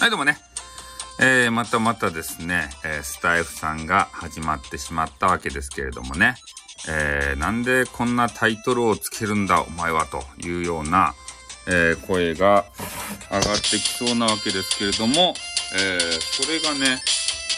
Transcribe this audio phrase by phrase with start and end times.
[0.00, 0.38] はい、どうもね。
[1.20, 6.36] えー、またまたですね、えー、スタイフさんが始まってしまったわけですけれどもね。
[6.88, 11.14] えー、なんでこんなタイトルをつけるんだ、お前は、というような、
[11.66, 12.64] えー、声が
[13.28, 15.34] 上がってきそうなわけですけれども、
[15.74, 17.02] えー、それがね、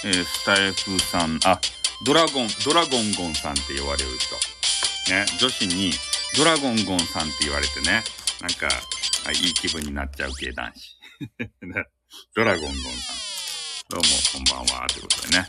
[0.07, 1.61] えー、スタイフさん、あ、
[2.07, 4.34] ドラゴン、ドラゴンゴンさんって言われる人。
[5.12, 5.93] ね、女子に
[6.39, 8.03] ドラゴンゴンさんって言われてね、
[8.41, 8.67] なんか、
[9.31, 10.97] いい気分になっちゃう系男子。
[12.37, 12.87] ドラゴンゴンさん。
[13.91, 14.07] どうも、
[14.55, 14.87] こんばんは。
[14.87, 15.48] ということでね。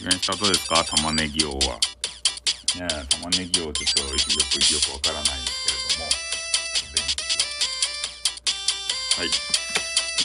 [0.00, 0.82] イベントどうですか？
[0.82, 1.78] 玉ねぎ王は。
[2.74, 4.18] ね玉ねぎ王ちょっとよく、よ
[4.82, 6.10] くわからないんですけれども。
[9.14, 9.30] はい。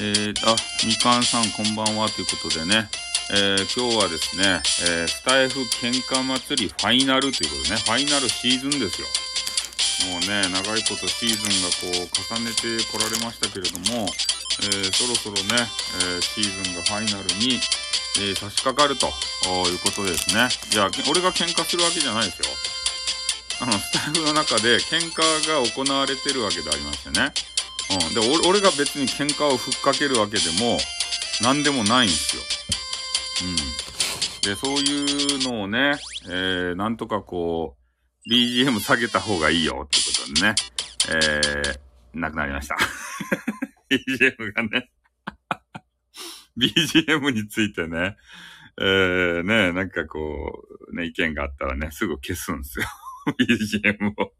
[0.02, 2.89] えー、あ、みかんさんこんばんはということでね。
[3.30, 9.08] えー、今日はですね、えー、スタイフ喧嘩祭りファイナルということでね、ファイナルシーズンですよ。
[10.09, 14.09] もうね、長いことシーズンがこう重ねてこられましたけれども、
[14.59, 15.67] えー、そろそろね、
[16.16, 17.59] えー、シーズンがファイナルに、
[18.19, 20.49] えー、差し掛かるということですね。
[20.69, 22.45] じゃあ、俺が喧嘩するわけじゃないですよ。
[23.61, 27.33] あの、スタイフの中で喧嘩が行われてるわけでありましてね。
[27.89, 28.14] うん。
[28.14, 30.77] で、俺が別に喧嘩をふっかけるわけでも、
[31.42, 32.44] 何でもないんですよ。
[33.44, 33.55] うん。
[34.42, 35.94] で、そういうのをね、
[36.27, 40.55] えー、なんとかこう、BGM 下げた方がいいよってことでね、
[41.09, 42.77] えー、なくなりました。
[43.89, 44.89] BGM がね
[46.57, 48.17] BGM についてね、
[48.80, 52.85] えー、ね、なんかこう、ね、意見があったらね、すぐ消すんですよ。
[53.39, 54.33] BGM を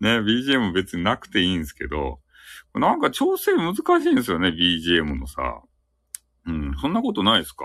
[0.00, 2.20] ね、BGM 別になくていいんですけど、
[2.74, 5.62] なんか調整難しいんですよね、BGM のさ。
[6.46, 7.64] うん、そんなことないですか？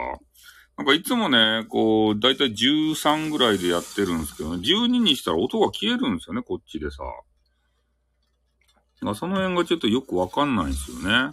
[0.78, 7.04] なんかいつもね、こう、だいたい13ぐらいでやってるんですけど、12にしたら音が消えるんですよね、こっちでさ。
[9.02, 11.32] ま、その辺がちょっとよくわかんないんですよね。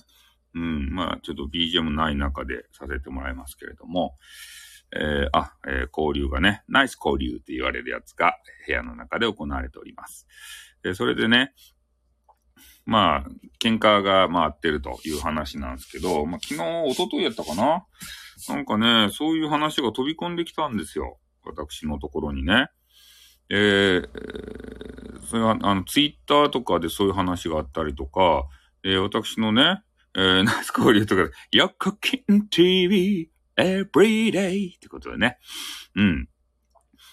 [0.54, 0.90] うん。
[0.94, 4.14] まあ、ちょっと BGM ない中でさせてもらいますけれども。
[4.94, 10.28] えー、あ、えー、交流がね、ナイス交流って言われるやつが部屋の中で行われております。
[10.84, 11.54] えー、それでね、
[12.84, 17.84] まあ、喧嘩が回ってるという話なんですけど、まあ、昨日、一昨日やったかな？
[18.48, 21.18] なんかね、そういう話が飛び込んできたんですよ。
[21.44, 22.68] 私のところにね。
[23.48, 28.44] えー、それは、あの、ツイッターとかでそういう話があったりとか、
[28.84, 29.82] えー、私のね、
[30.14, 35.38] えー、ナイス交流とかで、ヨコキン TV everyday ってことでね。
[35.94, 36.28] うん。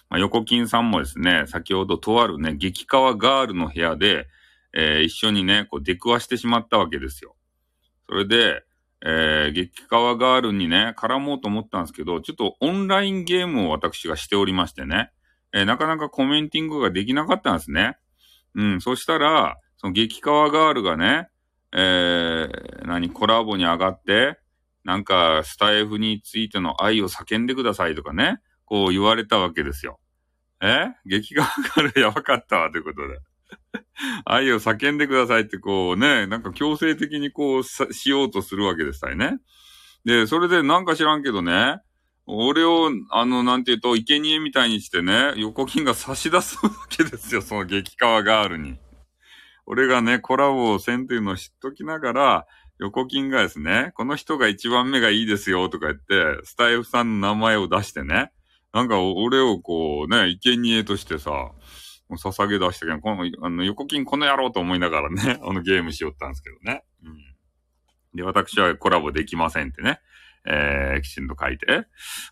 [0.09, 4.27] まあ、横金さんもですね、先ほどとあるね、激川ガールの部屋で、
[4.73, 7.35] えー、一緒にね、こう出くわしてしまったわけですよ。
[8.07, 8.63] それで、
[9.05, 15.11] えー、激川ガールにね、絡もうと思ったんですけど、ちょっとオンラインゲームを私がしておりましてね。
[15.53, 17.97] え、なかなかコメンティングができなかったんですね。
[18.55, 21.29] うん、そしたら、その激川ガールがね、
[21.71, 24.39] えー、何、コラボに上がって、
[24.83, 29.99] なんか、スタイフについての愛を叫んでくださいとかね、こう言われたわけですよ。
[30.61, 30.87] え？
[31.05, 33.19] 激川ガールやばかったわ、ということで。
[34.25, 39.39] 愛を叫んでくださいってこうね、なんか強制的にこうしようとするわけですたいね。
[40.05, 41.79] で、それでなんか知らんけどね、
[42.25, 48.77] 俺を、あの、なんて言うと、生贄みたいにしてね、横金が差し出すわけですよ、 その激川ガールに。
[49.65, 52.47] 俺がね、コラボをせんというのを知っときながら、
[52.79, 58.31] 横金がですね、この人が一番目がいいですよ、とか言って、スタイフさんの名前を出してね、
[58.73, 61.51] なんか俺をこうね、生贄としてさ、
[62.09, 66.83] 捧げ出したけど、この、あの、横金この野郎と思いながらね、 あのゲームしよったんですけどね。
[67.03, 67.35] うん。
[68.15, 69.99] で、私はコラボできませんってね。
[70.45, 71.87] えー、きちんと書いて。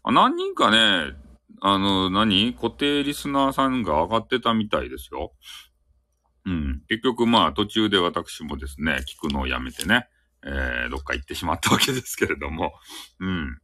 [0.05, 1.13] 何人かね、
[1.61, 2.53] あの、何？
[2.53, 5.33] 固定リスナーさんが上がってたみたいですよ。
[6.45, 6.81] うん。
[6.87, 10.07] 結局まあ途中で私もですね、聞くのをやめてね、
[10.43, 12.73] えー、どっか行ってしまったわけですけれども、
[13.19, 13.59] うん。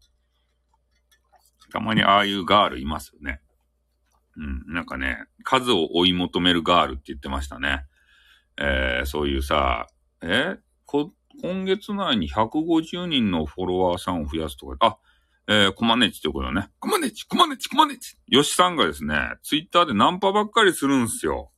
[1.72, 3.42] たまにああいうガールいますよね。
[4.38, 4.74] うん。
[4.74, 7.84] なんかね、数を追い求めるガールって言ってましたね。
[8.60, 9.88] えー、そういうさ、
[10.22, 11.12] えこ、
[11.42, 14.98] 今月内に150人のフォロワーさんを増やすとか、あ、
[15.48, 16.70] えー、コマネチってことね。
[16.80, 18.18] コマネチ、コマネチ、コマネチ。
[18.28, 21.52] ヨシさんがですね、ツイッターでナンパばっかりするんすよ。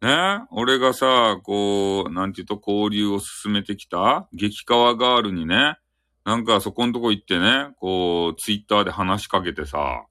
[0.00, 0.40] ね？
[0.50, 4.28] 俺がさ、こう、なんていうと交流を進めてきた？
[4.32, 5.78] 激川ガールにね、
[6.24, 10.04] なんかそこんとこ行ってね、こう、ツイッターで話しかけてさ、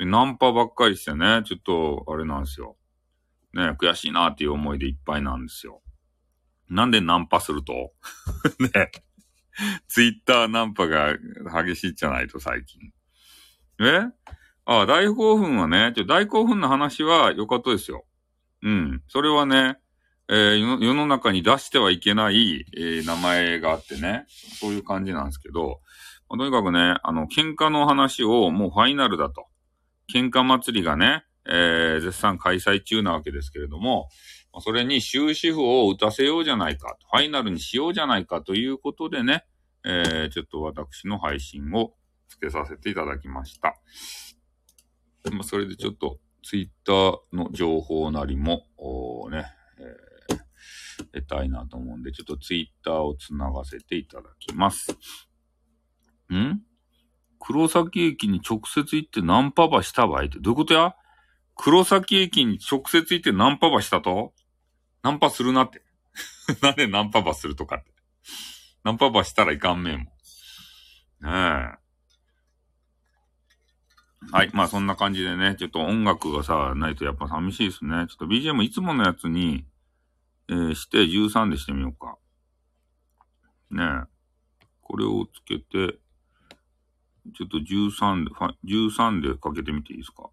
[0.00, 2.76] ナンパばっかりしてね、ちょっと、あれなんですよ。
[3.52, 5.80] ね、悔しいなっていう思いでいっぱいなんですよ。
[6.74, 7.92] なんでナンパすると？
[8.74, 8.90] ね。
[9.86, 11.16] ツイッターナンパが
[11.64, 12.80] 激しいじゃないと最近。
[13.80, 14.00] え
[14.66, 18.04] ああ、大興奮はね、ちょ、大興奮の話は良かったですよ。
[18.62, 19.02] うん。
[19.08, 19.78] それはね、
[20.28, 25.80] えー、世の中に出してはいけない、えー、名前があってね、そういう感じなんですけど、
[26.30, 29.46] まあ、とにかくね、あの、喧嘩の話をもうファイナルだと。
[30.12, 34.08] 喧嘩祭りがね、えー、絶賛開催中なわけですけれども、
[34.60, 39.44] それに終止符を打たせようじゃないか、ファイナルにしようじゃないかということでね、
[39.84, 41.94] えー、ちょっと私の配信を
[42.28, 43.76] つけさせていただきました。
[45.32, 48.66] まあ、それでちょっとツイッターの情報なりも、
[49.30, 49.46] ね、
[49.78, 54.92] えー、得たいなと思うんで、ちょっとツイッターをつながせていただきます。
[56.32, 56.60] ん？
[57.38, 60.94] 黒崎駅に直接行ってナンパばした場合ってどういうことや？
[61.56, 64.33] 黒崎駅に直接行ってナンパばしたと？
[65.04, 65.82] ナンパするなって。
[66.62, 67.92] なんでナンパばするとかって。
[68.84, 70.06] ナンパばしたらいかんめんもん。
[70.06, 70.10] ね
[71.22, 71.28] え。
[74.32, 74.50] はい。
[74.54, 78.06] まあそんな感じでね、ちょっと音楽がさ、ないとやっぱ寂しいですね。
[78.08, 79.66] ちょっと BGM いつものやつに、
[80.48, 82.16] えー、して13でしてみようか。
[83.70, 84.08] ねえ。
[84.80, 85.98] これをつけて、
[87.34, 88.30] ちょっと13で、
[88.66, 90.30] 13でかけてみていいですか？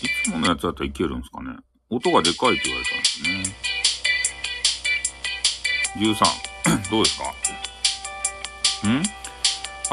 [0.00, 1.56] いつものやつだったらいけるんですかね？
[1.90, 3.56] 音がでかいって言われたんですね。
[5.96, 6.90] 13。
[6.90, 7.24] どうですか？
[8.88, 9.02] ん？
[9.02, 9.08] フ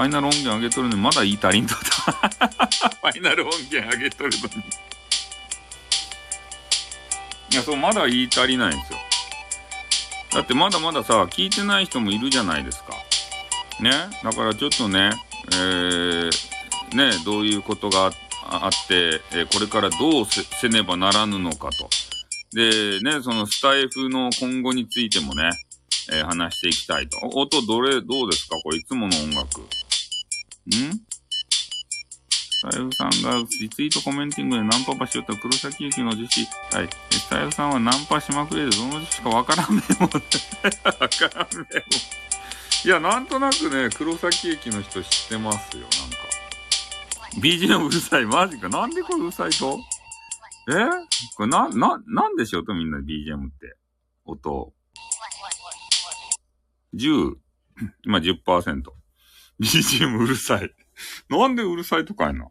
[0.01, 2.11] ァイナル音源上げとるのにまだ言い足りんとった。
[2.11, 4.63] ファイナル音源上げとるのに
[7.51, 8.99] いや、そう、まだ言い足りないんですよ。
[10.33, 12.93] だってまだまださ、聞いてない人もいるじゃないですか。
[13.79, 13.91] ね？
[14.21, 15.11] だからちょっとね、
[15.53, 16.29] えー、
[16.91, 21.89] ね、どういうことがあって、あってえー、これからどうせねばならぬのかと。
[22.53, 25.49] で、ね、そのスタイフの今後についてもね、
[26.11, 27.17] えー、話していきたいと。
[27.33, 28.55] 音どれ、どうですか？
[28.63, 29.61] これいつもの音楽。
[29.61, 29.65] ん？
[32.27, 36.47] スタイフさんがリツイートコメンティングでナンパパしよった黒崎駅の女子。
[36.71, 36.89] はい。
[37.11, 40.09] スタイフさんはナンパしまくれで、どの女子かわからんねんもん。
[40.09, 41.69] わからんねんもん。
[42.85, 46.24] いや、なんとなくね、黒崎駅の人知ってますよ、なんか。
[47.41, 48.25] BGM うるさい。
[48.25, 48.69] マジか。
[48.69, 49.77] なんでこれうるさいと？
[50.69, 50.73] え？
[51.35, 52.73] これな、な、なんでしょうと？
[52.73, 53.75] みんな BGM って。
[54.25, 54.73] 音。
[56.95, 57.35] 10、
[58.05, 58.83] 今10%。
[59.59, 60.71] BGM うるさい。
[61.29, 62.47] なんでうるさいとかいな？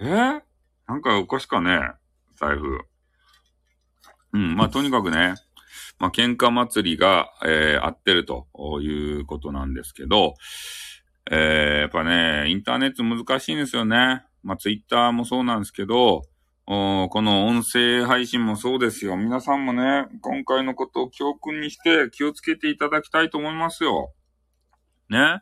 [0.00, 0.42] え、
[0.86, 1.90] なんかおかしかね？
[2.38, 2.80] 財布。
[4.32, 5.34] うん、まあ、とにかくね、
[5.98, 8.46] まあ、喧嘩祭りが、えー、合ってると
[8.80, 10.34] いうことなんですけど、
[11.32, 14.24] えー、やっぱね、インターネット難しいんですよね。
[14.42, 16.22] まあ、ツイッターもそうなんですけど、
[16.66, 19.16] この音声配信もそうですよ。
[19.16, 24.12] 皆さんもね、今回のことを教訓にして気をつけていただきたいと思いますよ。
[25.08, 25.40] ね？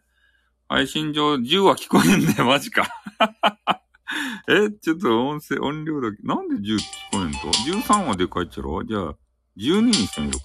[0.69, 2.87] 配信上、10は聞こえんね マジか。
[4.49, 6.23] え、ちょっと音声、音量だけ。
[6.23, 6.81] なんで10聞
[7.12, 7.38] こえんと
[7.70, 8.82] ?13 はでかいっちゃろ？
[8.85, 9.14] じゃあ、
[9.58, 10.44] 12にしてみるか。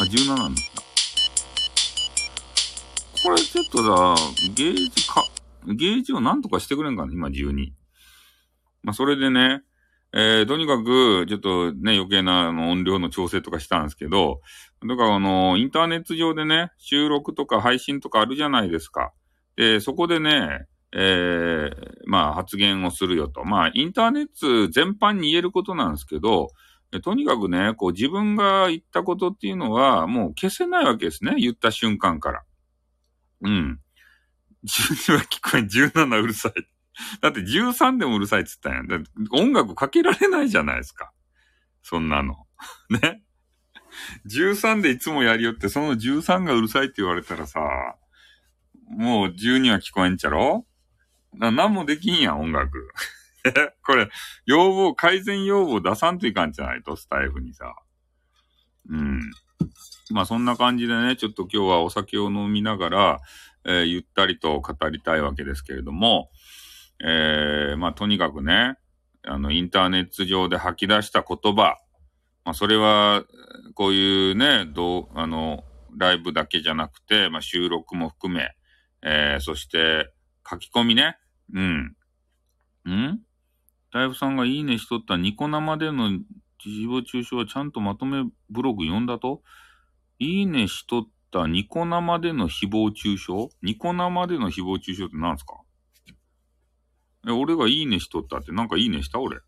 [0.00, 0.60] あ、17なんだ。
[3.22, 4.14] これちょっとさ、
[4.54, 5.24] ゲージか、
[5.66, 7.70] ゲージをなんとかしてくれんかな今12。
[8.82, 9.62] まあ、それでね、
[10.12, 14.40] えー、とにかく、ちょっとね、余計なあの音量の調整とかしたんですけど、
[14.86, 19.12] だからあの、インターネット上でね、収録とか配信とかあるじゃないですか。
[19.56, 21.72] で、そこでね、えー、
[22.06, 23.44] まあ発言をするよと。
[23.44, 26.48] まあインターネット全般に言えることなんですけど、
[27.02, 31.36] とにかくね、こう自分が言ったことっていうのはもう消せないわけですね。
[31.38, 32.42] 言った瞬間から。
[33.42, 33.80] うん。
[34.64, 36.52] 12は聞こえん、17うるさい。
[37.20, 38.98] だって13でもうるさいって言ったんや。
[38.98, 41.12] だ音楽かけられないじゃないですか。
[41.82, 42.46] そんなの。
[42.90, 43.22] ね。
[44.26, 47.60] 13でいつもやりよって、その13がうるさいって言われたらさ、
[48.88, 50.66] もう12は聞こえんちゃろ？
[51.34, 52.90] な、なんもできんやん、音楽。
[53.84, 54.08] これ、
[54.46, 57.74] 要望、改善要望出さんといかんじゃないと、スタイフにさ。
[58.88, 59.20] うん。
[60.12, 63.20] まあそんな感じでね、ちょっと今日はお酒を飲みながら、
[63.64, 66.30] えー、ゆったりと語りたいわけですけれども、
[67.02, 68.76] えー、まあとにかくね、
[69.24, 71.76] あの、インターネット上で吐き出した言葉、
[72.44, 73.24] まあそれは、
[73.74, 75.64] こういうね、どう、あの、
[75.96, 78.50] ライブだけじゃなくて、まあ収録も含め、
[79.02, 80.12] えー、そして
[80.48, 81.16] 書き込みね、
[81.52, 81.96] うん。
[82.88, 83.20] ん？
[83.92, 86.22] 大夫さんがいいねしとったニコ生での誹
[86.64, 89.42] 謗中傷はちゃんとまとめブログ読んだと？
[90.24, 91.02] いいねしとっ
[91.32, 93.32] たニコ生での誹謗中傷？
[93.60, 95.56] ニコ生での誹謗中傷って何すか？
[97.26, 99.18] え、俺がいいねしとったってなんかいいねした？
[99.18, 99.38] 俺。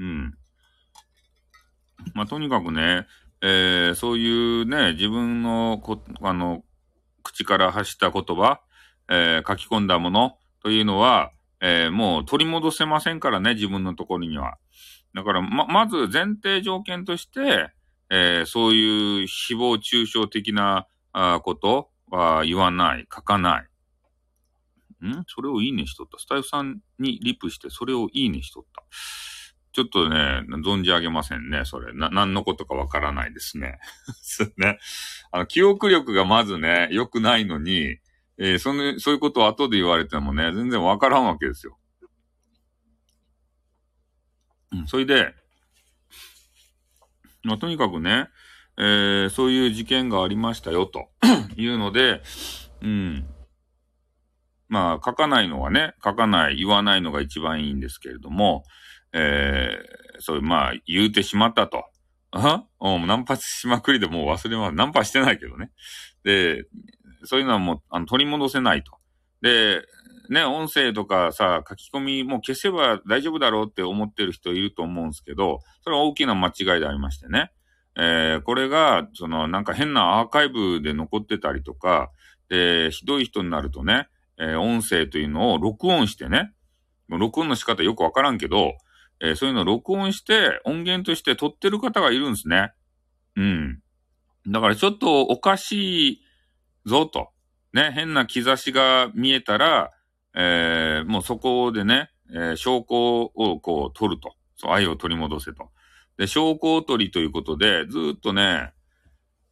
[0.00, 0.34] うん。
[2.14, 3.06] まあ、とにかくね、
[3.42, 6.64] えー、そういうね、自分のこ、あの、
[7.22, 8.60] 口から発した言葉、
[9.08, 14.56] えー、書き込んだものというのは、えー、もう取り戻せませんからね、自分のところには。
[15.14, 17.70] だから、ま、まず前提条件として、
[18.10, 25.06] えー、そういう誹謗中傷的なあことは言わない、書かない。
[25.06, 25.24] ん？
[25.26, 26.18] それをいいねしとった。
[26.18, 28.84] スタイフさんにリプして、それをいいねしとった。
[29.72, 31.92] ちょっとね、存じ上げませんね、それ。
[31.92, 33.78] な、何のことかわからないですね。
[34.22, 34.78] そ うね。
[35.32, 37.98] あの、記憶力がまずね、良くないのに、
[38.38, 41.78] えー、その、そういうことを後で言われてもね、全然わからんわけですよ。
[44.72, 45.34] うん、それで、
[47.46, 48.28] まあ、とにかくね、
[48.78, 51.08] えー、そういう事件がありましたよ、と
[51.56, 52.22] いうので、
[52.82, 53.26] うん。
[54.68, 58.64] まあ、書かないのはね、書かない、言わないのが一番いいんですけれども、
[59.12, 61.84] えー、そういう、まあ、言うてしまったと。
[62.32, 64.74] あうん、ナンパしまくりでもう忘れます。
[64.74, 65.70] ナンパしてないけどね。
[66.24, 66.64] で、
[67.24, 68.92] そういうのはもう、あの、取り戻せないと。
[69.40, 69.82] で、
[70.30, 77.52] ね、音声とかさ、書き込みもう消せば大丈夫だろうって思ってる人いると思うんですけど、それは大きな間違いでありましてね。
[77.98, 82.10] えー、これが、その、なんか変なアーカイブで残ってたりとか、
[82.48, 86.52] で、ひどい人になるとね、えー、音声というのを録音してね、
[87.08, 88.74] 録音の仕方よくわからんけど、
[89.20, 92.72] えー、そういうのを録音して音源として撮ってる方がいるんですね。
[93.36, 93.80] うん。
[94.46, 96.20] だからちょっとおかしい
[96.84, 97.30] ぞと。
[97.72, 99.90] ね、変な兆しが見えたら、
[100.36, 104.34] えー、もうそこでね、えー、証拠をこう取ると。
[104.56, 105.70] そう、愛を取り戻せと。
[106.18, 108.72] で、証拠を取りということで、ずっとね、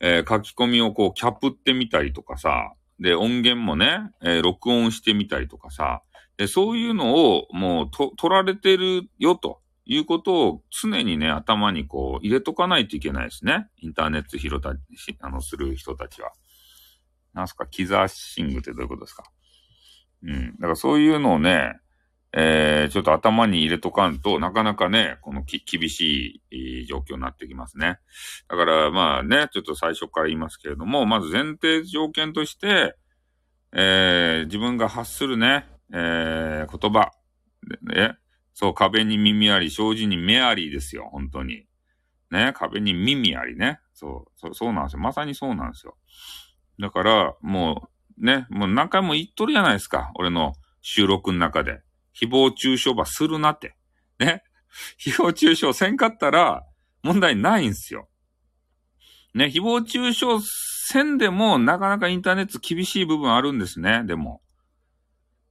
[0.00, 6.02] えー、書き込みをこうキャプってみたりとかさ、で、音源もね、えー、録音してみたりとかさ、
[6.36, 13.68] で、そういうのをもうと、取られてるよということを常にね、頭にこう入れとかないといけないですね。
[13.78, 14.74] インターネット広た、
[15.20, 16.32] あの、する人たちは。
[17.32, 19.24] なんすか、キザッシングってどういうことですか？
[20.24, 20.56] うん。
[20.56, 21.74] だからそういうのをね、
[22.36, 27.98] えー、ちょっと頭に入れとかんとなかなかね、このき厳しい状況になってきますね。
[28.48, 32.96] だからまあね、ちょっと最初から言いますけれども、まず前提条件として、
[33.72, 37.12] えー、自分が発するね、えー、言葉、
[37.82, 38.16] ね、
[38.52, 41.66] そう、壁に耳あり、障子に目ありですよ、本当に。
[42.30, 43.80] ね、壁に耳ありね。
[43.92, 45.00] そう、そう、そうなんですよ。
[45.00, 45.96] まさにそうなんですよ。
[46.80, 50.12] だから、もう、ね、もう何回も言っとるじゃないですか。
[50.14, 51.80] 俺の収録の中で。
[52.14, 53.76] 誹謗中傷ばするなって。
[54.18, 54.42] ね。
[54.98, 56.64] 誹謗中傷せんかったら
[57.02, 58.08] 問題ないんすよ。
[59.34, 64.42] ね、誹謗中傷せんでもなかなかインターネット厳しい部分あるんですね、でも。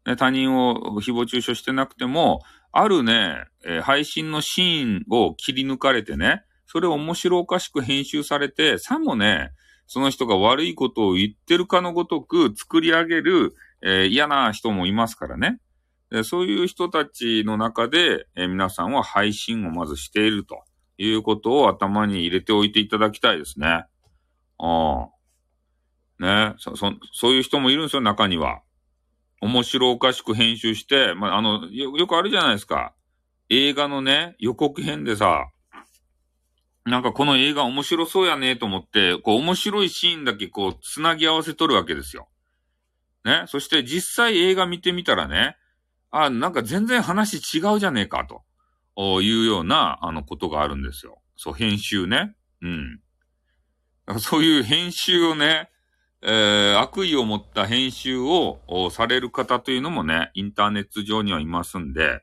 [0.06, 2.42] ね、他人を誹謗中傷してなくても、
[2.72, 9.52] あるね、えー、配信のシーンを切り抜かれてね、それを面白おかしく編集されて、さもね、
[9.88, 15.60] その人が悪いことを言ってるかのごとく作り上げる、えー、嫌な人もいますからね。
[16.24, 20.64] そういう人たちの中で、えー、皆さんは配信をまずしていると
[20.98, 23.68] いうことを頭に入れておいていただきたいですね。
[23.68, 23.88] あ
[24.60, 25.10] あ。
[26.20, 28.62] ねそ、そ、そういう人もいるんですよ、中には。
[29.42, 32.94] 面白おかしく編集して、まあ、あのよ、よくあるじゃないですか。
[33.50, 35.50] 映画のね、予告編でさ、
[36.86, 42.28] なんかこの映画面白そうやねと思って、こう面白いシーンだけこう繋ぎ合わせとるわけですよ。
[43.24, 43.44] ね？
[43.48, 45.56] そして実際映画見てみたらね、
[46.12, 48.28] あ、なんか全然話違うじゃねえか
[48.96, 51.22] というようなあのことがあるんですよ。
[51.36, 52.36] そう、編集ね。
[52.62, 53.00] うん。
[54.20, 55.70] そういう編集をね、
[56.22, 58.60] えー、悪意を持った編集を
[58.92, 62.22] される方というのもね、インターネット上にはいますんで、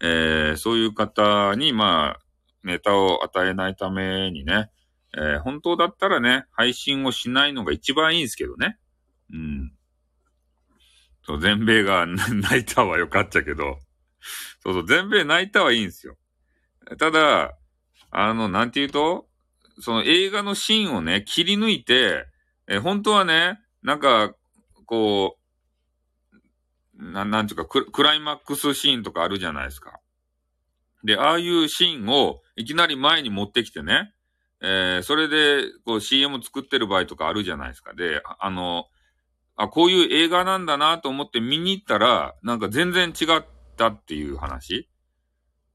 [0.00, 2.21] えー、そういう方に、まあ、
[2.64, 4.70] ネタを与えないためにね、
[5.16, 8.78] えー、本当だったらね、配信をしないのが一番いいんですけどね。
[9.32, 9.72] うん。
[11.24, 13.78] そう、全米が 泣いたはよかったけど、
[14.60, 16.16] そうそう、全米泣いたはいいんですよ。
[16.98, 17.56] ただ、
[18.10, 19.28] あの、なんて言うと、
[19.80, 22.26] その映画のシーンをね、切り抜いて、
[22.68, 24.34] え本当はね、なんか、
[24.86, 25.42] こう、
[27.10, 29.98] ななんていうかク、クライマックスシーンとかあるじゃないですか。
[31.04, 34.12] で、ああいうシーンをいきなり前に持ってきてね、
[34.60, 37.94] えー、それで、こう CM 作ってる場合とかあるじゃないですか。
[37.94, 38.86] で、あの、
[39.56, 43.44] あ、こういう映画なんだなと思って見に行ったら、なんか全然違っ
[43.76, 44.88] たっていう話。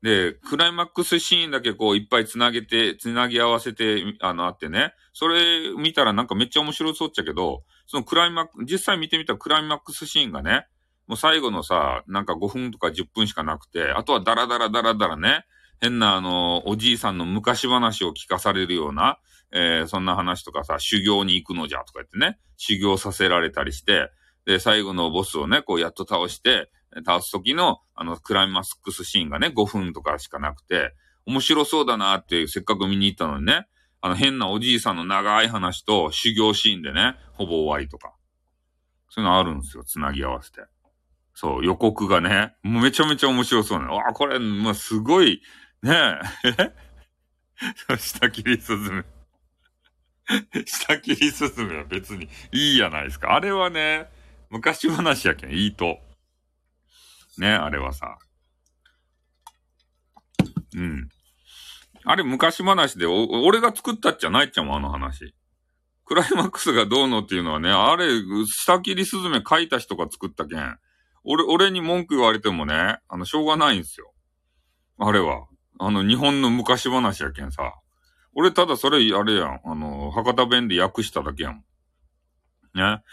[0.02, 4.94] で、クライマックスシーンだけこういっぱい繋げて、繋ぎ合わせて、あの、あってね。
[5.12, 10.68] それ見たらなんかめっちゃ面白そうっちゃけど、そのクライマック、実際見てみたらクライマックスシーンがね、
[11.08, 15.46] もう最後のさ、なんか5分とか10分しかなくて、あとはダラダラダラダラね、
[15.80, 19.20] 変なあの、おじいさんの昔話を聞かされるような、
[19.52, 24.12] えー、そんな話とかさ、修行に行くのじゃとか言ってね、修行させられたりして、
[24.46, 26.70] で、最後のボスをね、こうやっと倒して、
[27.06, 30.94] 倒す時の、あの、クライマックスシーンがね、5分とかしかなくて、
[31.26, 33.68] 面白そうだなってせっかく見に行ったのにね、
[34.00, 38.14] あの変なおじいさんの長い話と修行シーンでね、ほぼ終わりとか。
[39.10, 40.62] そういうのあるんですよ、つなぎ合わせて。
[41.40, 43.90] そう、予告がね、もうめちゃめちゃ面白そうな。
[43.90, 45.44] わあ、これ、まあ、すごい、
[45.84, 45.94] ね
[46.44, 46.74] え。
[47.94, 49.04] え 下切りすずめ。
[50.66, 53.36] 下切りすずめは別にいいやないですか。
[53.36, 54.10] あれはね、
[54.50, 56.00] 昔話やけん、いいと。
[57.38, 58.18] ね、あれはさ。
[60.74, 61.08] うん。
[62.04, 65.36] あれ昔話で、お、俺が作ったっちゃないっちゃもん、あの話。
[66.04, 68.08] クライマックスがどうのっていうのはね、あれ、
[68.48, 70.80] 下切りスズメ書いた人が作ったけん。
[71.30, 74.14] 俺、俺に文句言われてもね、あの、しょうがないんですよ。
[74.98, 75.46] あれは。
[75.78, 77.74] あの、日本の昔話やけんさ。
[78.34, 79.60] 俺ただそれ、あれやん。
[79.66, 81.66] あの、博多弁で訳しただけやん。
[82.74, 83.04] ね。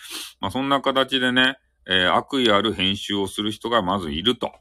[0.40, 4.52] まあ、そんな形でね、えー、悪意ある編集をする人がまずいると、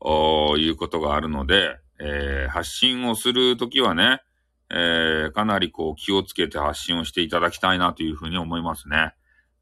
[0.00, 4.22] おいうことがあるので、えー、発信をするときはね、
[4.70, 9.14] えー、かなりこう気をつけて発信をしていただきたいなというふうに思いますね。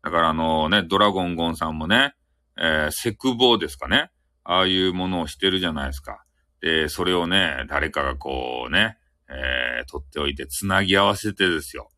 [0.02, 2.14] だからあのね、ドラゴンゴンさんもね、
[2.58, 4.10] えー、セクボーですかね。
[4.44, 6.24] ああいうものをしてるじゃないですか。
[6.60, 8.96] で、それをね、誰かがこうね、
[9.28, 11.88] えー、取っておいて繋ぎ合わせてですよ。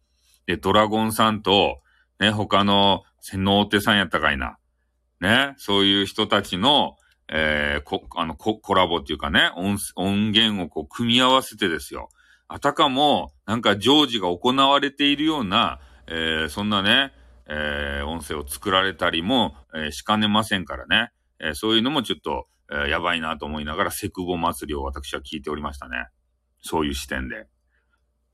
[0.47, 1.81] で、ドラゴンさんと、
[2.19, 4.57] ね、他の、洗脳手さんやったかいな。
[5.21, 6.97] ね、そういう人たちの、
[7.29, 12.09] えー、こ、あの、ココラボっていうかね、音、音源をこう、組み合わせてですよ。
[12.49, 17.12] あたかも、なんか常時が行われているような、えー、そんなね、
[17.49, 21.11] えー、音声を作られたりも、えー、しかねませんからね。
[21.40, 26.09] えー、そういうのもちょっと、え、やばいなと思いながら、セクボ祭りを私は聞いておりましたね。
[26.61, 27.47] そういう視点で。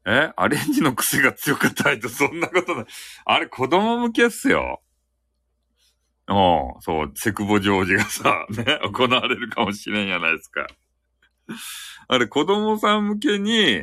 [0.07, 0.33] え？
[0.37, 2.87] アレンジの癖が強かったりと、そんなことない。
[3.25, 4.83] あれ、子供向けっすよ。
[6.29, 10.67] おそう、セクボジョージがさ、 ね、行われるかもしれんやないですか。
[12.09, 13.83] あれ、子供さん向けに、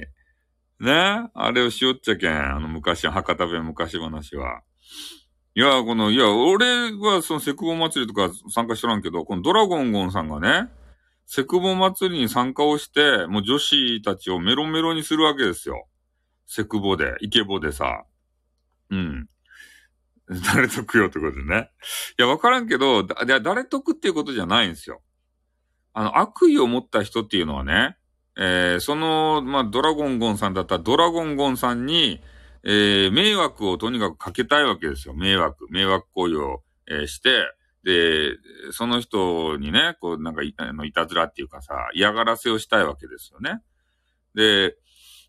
[0.79, 2.55] ね、あれをしよっちゃけん。
[2.55, 4.61] あの、昔、博多弁昔話は。
[5.53, 10.69] いや、この、いや、俺はそのセクボ祭りとか参加しとらんけど、このドラゴンゴンさんがね、
[11.25, 15.87] セクボ祭りに参加をして、もう女子たちをメロメロにするわけですよ。
[16.47, 18.05] セクボで、イケボでさ。
[18.89, 19.27] うん。
[20.53, 21.69] 誰得よってことでね。
[22.17, 25.01] いや、わからんけど、だ、誰得っていうことじゃないんですよ。
[25.93, 27.97] あの、悪意を持った人っていうのはね、
[28.37, 32.21] えー、その、まあ、ドラゴンゴンさんだったら、ドラゴンゴンさんに、
[32.63, 35.13] えー、迷惑をとにかくかけたいわけですよ。
[35.13, 35.67] 迷惑。
[35.71, 37.45] 迷惑行為を、えー、して、
[37.83, 38.37] で、
[38.71, 43.61] その人にね、こう、なんかい、あの、いたずらっていうかさ、嫌がらせをしたいわけですよね。
[44.35, 44.75] で、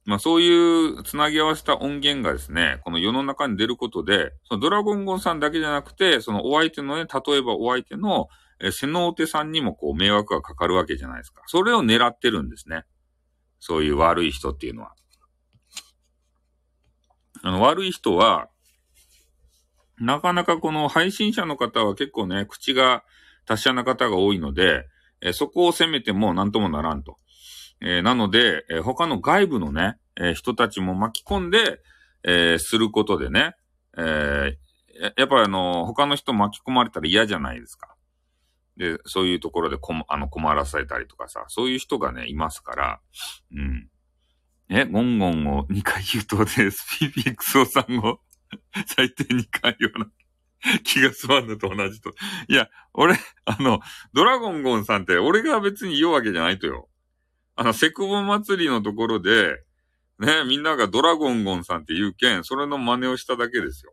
[0.04, 8.28] まあそういうつなぎ合わせた音源がですね、この世の中に出ることで、そのドラゴンゴンさんだけじゃなくて、そのお相手のね、例えばお相手の、
[8.60, 11.42] えー、セノーテさんにもこう迷惑がかかるわけじゃないですか。
[11.46, 12.84] それを狙ってるんですね。
[13.60, 14.92] そういう悪い人っていうのは。
[17.42, 18.48] あの、悪い人は、
[19.98, 23.04] なかなかこの配信者の方は結構ね、口が
[23.46, 24.86] 達者な方が多いので、
[25.20, 27.18] え、そこを責めても何ともならんと。
[27.80, 31.80] えー、なので、え、他の外部のね、え、人たちも巻き込んで、
[32.24, 33.56] えすることでね、
[33.98, 34.56] え
[35.16, 37.96] やっぱりあの、他の人巻き込まれたら嫌じゃないですか。
[38.76, 43.00] で、そういうところでこあの、困らされたりとかさ、そういう人がね、いますから、
[43.52, 43.88] うん。
[44.74, 48.20] え、ゴンゴンを2回言うとで SPP クソさんを
[48.86, 50.10] 最低2回言わな
[50.82, 52.14] 気が済まんのと同じと。
[52.48, 53.80] いや、俺、あの、
[54.14, 56.88] ドラゴンゴンさんって俺が別に言うわけじゃないとよ。
[57.54, 59.62] あの、セクボ祭りのところで、
[60.18, 63.92] ね、みんながドラゴンゴンさんって言うけん、それの真似をしただけですよ。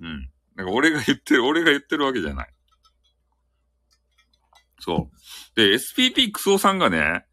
[0.00, 0.30] うん。
[0.56, 2.48] なんか俺が言ってる、俺が言ってるわけじゃない。
[4.80, 5.54] そう。
[5.54, 7.24] で、SPP クソさんがね、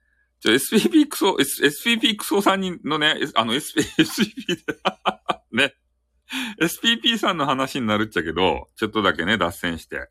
[0.41, 4.58] じゃ SPP クソ、S、SPP クソさんにのね、あの SP、SPP
[5.52, 5.75] ね。
[6.62, 10.08] SPP さんの話になるっちゃけど、ちょっとだけね、脱線して。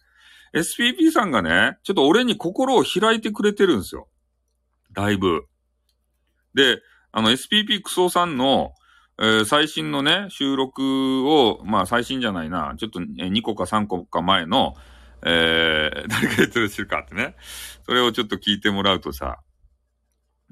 [0.55, 4.09] SPP さんがね、ちょっと俺に心を開いてくれてるんですよ。
[4.93, 5.47] だいぶ。
[6.55, 6.81] で、
[7.13, 8.73] あの SPP クソさんの、
[9.19, 14.75] えー、最新のね、収録を、まあ最新じゃないな、ちょっと2個か3個か前の、
[15.25, 17.35] えー、誰が言ってるかってね。
[17.85, 19.39] それをちょっと聞いてもらうとさ、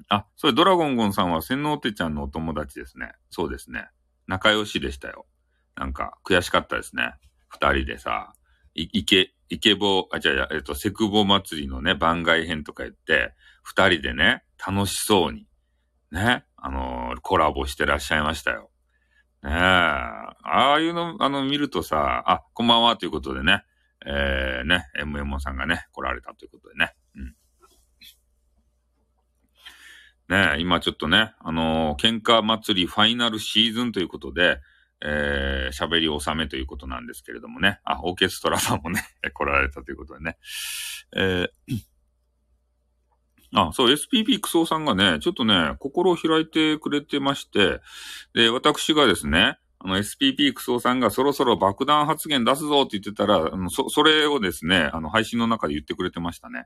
[0.09, 3.13] あ、それドラゴンゴンさんは洗脳手ちゃんのお友達ですね。
[3.29, 3.87] そうですね。
[4.27, 5.25] 仲良しでしたよ。
[5.75, 7.13] なんか、悔しかったですね。
[7.49, 8.33] 二人でさ、
[8.75, 13.33] い、いけ、イケボ、あ、じゃあ、えっと、セクボ祭りのね、番外編とか言って、
[13.63, 15.47] 二人でね、楽しそうに、
[16.11, 18.69] ね、あのー、コラボしてらっしゃいましたよ。
[19.43, 23.63] ねえ、ああいうの、あの、見るとさ、あ、こんばんはということでね、
[24.05, 26.93] えー、ね、MMO さんがね、来られたということでね。
[27.15, 27.35] うん。
[30.29, 34.59] ね今ちょっとね、あのー、喧嘩祭りファイナルシーズンということで、
[35.01, 37.79] えー、喋り納めということなんですけれどもね。
[37.83, 40.37] あ、オーケストラさんもね、 来られたということでね。
[41.15, 41.79] えー、
[43.53, 47.81] あ、そう、SPP クソさんがね、ちょっとね、心を開いてくれてまして、
[48.33, 56.65] で、私がですね、あの、SPP クソさんがそろそろ爆弾発言出すぞって言ってたら、あのそ、それをですね、あの、配信の中で言ってくれてましたね。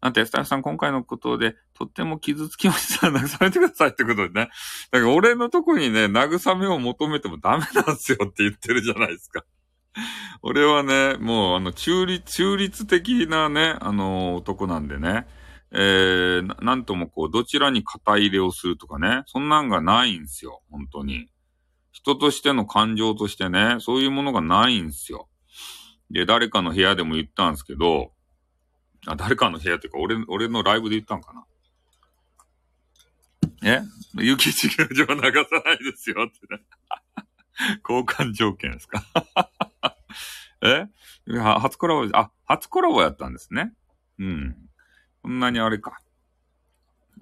[0.00, 3.08] なんて、スタッフさん今回のことで、とっても傷つきました。
[3.10, 4.50] 慰めてくださいってことでね。
[4.92, 9.44] だから俺のとこにね、慰めを求めてもダメなんですよって言ってるじゃないですか。
[10.42, 15.26] 俺はね、もう、あの、中立、中立的なね、あの、男なんでね。
[15.72, 19.22] えー、なんともこう、どちらに肩入れをするとかね。
[19.26, 20.62] そんなんがないんですよ。
[20.70, 21.28] 本当に。
[21.90, 25.28] 人としての感情としてね、そういうものがないんですよ。
[26.10, 28.12] で、誰かの部屋でも言ったんですけど、
[29.12, 31.44] あ、誰かの部屋っていうか、俺、俺のライブで言ったんかな。
[33.62, 33.82] え？
[34.22, 36.62] 雪地球上流さないですよってね。
[37.88, 39.02] 交換条件ですか？
[40.62, 40.86] え？
[41.60, 43.72] 初コラボ、あ、初コラボやったんですね。
[44.18, 44.56] うん。
[45.22, 45.98] こんなにあれか。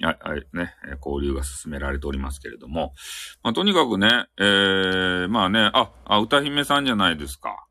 [0.03, 2.94] はい、はい、ね、交流が進められておりますけれども。
[3.42, 7.65] まあ、とにかくね、えー、まあね、あ、あ、歌姫さんじゃないですか。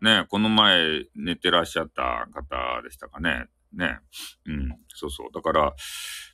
[0.00, 3.46] ね、この前寝てらっしゃった方でしたかね。
[3.72, 3.98] ね。
[4.46, 4.68] うん。
[4.88, 5.28] そうそう。
[5.32, 5.74] だから、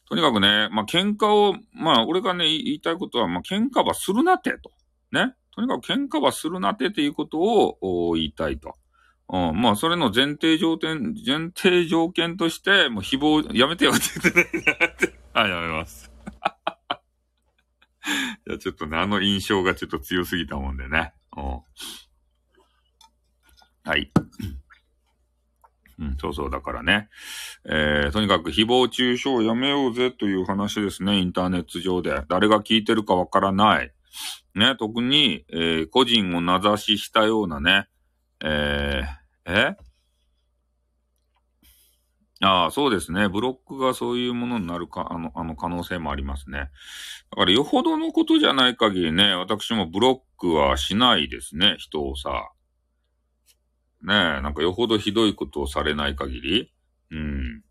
[0.08, 4.70] とにかくね、まあ、喧嘩を、まあ、俺がね、言いたいことは、まあ、喧嘩はするなって、と。
[5.12, 5.34] ね。
[5.54, 8.74] とにかく喧嘩はするなってっていうことを言いたいと。
[9.28, 14.48] うん、まあ、それの前提条件、前提条件として、もう誹謗、やめてよって言ってね。
[15.32, 16.10] はい、やめます。
[18.46, 21.14] いや、ちょっとね、あの印象がちょっと強すぎたもんでね。
[21.36, 21.60] うん。
[23.84, 24.10] はい。
[25.98, 27.08] うん、そうそう、だからね。
[27.64, 32.22] えー、とにかく誹謗中傷をやめようぜという話ですね、インターネット上で。
[32.28, 33.92] 誰が聞いてるかわからない。
[34.54, 37.88] ね、特に、えー、個人を名指ししたようなね、
[38.42, 39.76] えー、え？
[42.40, 43.28] ああ、そうですね。
[43.28, 46.70] ブロックがそういうものになるか、あの、あの可能性もありますね。
[47.30, 52.50] だからよほどのことじゃない限りね、私もブロックはしないですね、人をさ。
[54.04, 56.72] ねえ、なんかよほどひどいことをされない限り、
[57.10, 57.62] うん。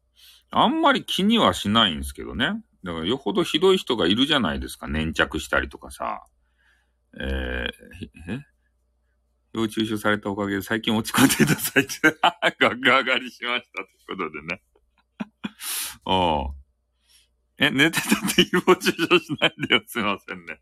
[0.49, 2.63] あんまり気にはしないんですけどね。
[2.83, 4.87] だからよほどひどい人がいるじゃないですか。
[4.87, 6.25] 粘着したりとかさ。
[7.19, 8.39] えー、え？
[9.53, 12.01] 要中傷されたおかげで最近落ち込んでいた最中、
[12.59, 14.63] ガガ上がりしましたということでね。
[16.05, 16.55] お
[17.59, 19.83] え、寝てたって誹謗中傷しないでよ。
[19.85, 20.59] すいませんね。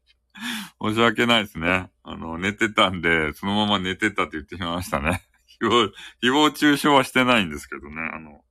[0.81, 1.89] 申し訳ないですね。
[2.03, 5.23] あの、寝てたんで、そのまま寝てたって言ってしまいましたね。
[5.61, 5.91] 誹謗、
[6.23, 7.95] 誹謗中傷はしてないんですけどね。
[8.13, 8.41] あの、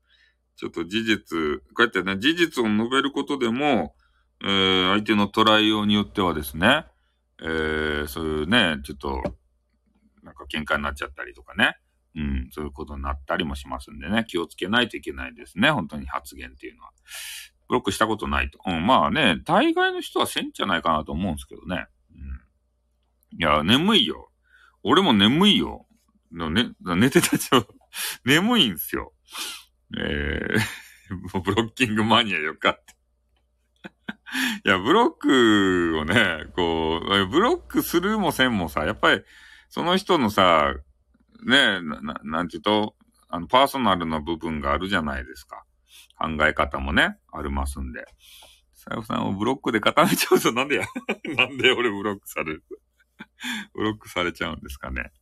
[0.57, 3.95] ちょっと事実、こうやってね、事実を述べることでも、
[4.43, 6.87] えー、相手の捉えようによってはですね、
[7.43, 9.23] えー、そういうね、ちょっと、
[10.23, 11.77] なんか喧嘩になっちゃったりとかね。
[12.17, 16.91] うん、そういうことになったりもしますんでね、気をつけないといけないですね、本当に発言っていうのは。
[17.69, 18.59] ブロックしたことないと。
[18.67, 21.87] うん、まあね、大概の人はせんじゃないかなと思うんですけどね。
[22.13, 23.39] うん。
[23.39, 24.33] いや、眠いよ。
[24.83, 25.87] 俺も眠いよ。
[26.33, 27.67] のね、寝てたちょ、
[28.25, 29.13] 眠いんすよ。
[29.99, 32.95] えー、 ブロッキングマニアよかって。
[34.65, 39.23] いや、ブロックをね、こう、ブロックするもせんもさ、やっぱり、
[39.69, 40.75] その人のさ、
[41.45, 42.97] ね、な、なんていうと、
[43.29, 45.65] あの、パーソナルな部分があるじゃないですか。
[46.19, 48.05] 考え方もね、ありますんで。
[48.75, 50.87] さよさんをブロックで固めちゃうとなんでや
[51.37, 52.65] なんで俺ブロックされる？
[53.75, 55.13] ブロックされちゃうんですかね。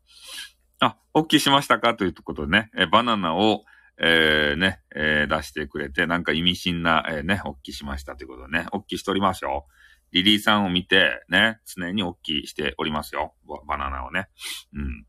[0.80, 1.94] あ、おっきしましたか？
[1.94, 3.64] ということでね、えバナナを、
[3.98, 9.66] えー、ね、えー、出してくれて、なんか意味深な、えー、ね、おっきしましたということでね、おっきしておりますよ。
[10.12, 13.34] リリーさんを見て、ね、常におっきしておりますよ。
[13.66, 14.28] バナナをね。
[14.72, 15.06] うん。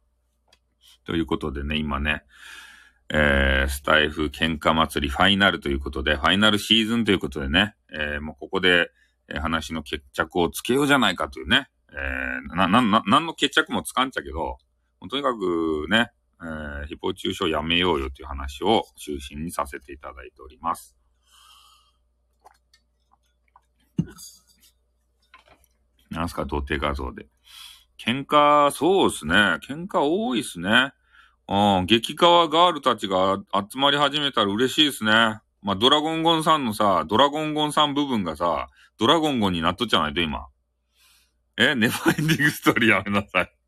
[1.06, 2.24] ということでね、今ね、
[3.12, 8.92] えー、スタイフ喧嘩祭りファイナルということで、ファイナルシーズンということでね、えー、もうここで、
[9.30, 14.58] えー、話の決着をつけようじゃないかというね、えー、な、な、な、なんの決着もつかんちゃけど、
[15.08, 20.96] とにかくね、えー、誹謗中傷やめようよという話を中心にさせていただいております。
[26.10, 27.28] なんすか、土手画像で。
[27.98, 29.36] 喧嘩、そうですね。
[29.36, 30.94] 喧嘩多いっすね。
[31.48, 35.12] うん、激川ガールたちが集まり始めたら嬉しいですね。
[35.62, 40.48] まあ、ドラゴンゴンさんのさ、ドラゴンゴンさん部分がさ、ドラゴンゴンになっとっちゃないと、今。
[41.58, 43.59] え、ネバーエンディングストーリーやめなさい。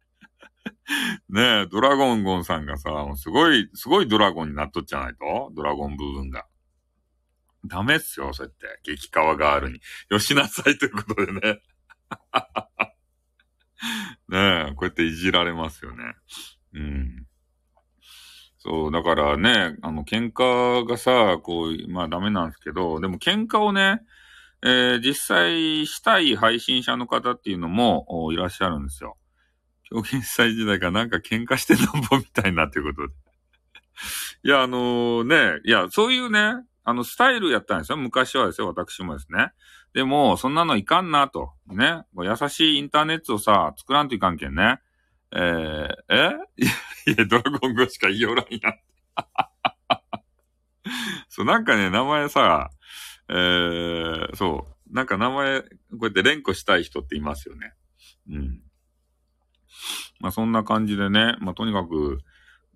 [1.29, 5.51] ねえ、ドラゴンゴンさんがさ、すごい、すごいドラゴンになっとっちゃないと？
[5.55, 6.45] ドラゴン部分が。
[7.65, 8.91] ダメっすよ、そうやって。
[8.91, 9.79] 激川ガールに。
[10.09, 11.39] よしなさいということでね。
[14.29, 16.03] ねえ、こうやっていじられますよね。
[16.73, 17.25] うん。
[18.57, 24.01] そう、だからね、あの、喧嘩がさ、こう、まあダメなんですけど、でも喧嘩をね、
[24.63, 29.17] えー、実際したい配信者の方っていうのもいらっしゃるんですよ。
[29.91, 33.13] 狂言祭時代がなんか喧嘩してなんぼみたいなってことで。
[34.43, 37.97] いや、あのー、ね、いや、そういうね、あの、スタイルやったんですよ。
[37.97, 39.51] 昔はですよ、私もですね。
[39.93, 41.51] でも、そんなのいかんなと。
[41.67, 42.03] ね。
[42.17, 44.79] 優しいインターネットをさ、作らんといかんけんね。
[45.33, 46.31] えー、え？
[47.11, 48.79] いや、ドラゴン語しか言いよらんやん。
[51.29, 52.71] そう、なんかね、名前さ、
[53.29, 54.93] えー、そう。
[54.93, 55.67] なんか名前、こ
[56.01, 57.73] うやって連呼したい人っていますよね。
[58.29, 58.61] うん。
[60.19, 62.19] まあそんな感じでね、まあとにかく、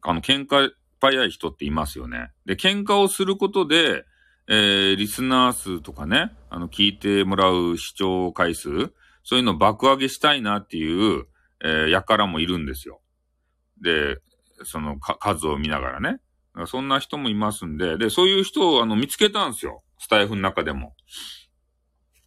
[0.02, 2.32] あの、喧嘩早い人っていますよね。
[2.46, 4.06] で、喧嘩をすることで、
[4.48, 8.70] えー、リスナー数とかね、あの、聞いてもらう視聴回数、
[9.24, 11.26] そういうのを爆上げしたいなっていう、
[11.64, 13.02] えー、やからもいるんですよ。
[13.82, 14.20] で、
[14.64, 16.20] その数を見ながらね。
[16.68, 19.84] そんな人もいますんで、で、そういう人をあの見つけたんですよ。
[20.00, 20.96] スタイフの中でも。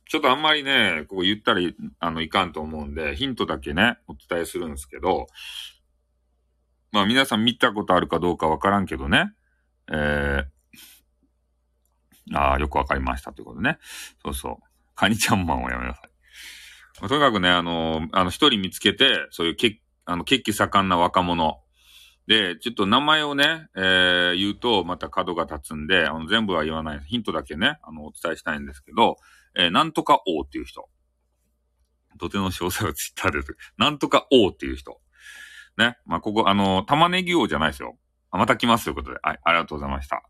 [0.09, 1.61] ちょっとあんまりね、こう言ったら
[2.01, 5.27] あのいかんと思うんで、ヒントだけね、お伝えするんですけど、
[6.92, 9.33] まあ皆さん見たことあるかどうかわからんけどね、
[9.92, 13.79] えー、ああ、よくわかりましたということね。
[14.23, 14.57] そうそう。
[14.94, 16.11] カニちゃんマンをやめなさい。
[17.01, 21.61] まあ、とにかくね、あの、あの、一人見つけて、そういうけ、あの、血気盛んな若者。
[22.27, 27.01] で、ちょっと名前をね、えー、言うと、また角が立つんで、あの、全部は言わない。
[27.07, 29.16] ヒントだけね、あの、お伝えしたいんですけど、
[29.57, 30.89] えー、なんとか王っていう人。
[32.19, 33.41] 土手の詳細はツイッターで
[33.77, 35.01] なんとか王っていう人。
[35.77, 35.97] ね。
[36.07, 37.97] まあ、ここ、あの、玉ねぎ王じゃないですよ。
[38.31, 39.19] あ、また来ますということで。
[39.23, 40.23] はい、ありがとうございました。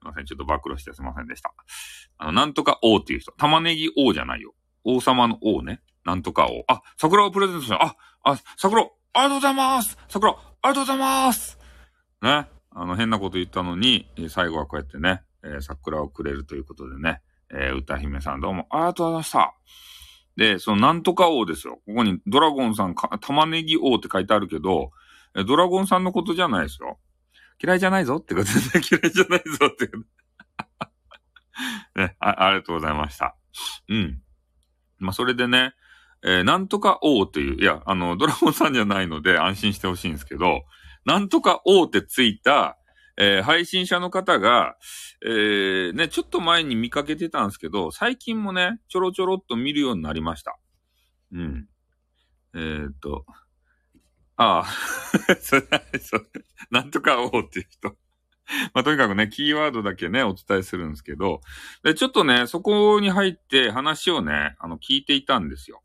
[0.00, 0.24] すいません。
[0.24, 1.52] ちょっと暴露してすいませんでした。
[2.18, 3.32] あの、なんとか王っていう人。
[3.32, 4.54] 玉ねぎ王じゃないよ。
[4.84, 5.80] 王様の王ね。
[6.04, 6.64] なんとか王。
[6.68, 7.82] あ、桜をプレゼントした。
[7.82, 11.58] あ、あ、桜、ありがとうございます桜、ありがとうございます
[12.22, 12.48] ね。
[12.70, 19.54] あの、変なこと言ったのに、最後はこうやってね、えー、桜をくれるということでね、えー、歌姫さんどうもありがとうございました。
[20.36, 21.80] で、そのなんとか王ですよ。
[21.86, 24.90] ここにドラゴンさんか、玉ねぎ王って書いてあるけど、
[25.46, 26.98] ドラゴンさんのことじゃないですよ。
[27.62, 28.52] 嫌いじゃないぞってことで、
[28.90, 29.90] 嫌いじゃないぞって
[32.00, 33.36] ねあ、ありがとうございました。
[33.88, 34.20] うん。
[34.98, 35.74] まあ、それでね、
[36.22, 40.64] えー、なんとか王という、いや、あの、ドラゴンさんじゃないので安心してほしいんですけど、
[41.04, 42.78] なんとか王ってついた、
[43.16, 44.76] えー、配信者の方が、
[45.24, 50.58] えー、ね、ちょっと前に見かけてたんですけど、最近もね、ちょろちょろっと見るようになりました。
[51.32, 51.68] うん。
[52.54, 53.24] えー、っと、
[54.36, 54.64] ああ、
[55.40, 55.62] それ、
[56.00, 56.20] そ
[56.70, 57.96] なんとか王っていう人。
[58.74, 61.40] まあ、とにかくね、キーワードだけね、お伝えするんですけど、
[61.82, 65.82] で、ちょっとね、そこに入って話をね、あの、聞いていたんですよ。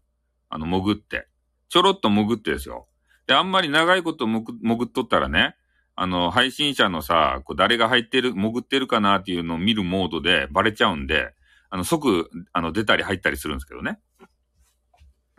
[0.50, 1.28] あの、潜って。
[1.70, 2.88] ちょろっと潜ってですよ。
[3.28, 5.56] で、あんまり長いこと潜っとったらね、
[6.02, 11.34] あの、配信者のさ、こう誰が入ってる、潜ってるかなっていうのを見るモードでバレちゃうんで、
[11.70, 14.00] あの、即、あの、出たり入ったりするんですけどね。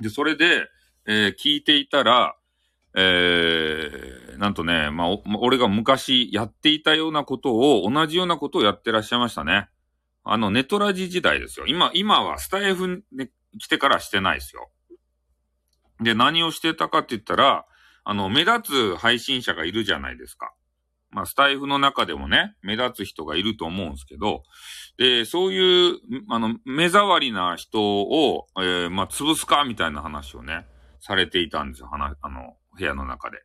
[0.00, 0.68] で、それで、
[1.06, 2.36] えー、聞いていたら、
[2.94, 5.08] えー、なんとね、まあ、
[5.40, 9.70] 俺が昔やっていたようなことを、同じようなことをやってらっしゃいましたね。
[10.24, 11.64] あの、ネトラジ時代ですよ。
[11.66, 14.70] 今、今はスタイフに来てからしてないですよ。
[16.02, 17.64] で、何をしてたかって言ったら、
[18.04, 20.52] あの、目立つ配信者がいるじゃないですか。
[21.10, 24.44] まあ、スタイフの中でもね、目立つ人がいると思うんですけど、
[24.96, 30.66] で、そういう、あの、目障りな人を、えー、まあ、潰すかみたいな話をね、
[31.00, 33.42] されていたんですよ、話、あの、部屋の中で。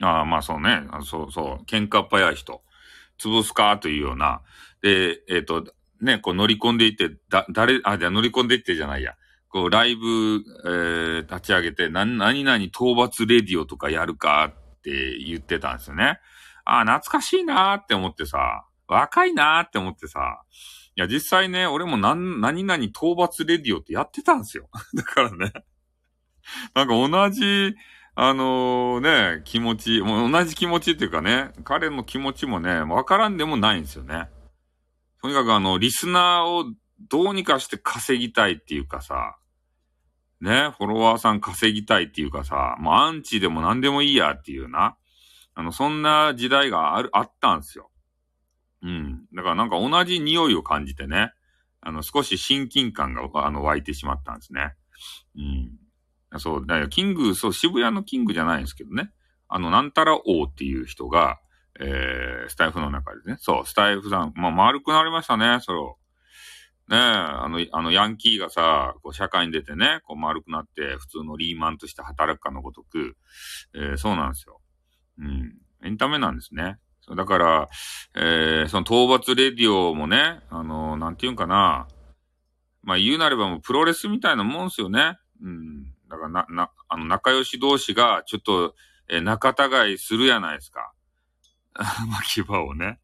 [0.00, 2.62] ああ、まあそうね、そうそう、喧嘩っ早い人、
[3.18, 4.42] 潰すかというような、
[4.80, 5.64] で、えっ、ー、と、
[6.00, 9.14] ね、こう乗り込んでいって、だ、誰、あ、じゃ乗り込んでいってじゃないや。
[9.52, 16.18] こう、ライブ、えー、立ち上げて、な、何々討伐レディオとかやるかって言ってたんですよね。
[16.64, 20.42] ああ、懐かしいなーって思ってさ、若いなーって思ってさ、
[20.96, 24.70] いや、実際ね、俺も何、何々討伐レディオってやってたんですよ。
[24.96, 25.52] だからね、
[26.74, 27.74] なんか同じ、
[28.14, 34.28] あのー、ね、気持ち、もう同じ気持ちっていうかね、彼の気持ちもね、わからんでもないんですよね。
[35.20, 36.72] とにかくあの、リスナーを
[37.08, 39.36] どうにかして稼ぎたいっていうかさ、
[40.42, 44.96] ね、フォロワーさん稼ぎたいっていうかさ、もうアンチでも何でもいいやっていうな。
[45.54, 47.90] あの、そんな時代がある、あったんすよ。
[48.82, 49.24] うん。
[49.34, 51.32] だからなんか同じ匂いを感じてね、
[51.80, 54.74] あの、少し親近感が、あの、湧いてしまったんですね。
[55.36, 56.40] うん。
[56.40, 59.10] そう、だからキング、そう、渋谷のキングじゃないんですけどね。
[59.48, 61.38] あの、なんたら王っていう人が、
[61.78, 63.36] えー、スタイフの中でね。
[63.38, 65.98] そう、スタイフさん、まあ、丸くなりましたね、それを。
[66.92, 73.16] ねえ、あの、あの、ヤンキーがさ、こう、社会に出てね、こう、丸くなって、普通のリーマンとして働くかのごとく、
[73.74, 74.60] えー、そうなんですよ。
[75.18, 75.54] うん。
[75.82, 76.76] エンタメなんですね。
[77.00, 77.68] そうだから、
[78.14, 81.88] えー、その討伐レディオもね、あのー、なんていうんかな。
[82.82, 85.16] まあ、言うなればもうプロレスみたいなもんですよね。
[85.42, 85.84] うん。
[86.10, 88.74] だからな、な、あの、仲良し同士が、ちょっと、
[89.08, 90.92] えー、仲違いするやないですか。
[92.10, 93.00] 巻き場をね。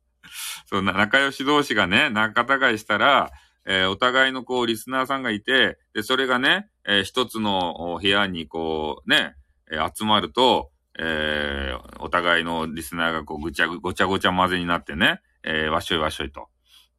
[0.66, 3.30] そう、仲良し同士がね、仲違いしたら、
[3.70, 9.36] えー、お互いのこう、リスナーさんがいて、で、それがね、えー、一つの部屋にこう、ね、
[9.70, 16.48] えー、集まると、えー、お互いのリスナーがこう、ぐちゃぐ、ごちゃごちゃ混ぜになってね、えー、わっしょいわっしょいと。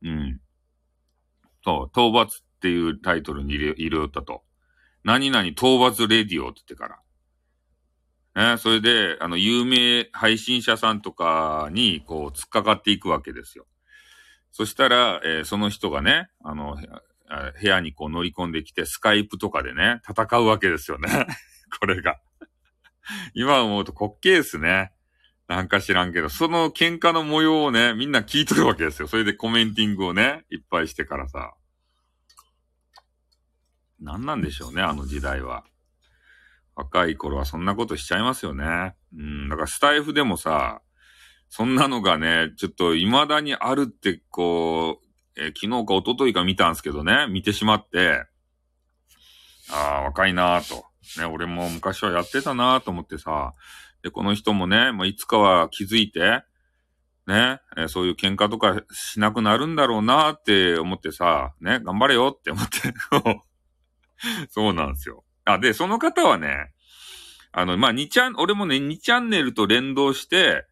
[0.03, 0.39] うん。
[1.63, 4.43] そう、討伐っていうタイトルに入れ、入れよったと。
[5.03, 6.99] 何々討伐レディオって言ってか
[8.35, 8.51] ら。
[8.53, 13.65] ね、それで、あの、有名配信者さんとかに、こう、突っかかっていくわけですよ。
[14.59, 16.75] そしたら、えー、その人がね、あの、
[17.61, 21.27] 部屋にこう乗り込んできて、スカイプとかでね、戦うわけですよね。
[21.79, 22.19] これが。
[23.33, 24.91] 今思うと滑稽っすね。
[25.47, 29.07] なんか知らんけど、その喧嘩の模様をね、みんな聞いとるわけですよ。
[29.07, 31.53] それでコメンティングをね、いっぱいしてからさ。
[34.01, 35.63] 何なんでしょうね、あの時代は。
[36.75, 38.97] 若い頃はそんなことしちゃいますよね。
[39.17, 40.81] うん、だからスタイフでもさ、
[41.49, 48.25] そんなのがね、ちょっと未だにあるって、こう、えー、昨日か一昨日か見たんですけどね、見てしまって、
[49.71, 50.85] ああ、若いなぁと。
[51.17, 53.53] ね、俺も昔はやってたなぁと思ってさ、
[54.03, 56.43] で、この人もね、もういつかは気づいて、
[57.27, 62.93] ね、えー、そういう喧嘩とかしなくなるんだろうなって思ってさ、ね、頑張れよって思って
[64.49, 65.23] そうなんですよ。
[65.45, 66.71] あ、で、その方はね、
[67.51, 70.65] あの、まあ、2チャン、俺もね、2チャンネルと連動して、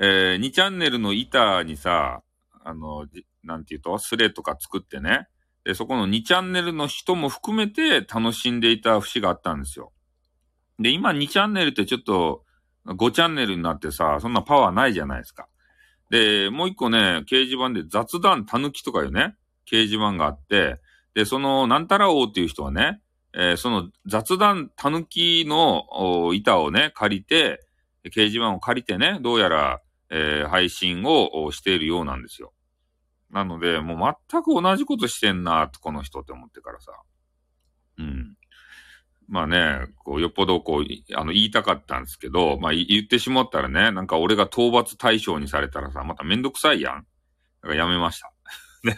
[0.00, 2.22] えー、2チャンネルの板にさ、
[2.64, 3.06] あの、
[3.42, 5.26] なんて言うと、スレとか作ってね。
[5.64, 9.92] で、そこの2チャンネルの人も含めて楽しんでいた節があったんですよ。
[10.78, 12.44] で、今2チャンネルってちょっと
[12.86, 15.48] 5チャンネルになってさ、そんなパワーないじゃないですか。
[16.10, 20.80] で、もう一個ね、掲示板で雑談たぬきとかいうね、掲示板があって、
[21.14, 23.00] で、その、なんたら王っていう人はね、
[23.34, 27.60] えー、その雑談たぬきの板をね、借りて、
[28.06, 32.52] 掲示板を借りてね、どうやら、えー、配信をしているようなんですよ。
[33.30, 36.92] なので、もう全く同じことしてんな、この人って思ってからさ。
[37.98, 38.34] うん。
[39.28, 47.06] まあね、こう、よっぽどこう、あの、言いたかったんですけど、まあ言ってしまったらね、なんか俺が討伐対象にされたらさ、まためんどくさいやん。
[47.62, 48.32] だからやめました。
[48.84, 48.96] ね。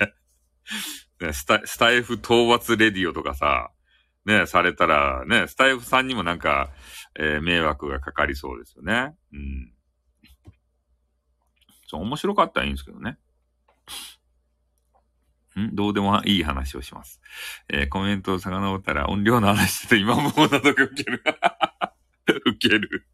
[1.20, 3.70] ねスタスタイフ討伐レディオとかさ、
[4.25, 6.70] ね、されたら、ね、スタイフさんにもなんか、
[7.18, 9.16] えー、迷惑がかかりそうですよね。
[9.33, 9.73] うん。
[11.90, 13.18] そう、面白かったらいいんですけどね。
[15.59, 15.74] ん？
[15.74, 17.20] どうでもいい話をします。
[17.68, 21.24] えー、コメントを遡ったら音量の話してて今もうなどが受ける。
[22.46, 23.07] 受ける。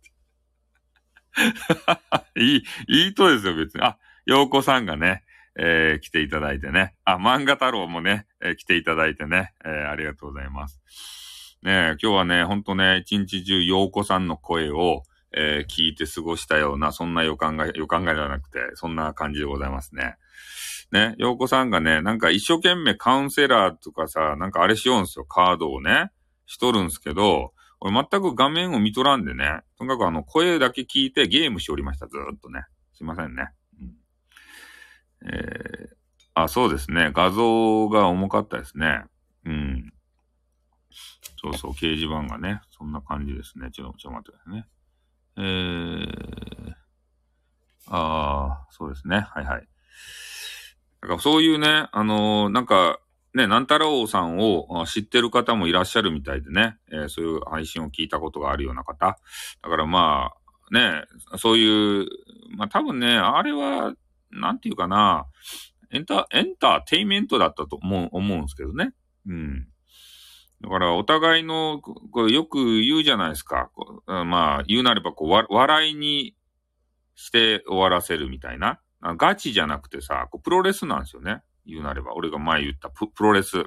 [2.37, 3.83] いい、いいとですよ、別に。
[3.83, 5.25] あ、洋子さんがね、
[5.59, 6.95] えー、来ていただいてね。
[7.05, 10.83] あ、漫画太郎もね、えー、来ていただいてね、えー、ありがとうございます。
[11.63, 20.17] ね今日はね、ほんとね、一日中洋子さんの声を、えー、聞いて過ごしたような、そんな予感が、予感がじゃなくて、そんな感じでございますね。
[20.93, 26.11] ね、洋子さんがね、なんか一生懸命カウンセラーとかさ、なんかあれしようんすよ、カードをね、
[26.47, 32.65] しとるんすけど、俺全く画面を見とらんでね、とにかくあの声だけ聞いてゲームしておりました、ずーっとね。
[32.95, 33.51] すいませんね。
[33.81, 33.95] うん、
[35.29, 35.97] えー、
[36.35, 37.11] あ、そうですね。
[37.13, 39.05] 画像が重かったですね。
[39.45, 39.93] うん。
[41.43, 43.71] そうそう、掲示板がね、そんな感じですね。
[43.71, 44.67] ちょ、ちょ待ってくださいね。
[45.39, 46.73] えー、
[47.89, 49.21] ああ、そうですね。
[49.21, 49.69] はいはい。
[51.03, 52.99] だからそういうね、あのー、なんか、
[53.35, 59.19] ね、なんたら王さんを知ってる方もいらっしゃるみたいでね、えー、そういう配信を聞いたことがあるような方。
[59.63, 61.05] だからまあ、ね、
[61.37, 62.09] そういう、
[62.57, 63.93] まあ多分ね、あれは、
[64.31, 65.27] なんていうかな、
[65.93, 68.93] エンタ、エンターテイメントだったと思う、思うんですけどね。
[69.27, 69.69] うん。
[70.63, 73.71] だから、お互いの、これよく言うじゃないですか。
[74.07, 76.35] まあ、言うなれば、こう、笑いに
[77.15, 78.81] して終わらせるみたいな。
[79.03, 81.43] ガチじゃなくてさ、こうプロレスなんですよね。
[81.67, 82.15] 言うなれば。
[82.15, 83.65] 俺が前言ったプロレス。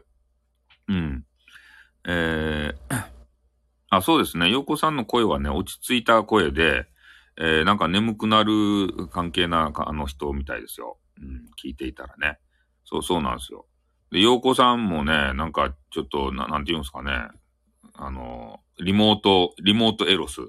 [0.88, 1.26] うん。
[2.08, 3.06] えー、
[3.90, 4.50] あ、そうですね。
[4.50, 6.88] 洋子さんの声はね、落ち着いた声で、
[7.38, 10.98] えー、なんか眠くなる関係な、あの人みたいですよ。
[11.22, 12.40] うん、聞いていたらね。
[12.86, 13.66] そうそうなんですよ。
[14.12, 17.30] で、洋子さんもね、なんかちょっと、ななんて言うんですかね。
[17.94, 20.42] あの、リモート、リモートエロス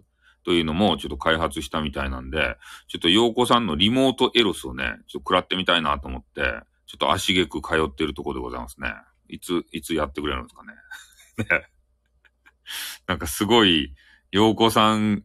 [0.44, 2.56] というのもちょっと開発したみたいなんで、
[2.88, 6.42] ちょっと洋子さんのリモートエロスをね、ちょっと食らってみたいなと思って、
[6.86, 8.92] ちょっと足げく通ってるところでございますね。
[9.28, 10.72] いつ、いつやってくれるんですかね。
[11.50, 11.70] ね。
[13.06, 13.94] なんかすごい、
[14.30, 15.24] 洋子さん、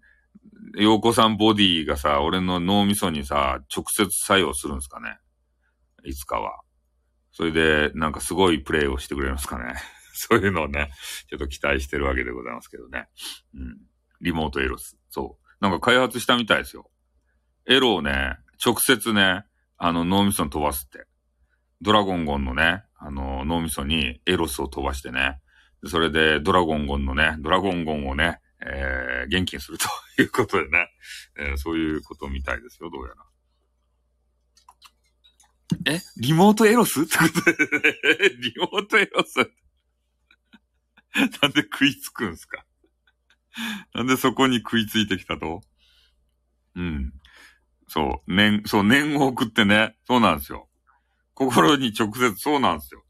[0.76, 5.18] 洋子さんボディがさ、俺の脳みそにさ、直接作用するんですかね。
[6.04, 6.62] いつかは。
[7.36, 9.74] それで、なんかすごいプレイをしてくれるんですかね。
[10.16, 10.90] そういうのをね、
[11.30, 13.10] ちょっと期待してるわけでございますけどね。
[13.54, 13.78] うん。
[14.22, 14.98] リモートエロス。
[15.10, 15.46] そう。
[15.60, 16.90] なんか開発したみたいですよ。
[17.68, 19.44] エロをね、直接ね、
[19.76, 21.08] あの脳みそに飛ばすって。
[21.82, 25.42] ドラゴンゴンのね、あの脳みそにエロスを飛ばしてね。
[25.88, 29.88] それでドラゴンゴンのね、ドラゴンゴンをね、えー、元気にすると
[30.22, 30.88] いうことでね、
[31.38, 33.16] えー、そういうことみたいですよ、どうやら。
[35.88, 35.99] え？
[36.18, 37.03] リモートエロス？
[37.03, 37.57] ってことで、
[38.39, 39.38] リモートエロス
[41.41, 42.66] なんで食いつくんすか？
[43.93, 45.61] なんでそこに食いついてきたと？
[46.76, 47.13] うん。
[47.88, 49.95] そう、念、そう、念を送ってね。
[50.07, 50.68] そうなんですよ。
[51.34, 53.03] 心に直接そうなんですよ。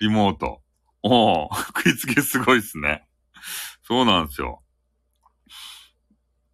[0.00, 0.62] リモート。
[1.02, 3.06] おお食いつきすごいっすね。
[3.82, 4.62] そうなんですよ。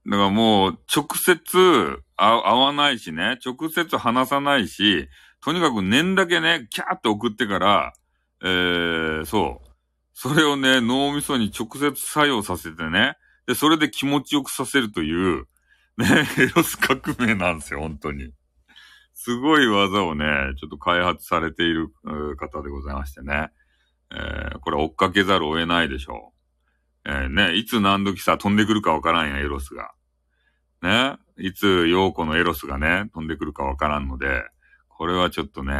[0.06, 5.08] だからもう、直接会わないしね、直接話さないし、
[5.44, 7.92] とにかく念だけね、キャーって送ってから、
[8.42, 9.68] えー、そう。
[10.14, 15.44] それをね、脳みそに直接作用させてね、で、それで気持ちよくさせるという、
[15.98, 16.06] ね、
[16.38, 18.32] エロス革命なんですよ、本当に。
[19.12, 20.24] すごい技をね、
[20.58, 21.90] ちょっと開発されている
[22.38, 23.50] 方でございましてね。
[24.12, 26.32] えー、これ追っかけざるを得ないでしょ
[27.04, 27.10] う。
[27.10, 29.92] えー、ね、いつ何時さ、飛んでくるかわからんや、エロスが。
[30.80, 34.44] ね、いつ陽子のエロスがね、飛んでくるかわからんので、
[34.96, 35.74] これはちょっとね、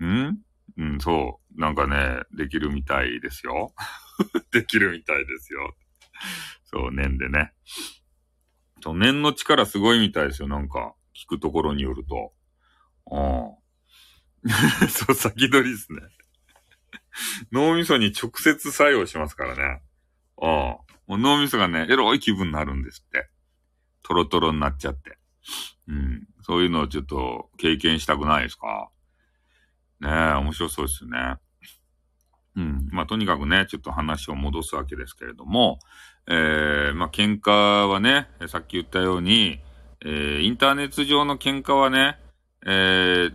[0.00, 0.38] ん？
[0.78, 1.60] うん、そう。
[1.60, 3.74] なんかね、できるみたいですよ。
[4.52, 5.74] できるみたいですよ。
[6.64, 7.52] そう、念でね。
[8.82, 10.48] そう、念の力すごいみたいですよ。
[10.48, 12.32] なんか、聞くところによると。
[13.10, 14.48] うん。
[14.88, 16.00] そう、先取りですね。
[17.52, 19.82] 脳みそに直接作用しますからね。
[20.42, 20.48] うん。
[20.48, 23.30] もう脳みそがね、エロい気分になるんですって。
[24.02, 25.18] トロトロになっちゃって。
[25.88, 26.26] うん。
[26.42, 28.90] そういうのをちょっと経験したくないですか？
[30.00, 31.36] ねえ、面白そうですね。
[32.56, 32.88] うん。
[32.90, 35.78] まあ、とにかくね、ちょっと話を戻すわけですけれども、
[36.26, 39.60] えー、まあ、喧嘩はね、さっき言ったように、
[40.04, 42.18] えー、インターネット上の喧嘩はね、
[42.66, 43.34] えー、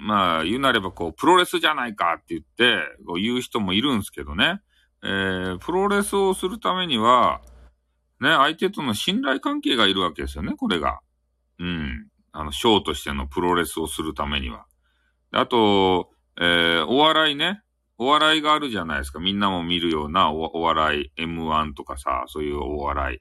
[0.00, 4.60] まあ、言うなればこう、プロレスじゃないかって言って、こう言う人もいるんですけどね、
[5.02, 7.40] えー、プロレスをするためには、
[8.20, 11.00] ね、相手との信頼関係がいるわけですよね、これが。
[11.58, 12.08] うん。
[12.32, 14.66] あの、ショーとしてのプロレスをするためには。
[15.32, 17.62] あと、えー、お笑いね。
[17.98, 19.18] お笑いがあるじゃないですか。
[19.18, 23.20] みんなも見るようなお笑い、M1 とかさ、そういうお笑い。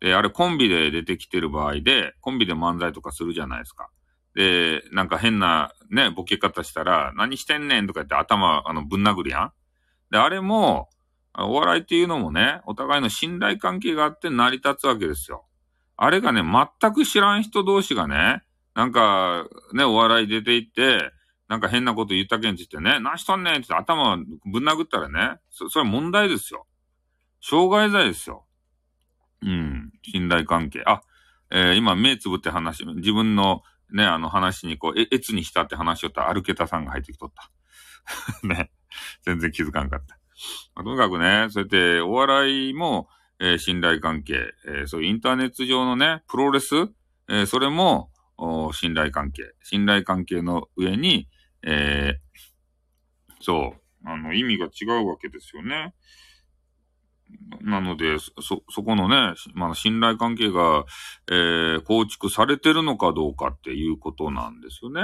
[0.00, 3.88] で、あれコンビで出てきてる場合で、コンビで漫才とかするじゃないですか。
[4.34, 9.52] で、なんか変なね、ボケ方したら、何してんねんとか言って頭、あの、ぶん殴るやん。
[10.10, 10.88] で、あれも、
[11.38, 15.46] お笑いっていうのもね、お互いの信頼関係があって成り立つわけですよ。
[16.04, 18.42] あれがね、全く知らん人同士がね、
[18.74, 21.12] なんか、ね、お笑い出て行って、
[21.46, 26.66] なんか変なこと言ったけんって言ってね、何しとんねんって頭ぶん殴ったらね、そ、それ問題ですよ。
[27.40, 28.44] 障害罪ですよ。
[29.42, 29.92] うん。
[30.02, 30.82] 信頼関係。
[30.86, 31.02] あ、
[31.52, 37.48] えー、今目つぶって話、自分のね、あの話にこう、え、えつにしたって話をったら、歩けたさんが入ってきとった。
[38.42, 38.72] ね。
[39.22, 40.18] 全然気づかんかった。
[40.74, 43.08] まあ、とにかくね、そうやってお笑いも、
[43.42, 46.76] えー、信頼関係、えー、そういうインターネット上のね、プロレス、
[47.28, 48.08] えー、それも、
[48.72, 49.42] 信頼関係。
[49.62, 51.28] 信頼関係の上に、
[51.64, 55.92] えー、そう、あの、意味が違うわけですよね。
[57.60, 60.84] なので、そ、そこのね、まあ、信頼関係が、
[61.28, 65.02] えー、構築されてるのかどうかっていうことなんですよね。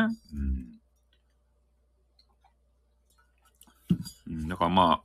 [4.29, 4.49] うん。
[4.49, 5.03] だからま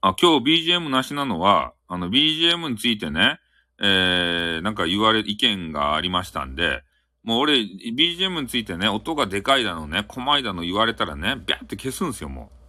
[0.00, 3.38] あ、あ、今日 BGM なしなのは、あの BGM についてね、
[3.80, 6.82] えー、なんか言われ、意見がありましたんで、
[7.22, 12.64] もう俺、BGM についてね、音がでかいだのね、細いだの言われたらね、ビャって消すんですよ、もう。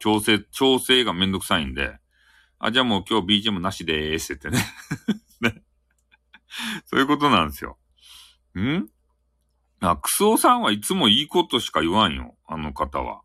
[0.00, 1.98] 調整、調整がめんどくさいんで。
[2.58, 4.58] あ、じゃあもう今日 BGM なしでーすってね。
[5.40, 5.62] ね。
[6.86, 7.78] そういうことなんですよ。
[8.58, 8.88] ん？
[9.80, 12.36] あ、クソさんはいつもいいことしか言わんよ。
[12.48, 13.22] あの方は。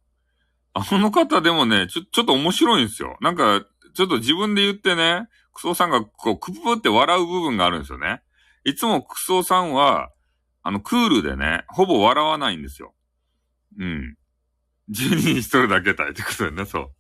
[0.74, 3.18] あの方でもね、ちょ、ちょっと面白いんですよ。
[3.20, 8.22] なんか、ちょっと自分で言ってね、クソさんがこう、クププって笑う部分があるんですよね。
[8.64, 10.12] いつもクソさんは、
[10.64, 12.94] あの、クールでね、ほぼ笑わないんですよ。
[13.80, 14.16] うん。
[14.92, 16.92] 12人一人だけたいってことだよね、そう。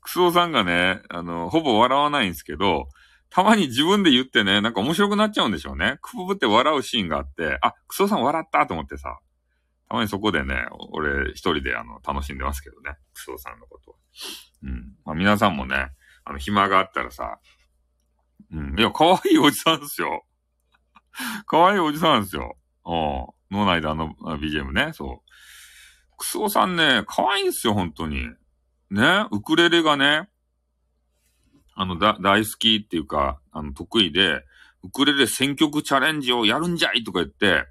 [0.00, 2.88] クソさんがね、あの、ほぼ笑わないんですけど、
[3.30, 5.98] たまに自分で言ってね、なんか面白くなっちゃうんでしょうね。
[6.02, 9.18] くぶって笑うシーンがあって、あ、クソさん笑ったと思ってさ、
[9.88, 12.96] たまにそこでね、俺一人であの、楽しんでますけどね。
[13.12, 13.96] クソさんのことは。
[14.64, 14.94] うん。
[15.04, 15.88] まあ皆さんもね、
[16.24, 17.38] あの、暇があったらさ、
[18.50, 18.78] うん。
[18.78, 20.24] いや、可愛いおじさんですよ。
[21.46, 22.56] 可愛いおじさんですよ。
[22.84, 23.56] うん。
[23.56, 26.16] 脳内であの BGM ね、そう。
[26.16, 28.28] クソさんね、可愛いんすよ、本当に。
[28.90, 30.28] ね、ウクレレがね、
[31.74, 34.44] あの、だ、大好きっていうか、あの、得意で、
[34.82, 37.66] ウクレレ選曲チャレンジをやるんじゃいとか言って、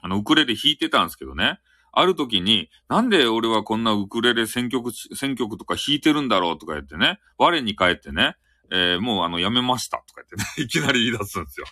[0.00, 1.58] あの、ウクレレ弾いてたんですけどね。
[1.96, 8.36] ある時に、なんで俺はこんなウクレレ選曲、選曲とか弾いてるんだろうとか言ってね、我に返ってね、
[8.70, 11.66] えー、もうあの、やめましたとか言ってね、 いきなり言い出すんですよ。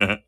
[0.00, 0.26] ね。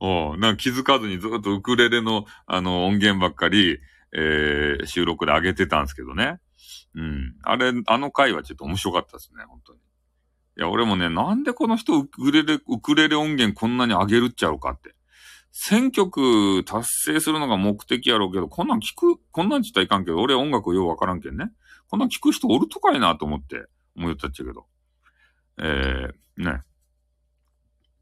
[0.00, 3.78] おなんか気づかずにずっとウクレレの、あの、音源ばっかり、
[4.12, 6.40] えー、収録で上げてたんですけどね。
[6.94, 7.36] うん。
[7.42, 9.78] あれ、あの回はちょっと面白かったですね、本当に。
[9.78, 9.82] い
[10.60, 14.94] や、俺もね、なんでこの人ウクレレ、ウクレレ音源こんなに上げるっちゃうかって。
[15.54, 21.50] 1000曲達成するのが目的やろうけど、こんなん聞く、こんなんちったらいかんけど、俺音楽ようわからんけんね。
[21.88, 24.66] こんなん聞く人おるとかいなと思って、思いったっちゃけど。
[25.58, 26.62] えー、ね。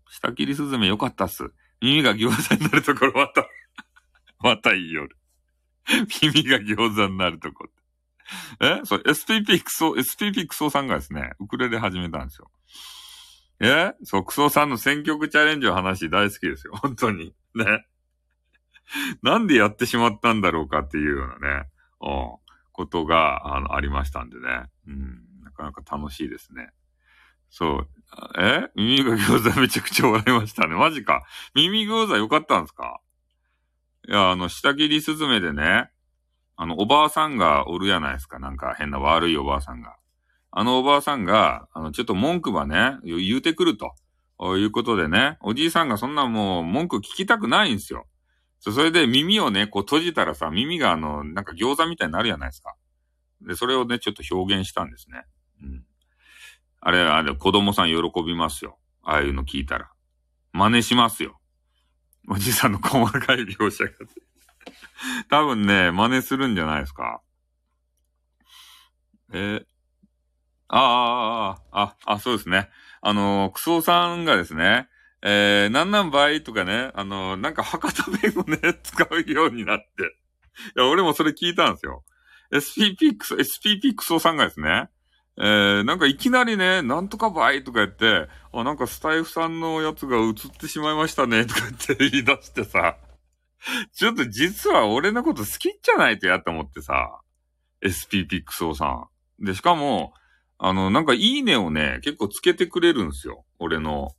[0.09, 1.51] 下切りスズメよかったっす。
[1.81, 3.47] 耳が餃子になるところまた
[4.41, 5.17] またいい夜。
[6.23, 7.69] 耳が餃子になるとこ
[8.61, 8.81] え？
[8.85, 12.51] そう、SPP クソ、SPP クソさんがですね、ウクレレ始めたんですよ。
[13.61, 13.95] え？
[14.05, 16.75] そう、クソさんの選曲チャレンジの話大好きですよ。
[16.83, 17.35] 本当に。
[17.55, 17.87] ね。
[19.23, 21.69] なんでやってしまったんだろうかっていうようなね、
[22.01, 22.37] うん、
[22.73, 24.65] ことが、あの、ありましたんでね。
[24.87, 26.71] うん、なかなか楽しいですね。
[27.51, 27.89] そう。
[28.39, 28.69] え？
[28.75, 30.75] 耳が餃子めちゃくちゃ笑いましたね。
[30.75, 31.25] マジか。
[31.55, 33.01] 耳餃子よかったんですか？
[34.09, 35.91] いや、あの、下切りスズメでね、
[36.57, 38.39] あの、おばあさんがおるやないですか。
[38.39, 39.97] なんか変な悪いおばあさんが。
[40.59, 43.93] あのおばあさんが、あの、ちょっと文句ばね、言うてくると。
[44.57, 48.07] いうことでね、おじいさんがそんなもう文句聞きたくないんですよ。
[48.61, 52.75] それで耳をね、こう閉じたらさ、耳があの、なんか餃子みたいになるじゃないですか。
[53.43, 55.25] で、それをね、ちょっと表現したんですね。
[55.63, 55.85] うん。
[56.81, 57.95] あれ、あれ、子供さん喜
[58.25, 58.79] びますよ。
[59.03, 59.91] ああいうの聞いたら。
[60.53, 61.39] 真似しますよ。
[62.31, 63.91] おじいさんの細かい描写が。
[65.29, 67.21] 多分ね、真似するんじゃないですか。
[69.35, 69.67] えー、
[70.69, 72.69] ああ、ああ、あ、あ、そうですね。
[73.01, 74.89] あの、クソさんがですね、
[75.23, 79.85] えー、なんなんばいとかね、あの、なんか博多弁をね、使うようになって。
[80.77, 82.05] いや、俺もそれ聞いたんですよ。
[82.53, 84.89] SPP クソ、SPP クソさんがですね、
[85.39, 92.97] えー、なんかいきなりね、なんとかばいとか言って、あ、なんかスタイフさんのやつが映ってしまいましたね、とかって言い出してさ、
[93.93, 97.21] ちょっと実は俺のこと好きじゃないとやと思ってさ、
[97.85, 99.09] SPP クソさ
[99.41, 99.45] ん。
[99.45, 100.15] で、しかも、
[100.59, 103.45] あの、なんかいいねをね、結構つけてくれるんですよ。
[103.59, 104.13] 俺の、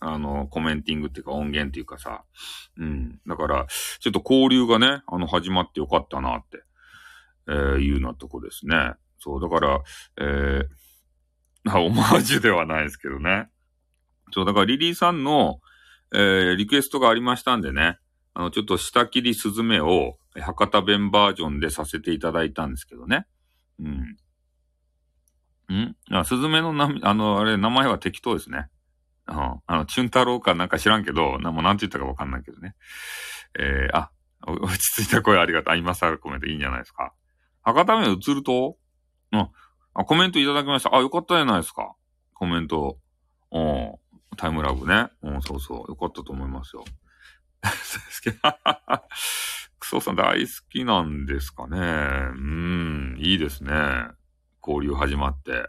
[0.00, 2.24] あの、コメンティングっていうか音源っていうかさ。
[2.78, 3.20] うん。
[3.26, 3.66] だから、
[4.00, 6.62] ちょっと交流がね、あの、始まってよかったなって、
[7.48, 8.94] えー、いうなとこですね。
[9.18, 9.82] そう、だから、
[10.18, 13.48] えー、 オマージュではないですけどね。
[14.32, 15.60] そう、だからリリーさんの、
[16.14, 17.98] えー、リクエストがありましたんでね。
[18.34, 23.26] あの、ちょっと下切りスズメを博多弁バージョンでさせていただいたんですけどね。
[23.80, 24.16] うん。
[25.74, 25.96] ん？
[26.10, 28.68] あ、スズメのな、あの、あれ、名前は適当ですね。
[29.28, 29.34] うん。
[29.34, 32.74] あの、チュン太郎かなんか知らんけど、なんもうなんて言ったかわかんないけどね。
[33.58, 34.10] えー、あ、
[34.46, 35.74] 落ち着いた声ありがとう。
[35.74, 37.12] あ今更コメントいいんじゃないですか。
[37.62, 38.76] 博多弁映ると？
[39.32, 39.48] うん。
[39.94, 40.94] あ、コメントいただきました。
[40.94, 41.94] あ、よかったじゃないですか。
[42.34, 42.98] コメント。
[43.50, 43.94] うん。
[44.36, 45.08] タイムラグね。
[45.22, 45.90] うん、そうそう。
[45.90, 46.84] よかったと思いますよ。
[47.64, 48.38] そうですけど
[49.80, 51.78] クソさん大好きなんですかね。
[51.78, 53.72] うん、いいですね。
[54.66, 55.68] 交流始まって。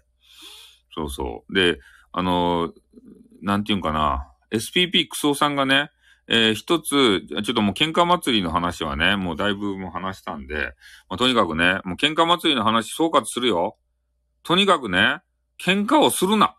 [0.94, 1.54] そうそう。
[1.54, 1.80] で、
[2.12, 2.74] あの、
[3.42, 4.32] なんていうんかな。
[4.52, 5.92] SPP クソさんがね、
[6.28, 10.74] えー、一つ、ちょっともう喧嘩祭りの話はね、もうだいぶもう話したんで、
[11.10, 13.78] まあ、とにかくね、もう喧嘩祭りの話総括するよ。
[14.44, 15.22] とにかくね、
[15.64, 16.56] 喧嘩をするな。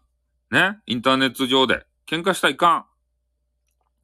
[0.51, 1.85] ね、インターネット上で。
[2.09, 2.85] 喧嘩したらいかん。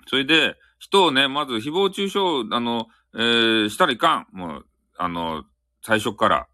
[0.07, 2.19] それで、人をね、まず誹謗中傷、
[2.51, 4.37] あの、えー、したらいかん。
[4.37, 4.67] もう、
[4.99, 5.45] あの、
[5.83, 6.47] 最初から。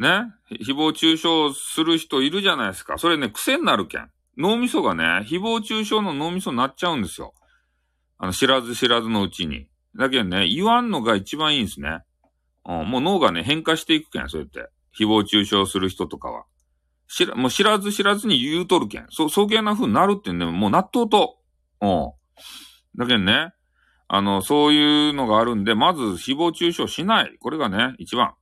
[0.00, 2.98] ね誹謗中傷する人いるじゃないですか。
[2.98, 4.10] それね、癖になるけん。
[4.36, 7.34] 脳みそがね、誹謗中傷の脳みそになっちゃうんですよ。
[8.18, 9.68] あの、知らず知らずのうちに。
[9.96, 12.00] だけどね、言わんのが一番いいんですね。
[12.66, 14.70] うん、もう脳がね、変化していくけん、そうやって。
[14.98, 16.44] 誹謗中傷する人とかは。
[17.08, 19.06] 知ら、もう知らず知らずに言うとるけん。
[19.10, 21.38] そ、そうけな風になるってね、もう納豆と。
[21.80, 22.12] うん。
[22.96, 23.52] だけどね、
[24.08, 27.36] あの、そういうのがあるんで、まず誹謗中傷しない。
[27.40, 28.34] これがね、一番。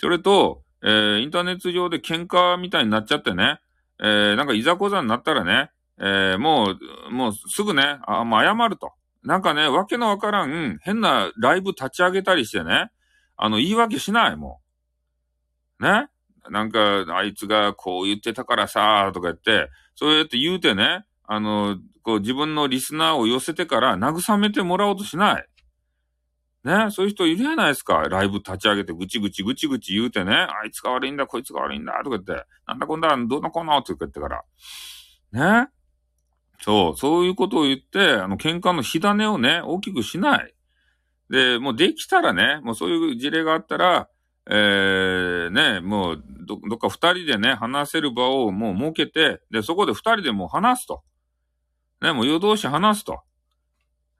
[0.00, 3.60] それと、えー、インターネット上で喧嘩みたいになっちゃってね、
[4.02, 6.74] えー、なんかいざこざになったらね、えー、も
[7.10, 8.92] う、もうすぐね、あ、もう謝ると。
[9.22, 12.90] なんかね、わけのわからん、変なライブ立ち上げたりしてね、
[13.36, 14.62] あの、言い訳しない、も
[15.80, 15.84] う。
[15.84, 16.08] ね？
[16.48, 25.46] なんか、あいつがこう言ってたからさ、とか言って、そうやって言うてね、あの、こう自分のリスナーを寄せてから慰めてもらおうとしない。
[26.64, 28.00] ね、そういう人いるじゃないですか。
[28.08, 35.62] ライブ立ち上げてぐちぐちぐちぐち言うてね、あいつが悪いんだ、こいつが悪いんだ、とか言って、なんだこんだ、どうのこうの、とか言ってから。
[35.62, 35.68] ね。
[36.60, 40.54] そう、そういうことを言って、あの、喧嘩の火種をね、大きくしない。
[41.30, 44.08] で、もうできたらね、もうそういう事例があったら、
[44.46, 51.02] えー、ね、もうど、どっか二人でね、話せる場をもう設けて、で、そこで二人でもう話すと。
[52.02, 53.20] ね、もう夜通し話すと。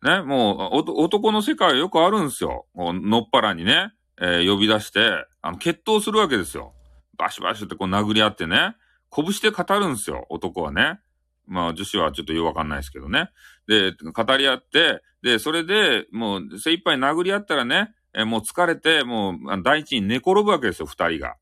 [0.03, 2.67] ね、もう、男の世界よくあるんですよ。
[2.75, 6.73] のっぱらにね、えー、呼び出して、あの、決闘するわけですよ。
[7.19, 8.77] バシバシってこう殴り合ってね、
[9.15, 11.01] 拳で語るんですよ、男はね。
[11.47, 13.31] まあ、女子はちょっとよくわかんないですけどね。
[13.67, 21.37] で、語り合って、で、それで、もう、精一杯殴り合ったらね、えー、もう疲れて、もう、第一に寝転ぶわけですよ、二人が。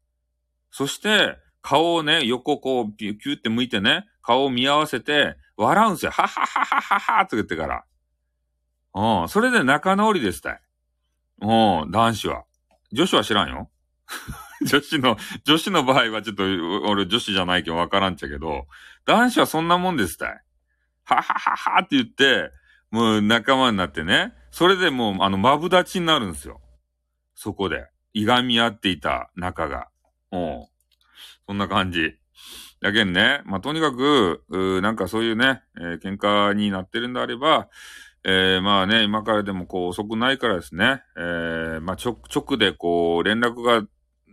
[0.71, 6.13] そして、顔をね、横こう、ピューって向いてね、顔を見合わせて、笑うんですよ。
[6.13, 7.85] ははははははって言ってから。
[8.95, 9.29] うん。
[9.29, 10.61] それで仲直りですたい。
[11.43, 11.91] うん。
[11.91, 12.45] 男子は。
[12.93, 13.71] 女子は知らんよ。
[14.67, 16.45] 女子の、女子の場合はちょっと、
[16.89, 18.67] 俺女子じゃないけどわからんちゃけど、
[19.05, 20.29] 男子はそんなもんですたい。
[21.05, 22.51] ははははって言って、
[22.91, 24.35] もう仲間になってね。
[24.51, 26.61] それでもう、あの、マブ立ちになるんですよ。
[27.35, 27.87] そこで。
[28.15, 29.89] いがみ合っていた仲が。
[30.33, 30.67] うん。
[31.47, 32.19] そんな感じ。
[32.81, 34.45] だけんね、まあ、とにかく、
[34.83, 37.69] なんかそういうね、えー、喧嘩になってるんであれば、
[38.31, 43.83] えー、まあね、今からでもこう遅くないからですね、えー、まあ直、直でこう連絡が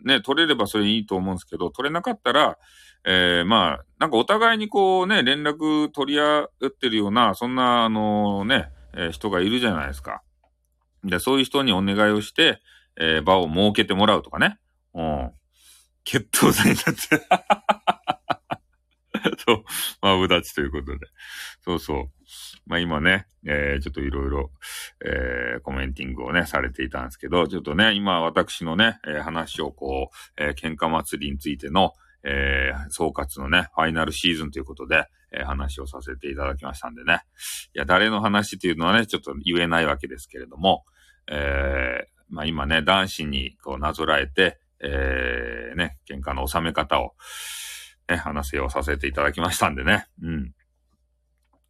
[0.04, 2.58] ね、取れればそれいいと思うんですけど、取れなかったら、
[3.06, 10.24] えー、まあ、なんかお互いにこうね、連絡取り合ってるような、そんなあのね、えー、人がいるじゃないですか。
[11.06, 12.62] で、そういう人にお願いをして、
[13.00, 14.60] えー、場を設けてもらうとかね。
[14.94, 15.32] うん。
[16.04, 17.02] 決闘罪になって。
[19.48, 19.64] そう、
[20.02, 21.08] まぶ立ちということで。
[21.64, 22.15] そうそう。
[22.66, 24.52] まあ今ね、えー、ちょっといろいろ、
[25.06, 37.22] えー、コメンティングをね、されていたんですけど、ちょっとね、今私のね、えー、話をこう、えー、喧嘩祭りについての、えー、総括のね、ファイナルシーズンということで、えー、話をさせていただきましたんでね。
[37.76, 40.86] いや、誰の話っていうのはね、ちょっと言えないわけですけれども、
[41.28, 47.14] えー、まあ今ね、男子にこうなぞらえて、えー、ね、喧嘩の収め方を、
[48.10, 50.08] ね、話をさせていただきましたんでね。
[50.22, 50.54] うん。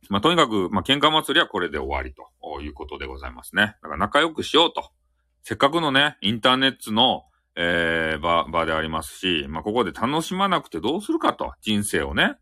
[0.09, 3.75] まあ、とにかく、まあ、喧嘩祭りはこれで終わりということでございますね。
[3.81, 4.89] だから仲良くしようと。
[5.43, 7.23] せっかくのね、インターネットの、
[7.55, 11.53] えー、場、場でありますし、まあ、ここで楽しまなくてどうするかと。
[11.61, 12.35] 人生をね。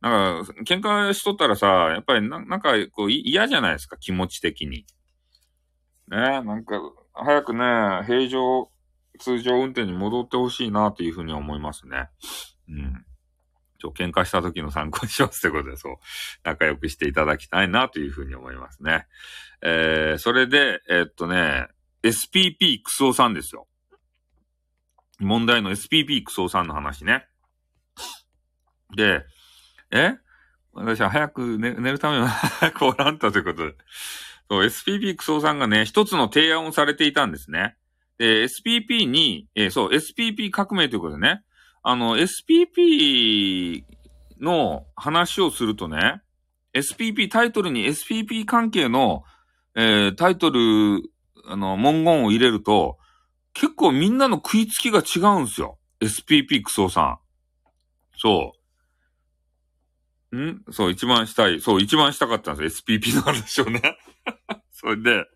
[0.00, 4.84] なんか、喧嘩しとったらさ、やっぱりななんか、こう、嫌じゃないですか、気持ち的に。
[6.08, 6.80] ねなんか、
[7.14, 7.64] 早くね、
[8.06, 8.68] 平常、
[9.18, 12.08] 通常運転に戻ってほしいなというふうに思いますね。
[12.68, 13.04] うん。
[13.82, 15.96] ちょ、喧嘩した時の参考にしますということで、そう、
[16.44, 19.06] 仲良くしていただきたいなというふうに思いますね。
[19.62, 21.68] えー、それで、えー、っとね、
[22.02, 23.66] SPP クソさんですよ。
[25.18, 27.26] 問題の SPP クソさんの話ね。
[28.94, 29.24] で、
[29.90, 30.14] え？
[30.74, 33.74] 私は早く寝るために早くおらんとということで。
[34.48, 37.76] そう、SPP クソさんがね、一つの提案をされていたんですね。
[38.18, 41.42] で、SPP に、えー、そう、SPP 革命ということでね、
[41.82, 43.84] あの、SPP
[44.40, 46.22] の話をするとね、
[46.74, 49.24] SPP、タイトルに SPP 関係の、
[49.74, 51.02] えー、タイトル、
[51.46, 52.98] あの、文言を入れると、
[53.52, 55.78] 結構みんなの食いつきが違うんですよ。
[56.00, 57.18] SPP クソさん。
[58.16, 58.52] そ
[60.32, 60.38] う。
[60.38, 60.62] ん？
[60.70, 61.60] そう、一番したい。
[61.60, 63.80] そう、一番したかったんです SPP の話をね。
[64.70, 65.26] それで、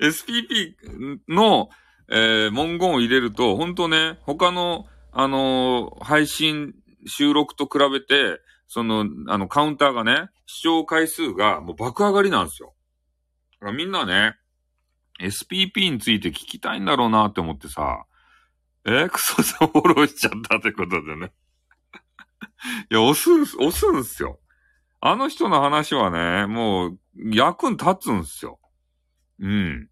[0.00, 1.68] SPP の、
[2.08, 6.74] えー、文言を入れると、本当ね、他のあのー、配信、
[7.06, 12.74] 収録と比べて、その、あの、カウンターがね、視聴回数がもう爆上がりなんですよ。
[13.60, 14.36] だからみんなね、
[15.20, 18.06] SPP について聞きたいんだろうなって思ってさ、
[18.84, 21.32] えー、クソさんフォローしちゃったってことでね。
[22.90, 24.40] いや、押す、押すんすよ。
[25.00, 28.58] あの人の話はね、もう、役に立つんすよ。
[29.40, 29.88] うん。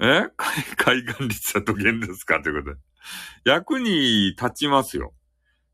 [0.00, 0.28] え
[0.76, 2.80] 海岸率はどげんですかということで。
[3.44, 5.14] 役に立ちますよ。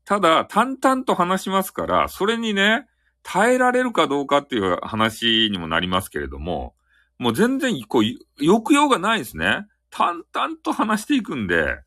[0.05, 2.87] ただ、淡々と話しますから、それにね、
[3.23, 6.75] 耐えられるかどうかっていう話にもなりますけれども、
[7.19, 8.03] もう全然、こう、
[8.43, 9.67] 抑揚がないですね。
[9.91, 11.79] 淡々と話していくんで、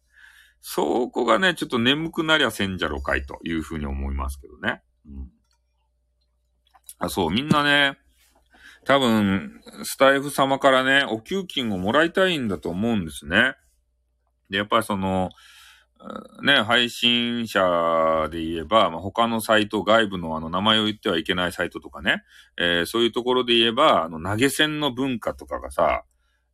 [0.61, 4.83] そこがね、ちょっと眠くなりゃせんじゃろかいというふうに思いますけどね。
[5.07, 5.31] うん。
[6.99, 7.99] あ、そう、みんなね、
[8.85, 13.55] 多分、スタイフ様からね、お給金をもらいたいんだと思うんですね。
[14.53, 15.31] で、やっぱりその、
[16.43, 22.23] ね、配信者で言えば、まあ、他のサイト、外部のあの名前を言ってはいけないサイトとかね、
[22.59, 26.05] えー、そういうところで言えば、あの投げ銭の文化とかがさ、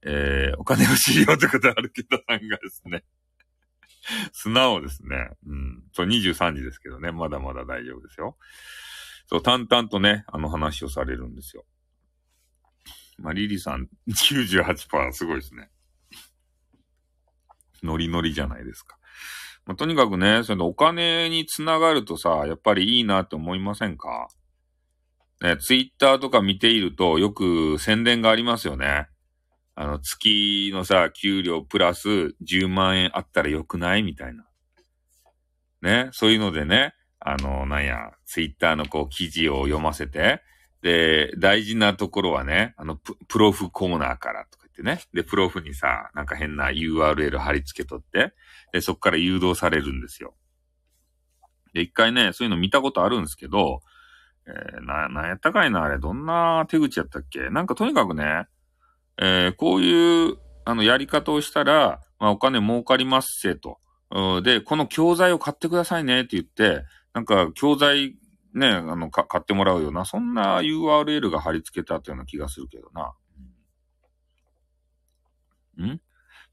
[0.02, 3.04] えー、お金欲しいようってことあるけどさんがですね、
[4.32, 5.30] 素直ですね。
[5.46, 5.82] うん。
[5.92, 8.36] そう、23時ですけどね、まだまだ大丈夫ですよ。
[9.26, 11.64] そう、淡々とね、あの話をされるんですよ。
[13.18, 15.70] まあ、リリさん98%すごいですね。
[17.82, 18.96] ノリノリじゃないですか。
[19.66, 24.28] まあ、とにかくね、そのお金につながるとさ、やっぱりいいなって思いませんか？
[25.40, 29.08] ね、ツイッターとか見ているとよく宣伝がありますよね。
[29.74, 34.02] あの、月のさ、給料プラス10万円あったらよくない？
[34.02, 34.44] みたいな。
[35.80, 40.42] ね、そういうのでね、あの、なんや、ツイッターのこう記事を読ませて、
[40.82, 45.00] で、大事なところはね、あの、プロフコーナーからとってね。
[45.12, 48.32] で、プロフにさ、なんか変な URL 貼り付けとって、
[48.72, 50.34] で、そっから誘導されるんですよ。
[51.74, 53.80] で、一回ね、そういうの見たことあるんですけど、
[54.46, 57.50] えー、な、なんやったかいな、あれ、どんな手口やったっけ？
[57.50, 58.46] なんかとにかくね、
[59.18, 63.78] えー、こういう、あの、やり方をしたら、まあ、お金儲かりますせと。
[64.42, 68.16] で、この教材を買ってくださいねって言って、なんか、教材
[68.54, 73.12] ね、あの、買ってもらうような、そんな URL が貼り付けてあったような気がするけどな。
[75.82, 76.00] ん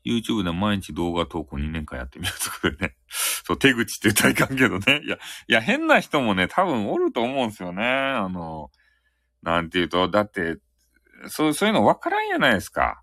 [0.06, 2.96] ?YouTube で毎日動画投稿2年間やってみるとかでね。
[3.46, 5.02] そう、手口って言ったらいかんけどね。
[5.06, 7.84] いや、いや、変な人もね、多分おると思うんですよね。
[7.84, 8.72] あの、
[9.42, 10.58] なんて言うと、だって、
[11.28, 13.02] そう、そういうの分からんやないですか。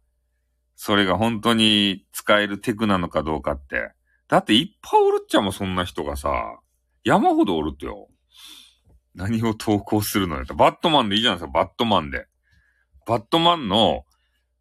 [0.74, 3.92] それが本当に使えるテクなのかどうかって。
[4.28, 6.32] だっていっぱいおるっちゃもそんな人がさ、
[7.04, 8.08] 山ほどおるってよ。
[9.14, 10.44] 何を投稿するのよ。
[10.56, 12.26] バットマンでいいじゃないですか、バットマンで。
[13.06, 14.04] バットマンの、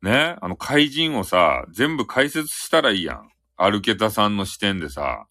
[0.02, 3.30] ね、あの怪人をさ、全部解説したらいいやん。
[3.58, 5.28] アルケタさんの視点でさ、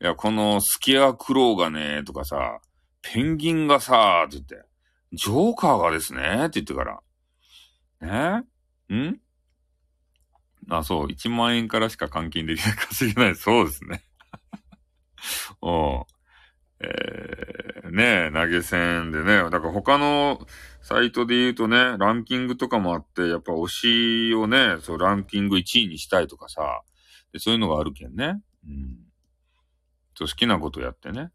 [0.00, 2.60] いや、このスケアクローがね、とかさ、
[3.02, 4.68] ペンギンがさ、って言って、
[5.12, 7.00] ジョーカーがですね、って言ってから。
[8.00, 8.44] ね
[8.96, 9.20] ん？
[10.68, 13.36] あ、そう、1万円からしか換金できない、稼げない。
[13.36, 14.04] そうですね。
[15.62, 16.04] おう
[16.82, 20.46] えー、ね投げ銭でね、だから他の
[20.82, 23.68] サイトで言うとね、ランキングとかもあって、やっぱ推
[24.28, 26.82] しをね、そう、ランキング1位にしたいとかさ、
[27.32, 28.40] でそういうのがあるけんね。
[28.66, 28.98] うん。
[30.14, 31.30] そう、好きなことやってね。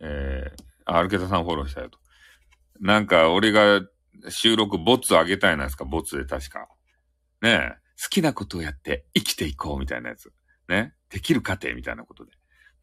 [0.00, 1.98] えー、アルケタさんフォローしたよと。
[2.78, 3.82] なんか、俺が
[4.28, 6.68] 収録ボツあげたいなですか、ボツで確か。
[7.42, 10.32] ね好きなことをやって生きていこうみたいなやつ。
[10.68, 10.94] ね。
[11.10, 12.32] できる過程みたいなことで。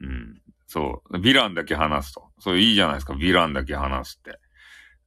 [0.01, 0.41] うん。
[0.67, 1.17] そう。
[1.17, 2.29] ヴィランだけ話すと。
[2.39, 3.13] そういいじゃないですか。
[3.13, 4.37] ヴィランだけ話すって。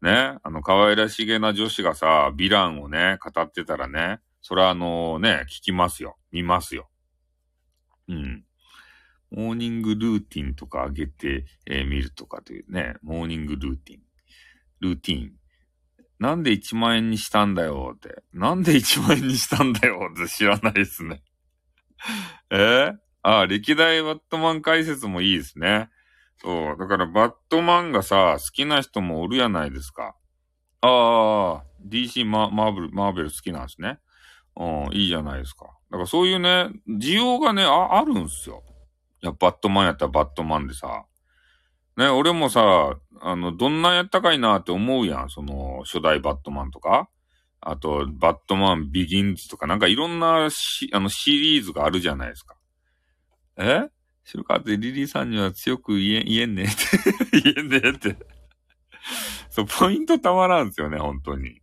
[0.03, 0.39] ね。
[0.43, 6.17] あの、可愛らしげな女子がさ、ヴィランをね、語ってたらね、それはあのね、聞きますよ。
[6.33, 6.89] 見ますよ。
[8.09, 8.45] うん。
[9.31, 14.01] モーニングルーティンとか上げて、えー、るとかというね、モーニングルーティン。
[14.81, 15.33] ルーティン。
[16.19, 18.23] なんで1万円にしたんだよって。
[18.33, 21.23] なんで1万円にしたんだよって知らないですね。
[22.51, 25.91] えー、ああ、歴代バットマン解説もいいですね。
[26.39, 26.77] そう。
[26.79, 30.17] だからバットマンがさ、好きな人もおるやないですか。
[30.81, 33.99] ああ、DC ママーベル、マーベル好きなんですね。
[34.57, 35.67] うん、いいじゃないですか。
[35.91, 38.63] だからそういうね、需要がね、あ、あるんすよ。
[39.23, 41.05] いや、バットマンやったらバットマンでさ。
[41.97, 45.29] ね、俺もさ、あの、どんなんやったかいなって思うやん。
[45.29, 47.11] その、初代バットマンとか。
[47.61, 52.55] あと、バットマンビギンズとか、なんかいろんなし、あの、シリーズがあるじゃないですか。
[53.57, 53.89] え？
[54.25, 58.17] 白川ってリリーさんには強く言え、言えんねって 言えんねって。
[59.49, 61.61] そう、ポイントたまらんすよね、本当に。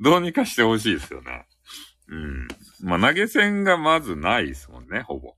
[0.00, 1.46] どうにかしてほしいですよね。
[2.08, 2.48] うん。
[2.82, 5.34] まあ、投げ銭がまずないですもんね、ほぼ。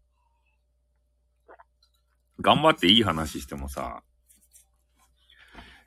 [2.40, 4.02] 頑張っていい話してもさ。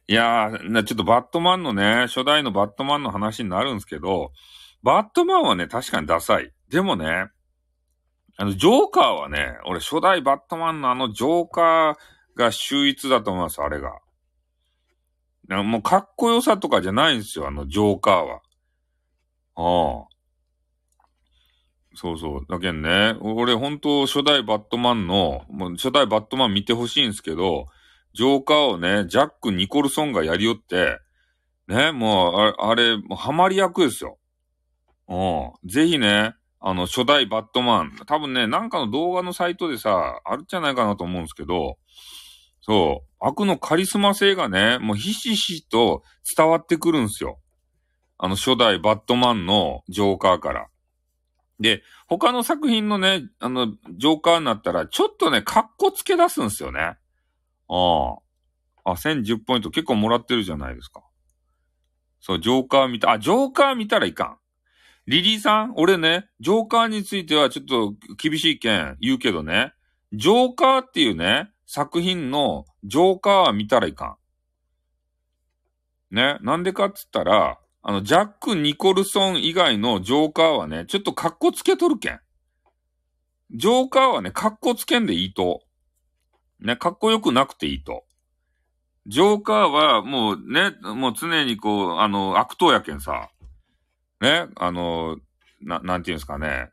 [0.08, 4.34] いやー、ちょっとバットマンのね、初代のバットマンの話になるんですけど、
[4.84, 6.52] バットマンはね、確かにダサい。
[6.70, 7.30] でもね、
[8.38, 11.96] あの、ジョーカーはね、俺初代バットマンのあのジョーカー
[12.36, 14.00] が秀逸だと思います、あれが。
[15.50, 18.42] もうかっこよさとかじゃないんですよ、あのジョーカーは。
[19.56, 20.14] ああ。
[21.96, 22.46] そうそう。
[22.50, 27.68] だけんね、俺本当初代バットマンの、もう初代バットマン見てほしいんですけど、
[28.14, 31.00] ジョーカーをね、ジャック・ニコルソンがやりよって、
[31.68, 34.18] ね、もう、あれ、あれもうハマり役ですよ。
[35.08, 35.16] う
[35.68, 35.70] ん。
[35.70, 37.92] ぜひね、あの、初代バットマン。
[38.06, 41.78] 多分ね、なんかの動画のサイトでさ、あるんじゃないかなと思うんですけど、
[42.62, 46.04] そう、悪のカリスマ性がね、もうひしひしと
[46.38, 47.42] 伝わってくるんですよ。
[48.18, 50.68] あの、初代バットマンのジョーカーから。
[51.60, 56.80] で、他の作品のね、あの、ジョーカーになったら、ちょっとね、カッコつけ出すんですよね。
[56.80, 58.16] あ
[58.86, 58.92] あ。
[58.92, 61.04] あ、1010ポイント結構もらってるじゃないですか。
[62.22, 64.38] そう、ジョーカー見た、あ、ジョーカー見たらいかん。
[65.06, 69.74] リリーさん俺ね、ジョーカーについてはちょっと厳しい意見言うけどね、
[70.14, 74.18] ジョーカーっていうね、作品のジョーカーは見たらいか
[76.12, 76.16] ん。
[76.16, 82.20] ね、なんでかっつったら、あの、ジャック・ニコルソン以外のジョーカーはね、ちょっと格好つけとるけん。
[83.52, 85.64] ジョーカーはね、格好つけんでいいと。
[86.62, 88.06] ね、格好よくなくていいと。
[89.06, 93.30] ジョーカーはもうね、もう常にこう、あの、悪党やけんさ。
[94.24, 95.18] ね、あの、
[95.62, 96.70] な、なんていうんですかね。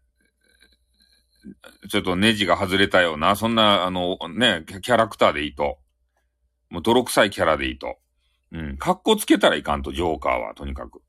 [1.90, 5.78] ちょっとネジが外れたような、そんな、あの、ね、キャラクターでいいと。
[6.70, 7.98] もう泥臭いキャラでいいと。
[8.52, 8.76] うん。
[8.78, 11.02] 格好つけたらいかんと、ジョーカーは、とにかく。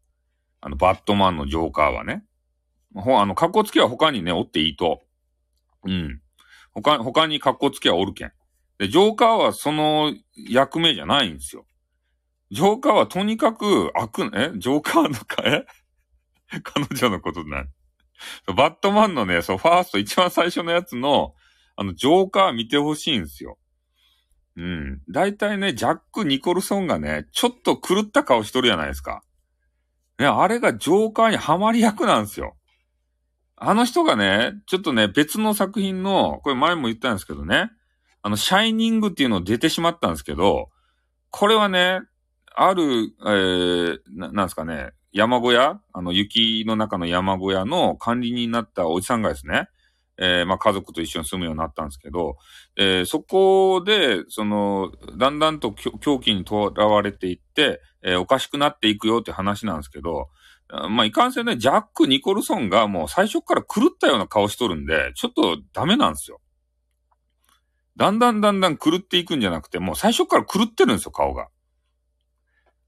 [0.62, 2.24] あの、バットマンのジョーカーはね。
[2.96, 5.02] ほ、あの、格好つけは他にね、おっていいと。
[5.86, 6.22] うん。
[6.74, 8.32] 他、他に格好つけはおるけん。
[8.80, 11.66] で、ジョーカーはその役目じゃないんですよ。
[12.50, 14.52] ジョーカーはとにかく悪、え？
[14.58, 15.66] ジョーカーのか、え？
[16.64, 17.66] 彼女のことない。
[18.56, 21.34] バットマンのね、そう、ファースト、一番最初のやつの、
[21.76, 23.58] あの、ジョーカー見てほしいんですよ。
[24.58, 25.02] うん。
[25.10, 29.24] 大体ね、ジャック・ニコルソンがね、ちょっと狂った顔しとるじゃないですか。
[30.20, 32.56] ね、あれがジョーカーにハマり役なんですよ。
[33.56, 37.72] あの人がね、ちょっとね、別の作品の、これ前も言ったんですけどね、
[38.22, 40.70] あの、シャイニングっていうの出てしまったんですけど、
[41.30, 42.02] これはね、
[42.54, 45.82] ある、えー、ななんですかね、山小屋？
[45.94, 49.68] あの、雪の中の山小屋の管理人になったおじさんがですね、
[50.18, 52.38] えー、まあ、家族と一緒に住むようになったんですけど、
[52.78, 60.30] えー、そこで、その、だんだんと狂気にとらわれていって、えー、おかしくなっていくよって話なんですけど、
[60.90, 66.40] まあ、いかんせんね、ジャック・ニコルソンがもう最初から狂ったような顔しとるんで、ちょっとダメなんですよ。
[67.98, 71.50] だんだんだんだん狂っていくんじゃなくて、もう最初から狂ってるんですよ、顔が。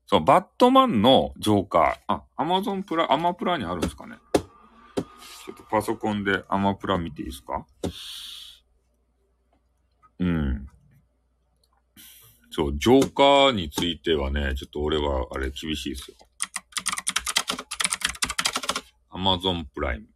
[0.05, 2.13] そう、バットマンのジョーカー。
[2.13, 4.17] あ、アマゾンプラ、アマプラにあるんですかね。
[5.45, 7.65] ちょっとパソコンでアマプラ見ていいですか？
[10.19, 10.67] うん。
[12.51, 16.17] そう、ジョーカーについてはね、ちょっと俺はあれ厳しいですよ。
[19.09, 20.07] アマゾンプライム。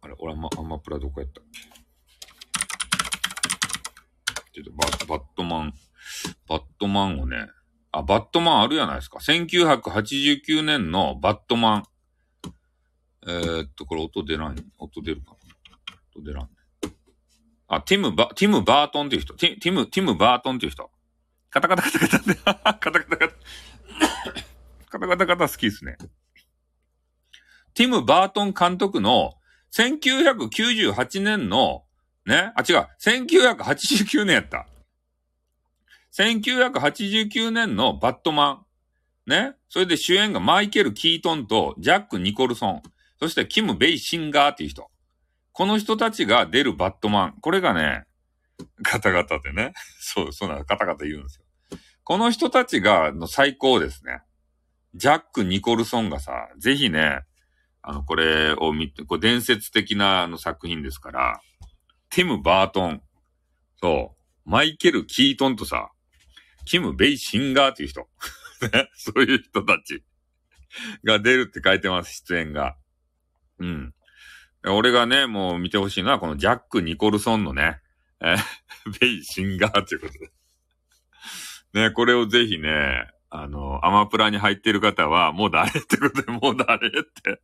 [0.00, 1.60] あれ、俺アマ、アマプラどこやったっけ？
[4.64, 5.74] ちょっとバットマン、
[6.48, 7.48] バットマンをね、
[7.92, 9.18] あ、バットマンあるやないですか。
[9.18, 11.84] 1989年のバットマン。
[13.26, 15.36] えー、っと、これ音出ない音出るかな
[16.16, 16.48] 音出らん
[17.68, 19.34] あ、ティム・バ、ティム・バートンっていう人。
[19.34, 20.90] ティティム、ティム・バートンっていう人。
[21.50, 23.34] カタカタカタカタって、 カタカタカタ。
[24.88, 25.98] カタカタカタ好きですね。
[27.74, 29.34] ティム・バートン監督の
[29.72, 31.84] 1998年の、
[32.28, 34.66] ね、あ、違う、1989年やった。
[36.12, 38.66] 1989年のバットマ
[39.26, 39.30] ン。
[39.30, 39.54] ね。
[39.70, 42.82] それで主演がマイケル・キートンとジャック・ニコルソン。
[43.18, 44.90] そしてキム・ベイシンガーっていう人。
[45.52, 47.34] この人たちが出るバットマン。
[47.40, 48.04] これがね、
[48.82, 49.72] ガタガタでね。
[49.98, 51.46] そう、そうなの、ガタガタ言うんですよ。
[52.04, 54.20] この人たちが、の最高ですね。
[54.94, 57.22] ジャック・ニコルソンがさ、ぜひね、
[57.80, 61.40] あの、これを見て、これ伝説的なあの作品ですから、
[62.10, 63.02] ティム・バートン、
[63.80, 65.90] そう、マイケル・キートンとさ、
[66.64, 68.08] キム・ベイ・シンガーっていう人。
[68.94, 70.02] そういう人たち
[71.04, 72.76] が出るって書いてます、出演が。
[73.58, 73.94] うん。
[74.66, 77.80] 俺がね、もう見てほしいのは、このジャック・ニコルソンのね、
[78.20, 78.36] え
[79.00, 80.30] ベイ・シンガーっていうことで。
[81.74, 87.40] ね、これをぜひね、あの、アマプラに入ってる方は、もう誰ってことで、もう誰って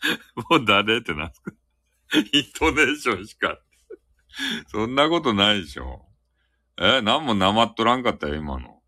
[0.50, 1.52] もう誰ってなんすか
[2.32, 3.58] イントネーションしか。
[4.68, 6.06] そんなことないでしょ。
[6.80, 8.82] え、なんもなまっとらんかったよ、今の。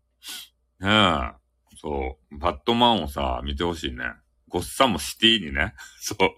[0.79, 1.41] ねえ。
[1.77, 2.37] そう。
[2.37, 4.05] バットマンをさ、見てほしいね。
[4.47, 5.73] ゴッサムシティにね。
[5.99, 6.29] そう。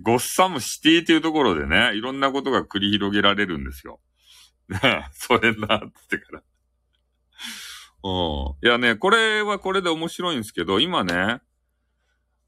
[0.00, 4.00] ゴッサムシティっていうところでね、いろんなことが繰り広げられるんですよ。
[4.68, 6.42] ねえ、それな、ってから。
[8.02, 8.08] う
[8.64, 8.66] ん。
[8.66, 11.40] いやね、これはこれで面白いんですけど、今ね、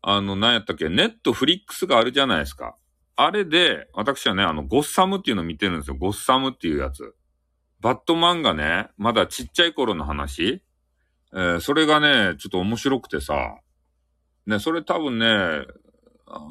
[0.01, 2.77] あの、何やったっけ、ネットフリックスがあるじゃないですか。
[3.17, 5.97] あれで、私はね、あの、ゴッサムっていうのを見てるんですよ。
[5.97, 7.15] ゴッサムっていうやつ。
[7.81, 10.63] バットマンがね、まだちっちゃい頃の話
[11.35, 13.57] えー、それがね、ちょっと面白くてさ、
[14.47, 15.27] ね、それ多分ね、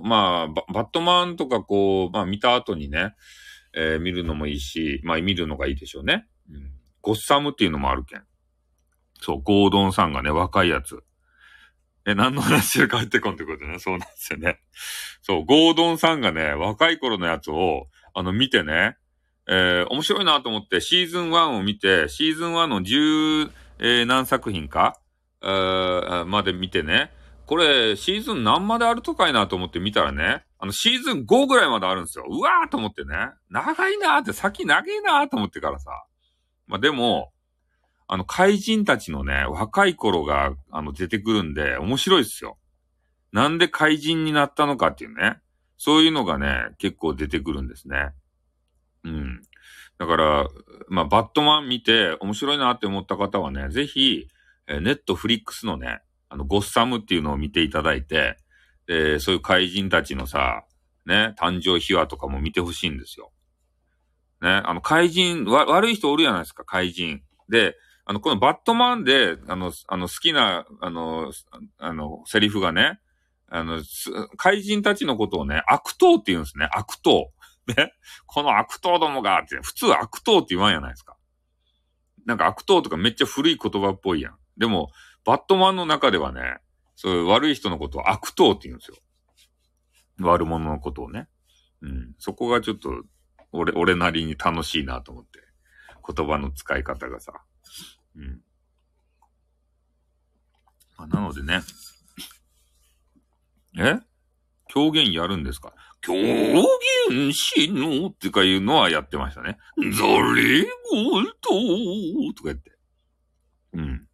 [0.03, 3.15] まあバ、バットマンとかこう、まあ見た後にね、
[3.73, 6.27] えー、見るのもいいし、まあ見るのがいいでしょうね。
[6.49, 8.23] うん、ゴッサムっていうのもあるけん。
[9.21, 11.03] そう、ゴードンさんがね、若いやつ。
[12.05, 13.79] え、何の話で帰ってこんってことね。
[13.79, 14.59] そうなんですよね。
[15.21, 18.97] そう、ゴードンさんがね、若い頃のやつを、あの、見てね、
[19.47, 24.99] えー、面白いなと思ってシーズン1を見て、シーズン1の10、えー、何作品か、
[25.43, 27.11] えー、まで見てね、
[27.45, 32.25] これ、シーズン何まであるとかいなと思って見たらね、あの、シーズン5ぐらいまであるんですよ。
[32.29, 33.31] うわーと思ってね。
[33.49, 35.91] 長いなーって、先長いなーと思ってからさ。
[36.67, 37.33] まあ、でも、
[38.13, 42.57] あの、怪人たちのね、若い頃が、あの、出てくるんで、面白いっすよ。
[43.31, 45.37] なんで怪人になったのかっていうね。
[45.77, 48.09] そういうのがね、結構出てくるんですね。
[49.05, 49.41] うん。
[49.97, 50.49] だから、
[50.89, 54.27] まあ、バットマン見て面白いなって思った方はね、ぜひ、
[54.67, 58.35] えネットフリックスのね、あの、ゴッサムっていうのを見ていただいて、
[58.89, 60.65] えそういう怪人たちのさ、
[61.05, 63.31] ね、誕生秘話とかも見てほしいんですよ。
[64.41, 67.21] ね、あの、怪人、わ、悪い人おるじゃないですか、怪人。
[67.47, 67.77] で、
[68.11, 71.31] あの、このバットマンで、あの、あの、好きな、あの、
[71.77, 72.99] あの、セリフがね、
[73.47, 73.81] あの、
[74.35, 76.67] 怪人たちのことをね、悪党って言うんですね。
[76.73, 77.31] 悪党。
[77.67, 77.93] ね。
[78.25, 81.15] この悪党どもが、って、普通悪党って言わんやないですか。
[82.25, 84.35] なんか悪党とかめっちゃ古い言葉っぽいやん。
[84.57, 84.91] でも、
[85.23, 86.57] バットマンの中ではね、
[86.97, 88.97] そういう悪い人のことを悪党って言うんですよ。
[90.19, 91.29] 悪者のことをね。
[91.81, 92.13] うん。
[92.17, 92.89] そこがちょっと、
[93.53, 95.39] 俺、俺なりに楽しいなと思って。
[96.13, 97.31] 言葉の使い方がさ。
[98.15, 98.41] うん。
[100.97, 101.61] まあ、なのでね。
[103.77, 103.99] え？
[104.67, 105.73] 狂言やるんですか？
[106.01, 109.57] 狂言師のってかいうのはやってましたね。
[109.77, 111.49] ザレゴルト
[112.35, 112.71] とか言って。
[113.73, 114.07] うん。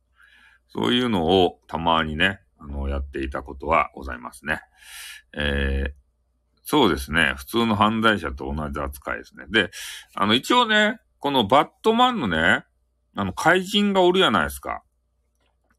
[0.67, 4.59] そういうのをたまにね、あの、やっていたことはございますね。
[5.35, 5.91] えー、
[6.63, 7.33] そうですね。
[7.37, 9.45] 普通の犯罪者と同じ扱いですね。
[9.49, 9.71] で、
[10.15, 12.65] あの、一応ね、このバットマンのね、
[13.19, 14.83] あの、怪人がおるやないですか。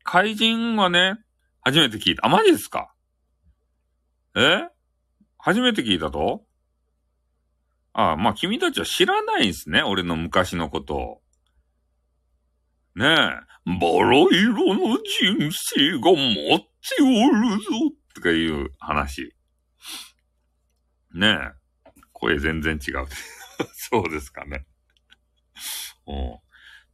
[0.03, 1.15] 怪人はね、
[1.61, 2.27] 初めて聞いた。
[2.27, 2.93] あ、マジですか？
[4.35, 4.69] え？
[5.39, 6.45] 初めて聞いたと？
[7.93, 9.83] ああ、まあ君たちは知らないんすね。
[9.83, 11.23] 俺の昔のことを。
[12.97, 17.65] ねえ、バラ色の人生が待っておるぞ
[18.17, 19.33] とかいう話。
[21.15, 23.07] ねえ、声全然違う。
[23.91, 24.67] そうですかね。
[26.09, 26.39] うん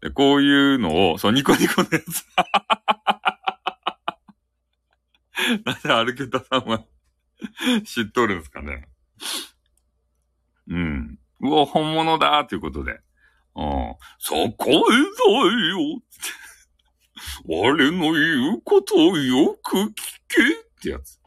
[0.05, 2.27] で、こういうのを、そう、ニコニコのやつ。
[5.65, 6.85] なんで歩けたさんは
[7.87, 8.87] 知っとるんですかね。
[10.69, 11.19] うん。
[11.41, 13.01] うわ、本物だということで。
[13.57, 13.95] うん。
[14.19, 14.79] そこへだ
[15.71, 16.03] よ。
[17.47, 19.95] 我の言うことをよく聞
[20.29, 21.19] けってやつ。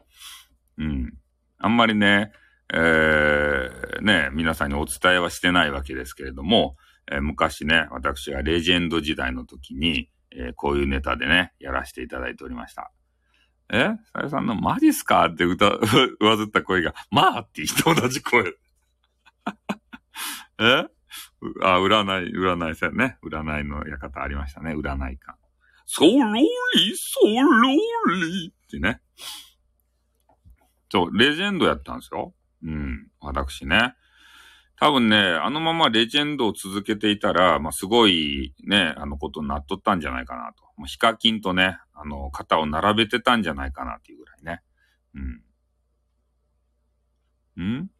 [0.76, 1.18] うん。
[1.58, 2.30] あんまりね、
[2.72, 6.76] えー、ね、皆さんにお伝えはしてないわけですけれども、
[7.10, 12.92] え、昔ね、私がレジェンド時代の時に、えー、こういうネタでね、やらせていただいておりました。
[13.70, 13.90] え？
[14.12, 15.26] さやさんのマジっすか？
[15.26, 15.80] って歌、う
[16.20, 18.44] 上ずった声が、まあって言って同じ声。
[20.60, 20.86] え？
[21.62, 23.18] あ、占い、占いさんね。
[23.22, 24.72] 占いの館ありましたね。
[24.74, 25.38] 占い館。
[25.86, 26.44] そろり、
[26.96, 27.74] そろ
[28.14, 29.00] りってね。
[30.90, 32.34] そう、レジェンドやったんですよ。
[32.62, 33.08] うん。
[33.20, 33.94] 私ね。
[34.80, 40.62] 多分ね、あのままレジェンドを続けていたら、まあ、すごいね、あのことになっとったんじゃないかなと。
[40.76, 44.62] もうヒカキンとね、あの、肩を並べてたんじゃないかなっていうぐらいね。
[45.16, 45.42] うん。
[47.60, 47.90] ん？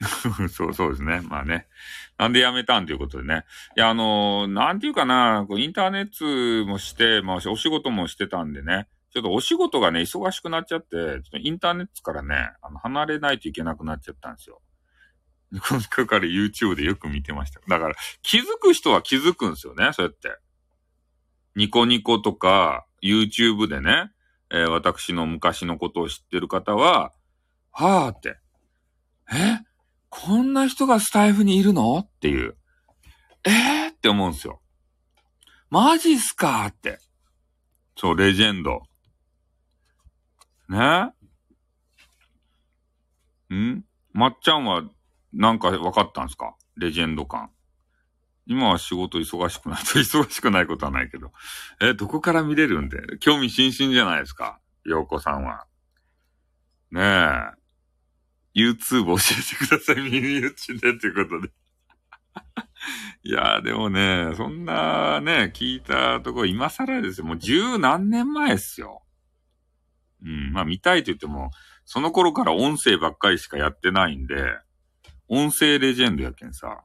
[0.48, 1.20] そうそうですね。
[1.22, 1.66] まあね。
[2.16, 3.44] なんで辞めたんということでね。
[3.76, 8.88] いや、あのー、なんていうかな、こうインターネットもして、まあ、お仕事もしてたんでね。
[9.12, 14.60] ちょっとお仕事がね、忙しくなっちゃって、ちょっとインターネットからね、あの、離れないといけなくなっちゃったんですよ。
[15.66, 17.60] この中から YouTube でよく見てました。
[17.66, 20.36] だから、気づく人は気づくんですよね、そうやって。
[21.56, 24.10] ニコニコとか、YouTube でね、
[24.50, 27.12] えー、私の昔のことを知ってる方は、
[27.72, 28.38] はぁって、
[29.32, 29.60] え？
[30.10, 31.98] こんな人がスタイフにいるの？
[31.98, 32.56] っていう。
[33.44, 33.50] え？
[33.88, 34.60] ー、って思うんですよ。
[35.70, 36.66] マジっすか？
[36.66, 36.98] って。
[37.96, 38.82] そう、レジェンド。
[40.68, 41.12] ね
[43.54, 43.84] ん？
[44.12, 44.82] まっちゃんは
[45.32, 46.56] なんか分かったんすか？
[46.76, 47.50] レジェンド感。
[48.46, 51.32] 今は仕事忙しくないと 忙しくないことはないけど。
[51.80, 53.18] え、どこから見れるんで？
[53.20, 54.60] 興味津々じゃないですか？
[54.84, 55.66] 洋子さんは。
[56.90, 57.58] ねえ。
[58.54, 60.02] YouTube 教えてください。
[60.10, 61.50] 耳打ちでということで。
[63.22, 67.26] いやーでもね、そんなね、聞いたとこ今更ですよ。
[67.26, 69.02] もう十何年前っすよ。
[70.22, 71.50] うん、まあ見たいと言っても、
[71.84, 74.58] その頃から音声ばっかりしかやってないんで、
[75.28, 76.82] 音声レジェンドやけんさ。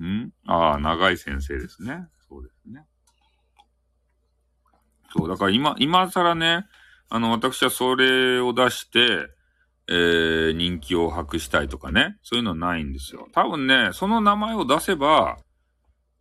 [0.00, 0.32] ん？
[0.46, 2.06] ああ、長い先生ですね。
[2.28, 2.84] そうですね。
[5.16, 6.66] そう、だから今、今更ね、
[7.08, 9.28] あの、私はそれを出して、
[9.86, 13.28] えー、人気を博したいとかね、そういうのはないんですよ。
[13.32, 15.36] 多分ね、その名前を出せば、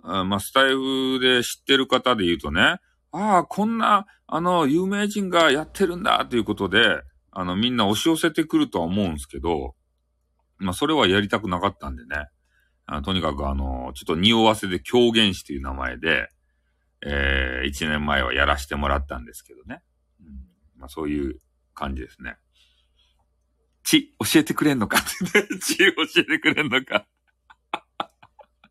[0.04, 2.78] あまあ、スタイフで知ってる方で言うとね、
[3.14, 7.02] ああ、こんな、あの、有名人がやってるんだということで、
[7.32, 9.76] あの、みんな押し寄せてくるとは思うんですけど、
[10.58, 12.28] まあ、それはやりたくなかったんでね。
[12.86, 16.30] あとにかくあの、ちょっと匂わせで狂言師という名前で、
[17.06, 19.84] えー、一年前はやらせてもらったんですけどね。
[20.20, 20.28] うん、
[20.80, 21.40] まあ、そういう
[21.76, 22.38] 感じですね。
[23.84, 24.98] ち、教えてくれんのか？
[24.98, 25.02] っ
[25.32, 27.06] てち、教えてくれんのか？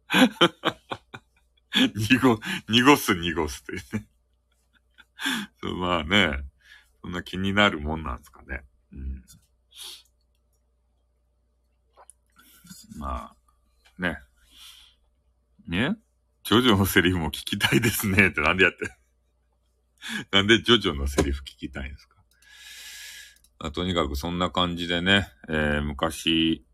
[1.95, 4.07] 濁、濁す濁すというね
[5.78, 6.44] まあね、
[7.02, 8.64] そんな気になるもんなんですかね。
[8.92, 9.24] うん、
[12.98, 14.18] まあ、ね。
[15.66, 15.96] ね？
[16.44, 18.78] ジョジョのセリフも聞きたいですねってなんでやって
[20.32, 22.06] なんでジョジョのセリフ聞きたいんです
[23.60, 23.70] か？
[23.70, 26.66] とにかくそんな感じでね、えー、昔、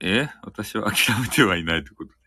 [0.00, 0.30] え？
[0.42, 2.18] 私は諦めてはいないということで。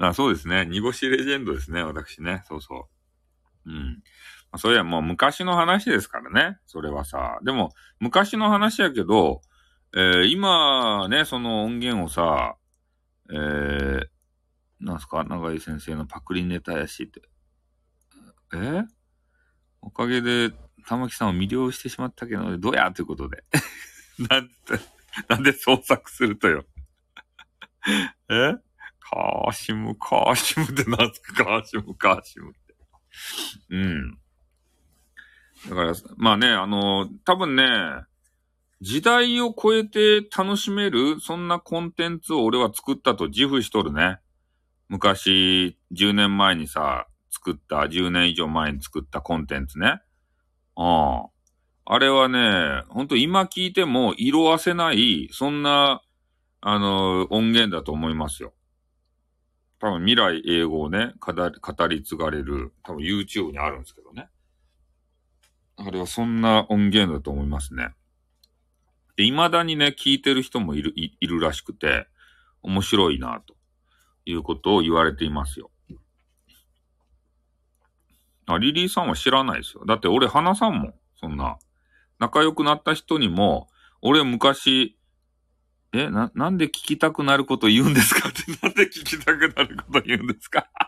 [0.00, 0.64] あ、そうですね。
[0.66, 2.42] 濁しレジェンドですね、私ね。
[2.48, 2.97] そうそう。
[3.68, 4.02] うん。
[4.50, 6.58] まあ、それはもう昔の話ですからね。
[6.66, 7.38] それはさ。
[7.44, 9.42] でも、昔の話やけど、
[9.94, 12.56] えー、今ね、その音源をさ、
[13.30, 14.06] えー、
[14.80, 15.24] なんすか？
[15.24, 17.22] 長井先生のパクリネタやしって。
[18.54, 18.84] え？
[19.82, 20.50] おかげで
[20.86, 22.90] 玉木さんを魅了してしまったけど、どうや？
[22.92, 23.44] ということで。
[24.30, 24.54] なんて、
[25.28, 26.64] なんで創作するとよ。
[28.30, 28.54] え？
[29.00, 31.44] カーシム、カーシムってなんすか？
[31.44, 32.52] カーシム、カーシム。
[33.70, 34.18] うん。
[35.68, 37.64] だから、まあね、あの、多分ね、
[38.80, 44.18] 時代を超えて楽しめる、そんなコンテンツを俺は作ったと自負しとるね。
[44.88, 50.00] 昔、10年前にさ、作った、10年以上前に作ったコンテンツね。
[50.76, 51.28] ああ。
[51.90, 56.02] あれはね、ほんと今聞いても色あせない、そんな、
[56.60, 58.52] あの、音源だと思いますよ。
[59.80, 64.28] 多分未来英語をね、語り継がれる、多分 YouTube にあるんですけどね。
[65.76, 67.94] あれはそんな音源だと思いますね。
[69.16, 72.08] で、未だにね、聞いてる人もいる、いいるらしくて、
[72.62, 73.54] 面白いな、と
[74.26, 75.70] いうことを言われていますよ。
[78.46, 79.84] あ、リリーさんは知らないですよ。
[79.86, 81.58] だって俺、花さんも、そんな、
[82.18, 83.68] 仲良くなった人にも、
[84.02, 84.97] 俺昔、
[85.92, 90.68] え、な、なんで聞きたくなること言うんですかって、なんで聞きたくなること言うんですか？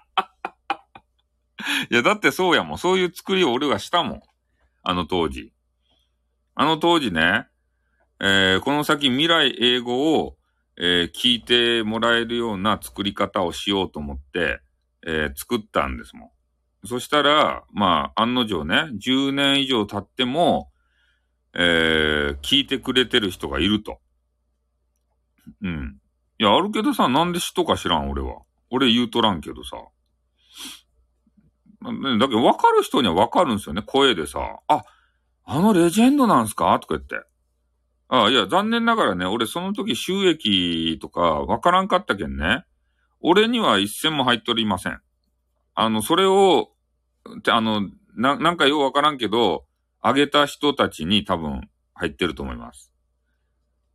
[1.91, 2.79] いや、だってそうやもん。
[2.79, 4.23] そういう作りを俺はしたもん。
[4.83, 5.53] あの当時。
[6.55, 7.47] あの当時ね、
[8.21, 10.37] えー、この先未来英語を、
[10.77, 14.61] えー、聞いてもらえるような作り方をしようと思って、
[15.07, 16.33] えー、作ったんですも
[16.85, 16.87] ん。
[16.87, 20.71] そしたら、まあ、案の定ね、10年以上経っても、
[21.55, 24.01] え、聞いてくれてる人がいると。
[25.63, 26.01] うん。
[26.39, 28.43] いや、あるけどさ、なんで知っとか知らん、俺は。
[28.71, 29.77] 俺言うとらんけどさ。
[31.83, 34.61] だけど、わかる人にはわかるんですよね、声でさ。
[34.69, 34.85] あ、
[35.45, 36.79] あのレジェンドなんすか？
[36.79, 37.27] とか言って。
[38.09, 42.65] ああ、いや、残念ながらね、俺その時収益とかわからんかったけんね。
[43.21, 45.01] 俺には一銭も入っとりません。
[45.75, 46.73] あの、それを、
[47.49, 49.65] あの、な、なんかようわからんけど、
[50.01, 52.93] あげた人たちに多分入ってると思います。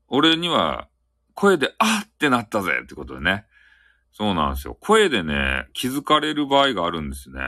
[0.07, 0.87] 俺には、
[1.35, 3.45] 声で、あってなったぜってことでね。
[4.11, 4.77] そうなんですよ。
[4.79, 7.41] 声でね、気づかれる場合があるんですね。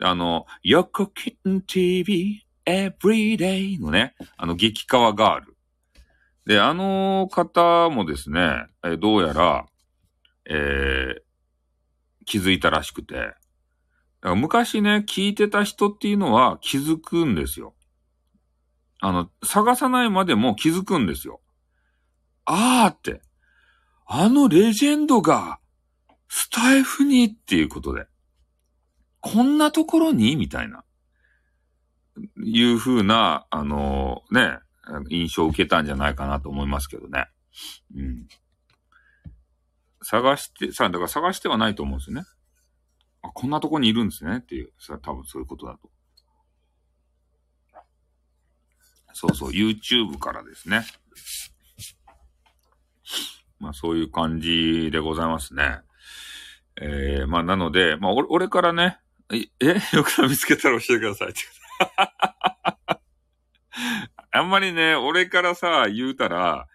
[0.00, 5.56] あの、横キン TV Everyday のね、あの、激川ガール。
[6.44, 9.66] で、あの方もですね、えどうやら、
[10.44, 13.14] えー、気づいたらしくて。
[13.14, 13.36] だか
[14.30, 17.74] ら昔ね、聞いてた人っていうのは気づくんですよ。
[19.00, 21.40] あの、探さないまでも気づくんですよ。
[22.50, 23.20] あーって、
[24.06, 25.60] あのレジェンドが、
[26.28, 28.06] スタイフにっていうことで。
[29.20, 30.36] こんなところに？
[30.36, 30.84] みたいな。
[32.42, 34.58] いう風な、あのー、ね、
[35.10, 37.28] 印象を受けたんじゃないかなと思いますけどね。
[37.94, 38.28] うん。
[40.02, 42.26] 探して、さ、だから探してはないと思うんですよね。
[43.22, 45.90] あ、こんなとこにいるんですねっていう、さ、多分そういうことだと。
[49.12, 50.86] そうそう、YouTube からですね。
[53.58, 55.80] まあそういう感じでございますね。
[56.80, 58.98] えー、まあなので、まあ俺からね、
[59.32, 61.40] え、よく見つけたら教えてくださいって。
[64.30, 66.66] あんまりね、俺からさ、言うたら、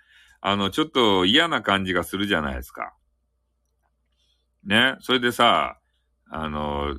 [0.41, 2.93] あの、ちょっと嫌な感じがするじゃないですか。
[4.65, 4.95] ね。
[4.99, 5.79] それでさ、
[6.29, 6.95] あの、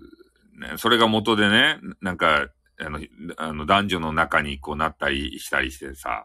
[0.59, 2.49] ね、それが元でね、なんか、
[2.81, 3.01] あの、
[3.37, 6.25] あの男女の中にこうなったりしたりしてさ、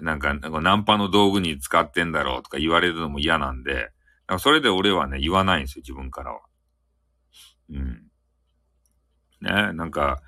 [0.00, 3.90] なんか、なんかナンパの道具に使ってんだろうとか言われるのも嫌なんで、
[4.38, 6.40] それで俺はね、言わないんですよ、自分からは。
[7.70, 8.08] うん。
[9.40, 10.20] ね、なんか、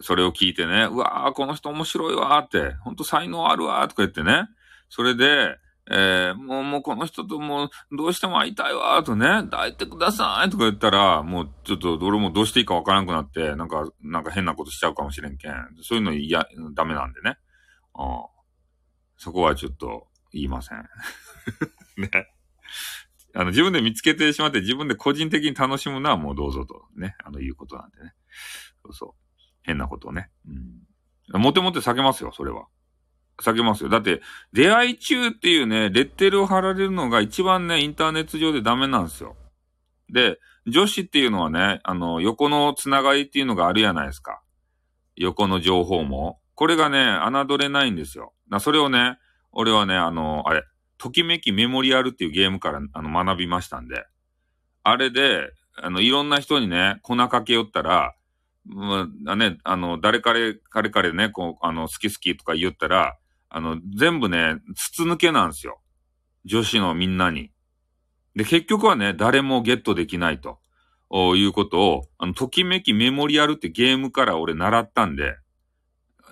[0.00, 4.48] それを聞いてね、うわぁ、この人面白いわーって、ほんと才能あるわーとか言ってね、
[4.88, 5.58] それで、
[5.90, 15.54] えー、もう、もうこの人ともう、どうしても会いたいわーとね、抱いてくださいとか言ったら、もうちょっと俺もどうしていいかわからなくなって、なんか、なんか変なことしちゃうかもしれんけん。
[15.82, 17.36] そういうの嫌、ダメなんでね。
[17.94, 18.26] あ
[19.22, 20.78] そこはちょっと言いません。
[21.96, 22.10] ね。
[23.36, 28.14] あの、自分で見つけてしまって自分で個人的に楽しむのはもうどうぞとね、あの、いうことなんでね。
[28.82, 29.40] そうそう。
[29.62, 30.28] 変なことをね。
[31.32, 31.40] うん。
[31.40, 32.66] もてもて避けますよ、それは。
[33.38, 33.90] 避けますよ。
[33.90, 34.22] だって、
[34.52, 39.36] 出会い中っていうね、レッテルを貼られるのが一番ね、インターネット上でダメなんですよ。
[40.12, 44.42] で、女子っていうのはね、あの、横のつながりっていうのがあるじゃないですか。
[45.14, 46.40] 横の情報も。
[46.54, 48.34] これがね、侮れないんですよ。
[48.60, 49.18] それをね、
[49.52, 50.64] 俺はね、あの、あれ、
[50.98, 54.06] ときめきメモリアルっていうゲームからあの学びましたんで、
[54.82, 58.14] あれで、あの、いろんな人にね、粉かけよったら、
[58.64, 63.16] まあ、ね、あの、誰かれ、彼彼ね、こう、あの、好き好きとか言ったら、
[63.48, 65.80] あの、全部ね、筒抜けなんですよ。
[66.44, 67.50] 女子のみんなに。
[68.36, 70.58] で、結局はね、誰もゲットできないと。
[71.36, 75.36] いうことを、あの、ときめきメモリアルってゲームから俺習ったんで、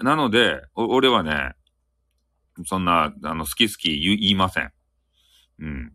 [0.00, 1.52] なので、俺はね、
[2.64, 4.72] そんな、あの、好き好き言いません。
[5.60, 5.92] うん。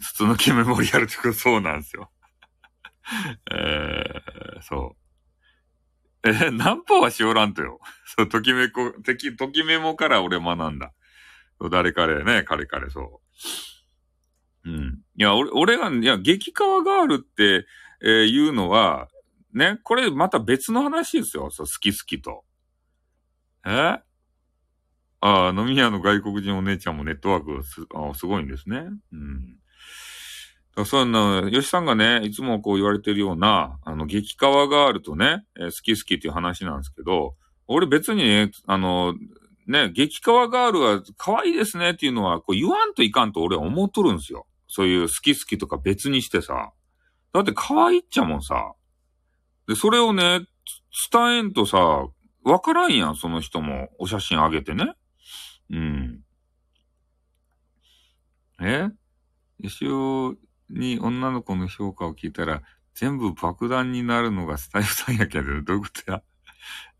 [0.00, 2.10] 筒抜きメモリアルってそうなんですよ。
[3.52, 4.96] えー、そ
[6.24, 6.28] う。
[6.28, 7.78] えー、ナンパはしおらんとよ。
[8.16, 10.92] そう、ときめこ、てき、ときメモから俺学んだ。
[11.60, 13.20] そう、誰彼ね、彼彼そ
[14.64, 14.70] う。
[14.70, 15.02] うん。
[15.16, 17.66] いや、俺、俺が、いや、激川ガールって、
[18.02, 19.08] えー、言うのは、
[19.52, 21.50] ね、これまた別の話ですよ。
[21.50, 22.44] そう、好き好きと。
[23.66, 23.98] え？
[25.26, 28.82] ああ、飲み屋の外国人お姉ちゃんもネットワークすあすごいんですね。
[29.10, 29.56] うん。
[30.76, 37.36] だそんな、吉さんがね、いつもこう言われてるような、あの、激川ガールとね、えー、好き好きっていう話なんですけど、
[37.68, 39.14] 俺別にね、あの、
[39.66, 44.46] ね、激川ガールは可愛いですねっていうのは、こう言わんといかんと俺は思っとるんですよ。
[44.68, 46.72] そういう好き好きとか別にしてさ。
[47.32, 48.74] だって可愛いっちゃもんさ。
[49.68, 50.40] で、それをね、
[51.10, 51.78] 伝えんとさ、
[52.44, 53.88] わからんやん、その人も。
[53.98, 54.92] お写真あげてね。
[55.70, 56.24] うん。
[58.60, 58.88] え？
[59.60, 60.36] 石尾
[60.70, 62.62] に女の子の評価を聞いたら、
[62.94, 66.22] 全部爆弾になるのがスタイフさんやけど、どういうことや？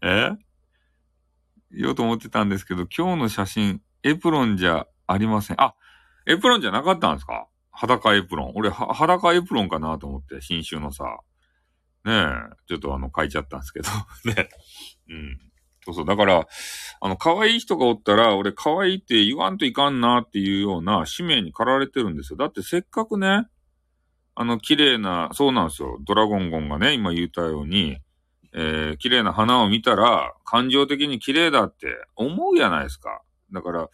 [0.03, 0.31] え？
[1.73, 5.61] 言おうと思ってたんですけど、今日の写真、エプロンじゃありません。
[5.61, 5.75] あ、
[6.27, 7.49] エプロンじゃなかったんですか？
[7.71, 8.53] 裸エプロン。
[8.55, 11.05] 俺、は裸エプロンかなと思って、新種のさ。
[12.05, 13.89] ねえ、ちょっとあの、書いちゃったんですけど。
[14.27, 14.49] ね。
[15.09, 15.41] うん。
[15.85, 16.05] そうそう。
[16.05, 16.47] だから、
[17.01, 22.39] あの、可愛い人がおったら、俺可愛いって言わんといかんなっていうような使命に駆られてるんですよ。
[22.39, 23.47] だってせっかくね、
[24.35, 25.99] あの、綺麗な、そうなんですよ。
[26.07, 27.99] ドラゴンゴンがね、今言ったように、
[28.53, 33.23] えー、綺麗な花を見たら、感情的に綺麗だって思うじゃないですか。
[33.53, 33.89] だから、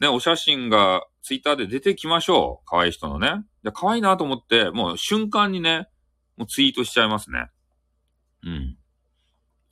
[0.00, 2.66] ね、お写真がツイッターで出てきましょう。
[2.66, 3.44] 可愛い人のね。
[3.62, 5.88] で、可愛いなと思って、もう瞬間にね、
[6.36, 7.48] もうツイートしちゃいますね。
[8.44, 8.76] うん。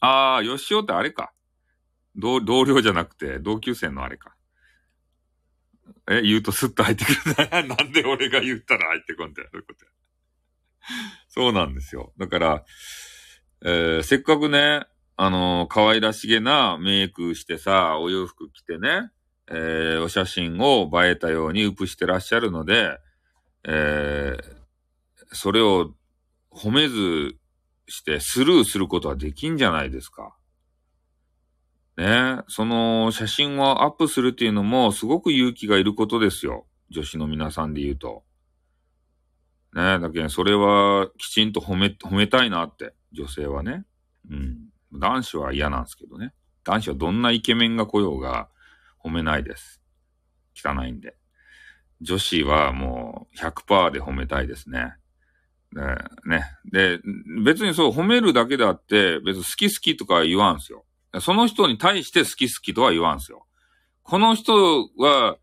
[0.01, 1.33] あー、吉尾ってあれか。
[2.17, 4.35] 同、同僚じゃなくて、同級生のあれか。
[6.09, 7.19] え、言うとスッと入ってくる。
[7.69, 9.49] なんで俺が言ったら入ってこんだよ。
[9.53, 9.91] どういうことや。
[11.29, 12.13] そうなんですよ。
[12.17, 12.65] だから、
[13.63, 14.87] えー、せっかくね、
[15.17, 19.11] あのー、可愛らしげなメイクしてさ、お洋服着てね、
[19.49, 22.99] えー、お写真を映えたようにウプしてらっしゃるので、
[23.65, 24.57] えー、
[25.33, 25.95] それを
[26.51, 27.37] 褒めず
[27.89, 30.37] してスルーすることはできんじゃないですか。
[31.97, 36.67] ね、その写真をアップするっていうのもすごく勇気がいることですよ。
[36.91, 38.23] 女子の皆さんで言うと。
[39.75, 43.85] ね、だけどそれはきちんと褒め、褒めたいなって、女性はね。
[44.31, 44.59] うん。
[44.93, 46.33] 男子は嫌なんですけどね。
[46.65, 48.49] 男子はどんなイケメンが来ようが
[49.03, 49.83] 褒めないです。
[50.55, 51.17] 汚いんで。
[52.01, 54.95] 女子はもう100%で褒めたいですね。
[56.27, 56.45] ね。
[56.73, 57.01] で、
[57.45, 60.86] 別にそう褒めるだけであって、別に好き好きとか言わんすよ。
[61.21, 63.47] その人に対して好き好きとは言わんすよ。
[64.03, 65.37] この人は、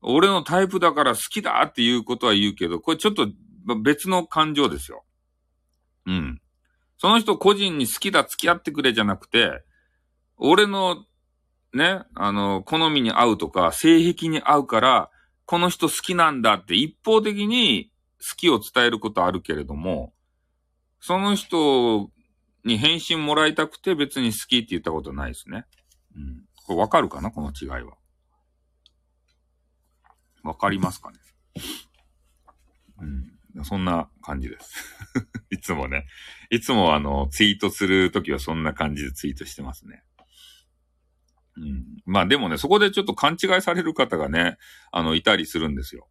[0.00, 3.28] 俺のタイプだから好きだっていうことは言うけど、これちょっと
[3.82, 5.04] 別の感情ですよ。
[6.06, 6.40] うん。
[6.98, 9.62] その人個人に好きだ、付き合ってくれじゃなくて、
[10.36, 11.04] 俺の、
[11.72, 15.10] ね、あの、好みに合うとか、性癖に合うから、
[15.46, 20.14] この人好きなんだって一方的に好きを伝えることあるけれども、
[21.00, 22.10] その人
[22.64, 25.66] に返信もらいたくて別に好きって言ったことないですね。
[26.16, 26.44] うん。
[26.66, 27.30] これわかるかな？
[27.30, 27.96] この違いは。
[30.42, 31.18] わかりますかね？
[33.00, 33.64] うん。
[33.64, 34.96] そんな感じです
[35.50, 36.06] いつもね。
[36.50, 40.02] いつもあの、ツイートするときはそんな感じでツイートしてますね。
[41.56, 41.84] うん。
[42.04, 44.58] まあでもね、そこでちょっと勘違いされる方がね、
[44.90, 46.08] あの、いたりするんですよ。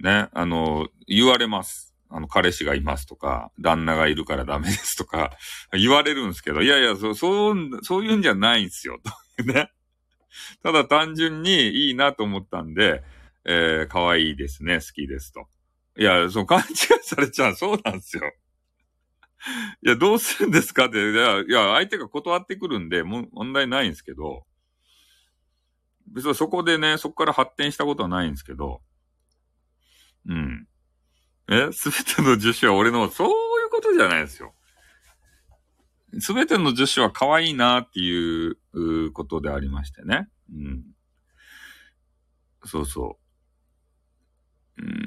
[0.00, 1.95] ね、あの、言われます。
[2.08, 5.32] あの、彼氏がいますとか、旦那がいるからダメですとか、
[5.72, 9.00] 言われるんですけど、いやいや、そう、そう、そういうんじゃないんですよ、
[9.36, 9.70] とね。
[10.62, 13.02] ただ単純にいいなと思ったんで、
[13.44, 15.48] えー、可愛いですね、好きですと。
[15.98, 16.66] いや、そう、勘違い
[17.02, 18.22] されちゃう、そうなんですよ。
[19.82, 24.46] いや、どうするんですかって、いや、いや相手が断ってくるんで、も問題ないんですけど、
[26.08, 28.82] 別にそこでね、そこから発展したことはないんですけど、
[30.28, 30.66] うん。
[31.48, 33.32] えすべての女子は俺の、そうい
[33.66, 34.54] うことじゃないですよ。
[36.18, 38.56] すべての女子は可愛いなっていう
[39.12, 40.28] ことでありましてね。
[40.50, 40.84] うん。
[42.64, 43.18] そうそ
[44.78, 44.82] う。
[44.82, 45.06] うん。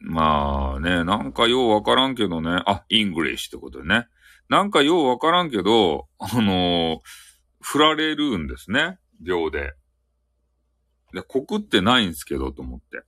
[0.00, 2.62] まあね、なんかようわからんけどね。
[2.66, 4.06] あ、イングリッシュってことでね。
[4.48, 7.00] なんかようわからんけど、あのー、
[7.60, 8.98] 振られるんですね。
[9.20, 9.74] 秒で。
[11.12, 13.02] で、告ってないんですけど、と思って。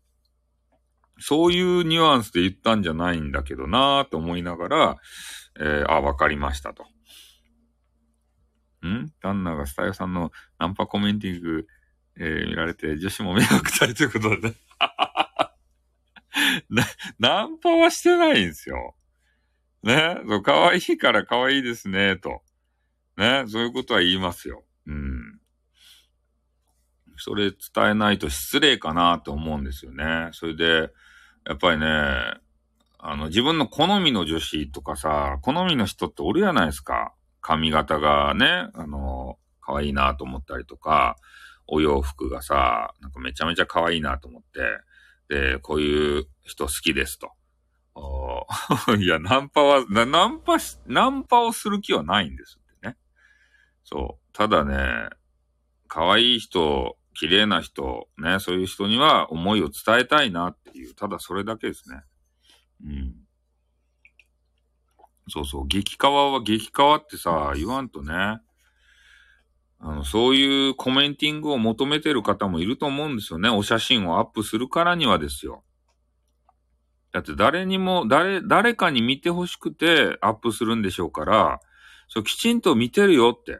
[1.18, 4.96] そういうニュアンスで言ったんじゃないんだけどなぁと思いながら、
[5.60, 6.86] えー、あ、わかりましたと。
[8.86, 9.10] ん？
[9.20, 11.66] 旦那がスタイルさんのナンパコメンティング、
[12.18, 14.54] えー、見られて、女子も迷惑されということでね。
[16.70, 16.84] な、
[17.18, 18.94] ナンパはしてないんですよ。
[19.82, 20.20] ね？
[20.26, 22.42] そう、可愛いから可愛いですね、と。
[23.16, 23.44] ね？
[23.48, 24.64] そういうことは言いますよ。
[24.86, 25.40] うん。
[27.16, 27.58] それ伝
[27.90, 30.28] えないと失礼かなと思うんですよね。
[30.32, 30.90] それで、
[31.48, 31.86] やっぱりね、
[32.98, 37.14] あの、自分の好みの女子とかさ、好みの人っておるやないですか。
[37.40, 41.16] 髪型がね、あの、可愛いなと思ったりとか、
[41.66, 47.32] お洋服がさ、なんかめちゃめちゃ可愛いなと思って、で、こういう人好きですと。
[48.98, 52.96] いや、ナンパは、ナンパし、ナンパをする気はないんですってね。
[53.84, 54.32] そう。
[54.34, 55.08] ただね、
[55.86, 62.02] 可愛い人、綺麗な人、ね、そういう人には思いを伝えたいなっていう、ただそれだけですね。
[62.84, 63.14] うん。
[65.28, 68.40] そうそう、激川は激川ってさ、言わんとね、あ
[69.80, 73.48] の、そういうコメンティングを求めてる方もいると思うんですよね。
[73.48, 75.64] お写真をアップするからにはですよ。
[77.10, 81.58] だって誰にも、誰、誰かに見てほしくてアップするんでしょうから、
[82.06, 83.58] そう、きちんと見てるよって。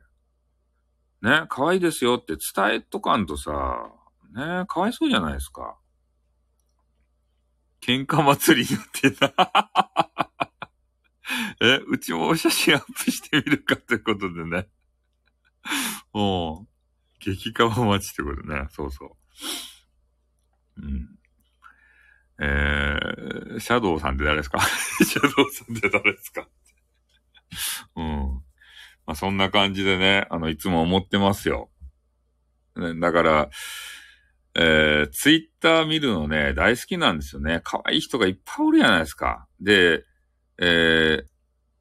[1.23, 3.91] ね、可愛いですよって伝えとかんとさ、
[4.35, 5.79] ね、かわいそうじゃないですか。
[7.83, 9.33] 喧嘩祭りによってな。
[11.61, 14.69] え、うちもお写真アップしてみるかってことでね。
[16.13, 16.69] もう、
[17.21, 18.67] 激カワ待ちってことね。
[18.71, 20.83] そうそう。
[20.83, 21.09] うん。
[22.41, 24.61] えー、シャドウさんって誰ですか？
[25.05, 26.49] シャドウさんって誰ですか？
[27.97, 28.38] うん。
[29.09, 31.71] まあ、そんな感じでね、あの、いつも思ってますよ。
[32.77, 33.51] ねだから、
[34.55, 37.63] えー、ツイッター見るのね、大好きなんですよね。
[37.65, 39.49] 可愛い人がいっぱいおるじゃないですか。
[39.63, 40.05] で、
[40.59, 41.23] え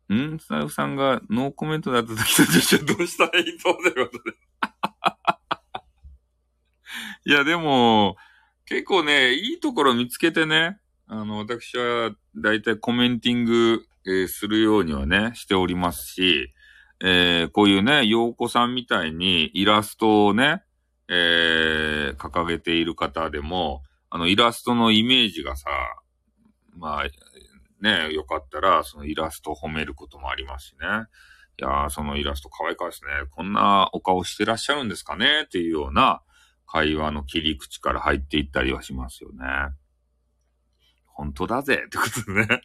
[0.09, 0.39] ー、ん？
[0.39, 4.37] スタイフさんがノーコメントだった時と女子はどうしたらいいということで。
[7.27, 8.15] いや、でも、
[8.65, 16.53] 結構ね、いいところ見つけてね、あの、私はだいたいコメンティング、えー、するようにはね、しておりますし、
[17.03, 20.63] えー、こういうね、洋子さんみたいにイラストをね、
[21.09, 25.69] えー、掲げている方でも、あの、イラストのイメージがさ、
[26.75, 27.03] まあ、
[27.81, 30.87] ね、よかったら、そのイラストを褒めることもありますしね。
[31.59, 33.27] いやー、そのイラスト可愛いかったですね。
[33.31, 35.43] こんなお顔してらっしゃるんですかね？
[35.45, 36.21] っていうような
[36.65, 39.45] 会話の切り口から入っていったりはしますよね。
[41.05, 42.61] 本当だぜってことでね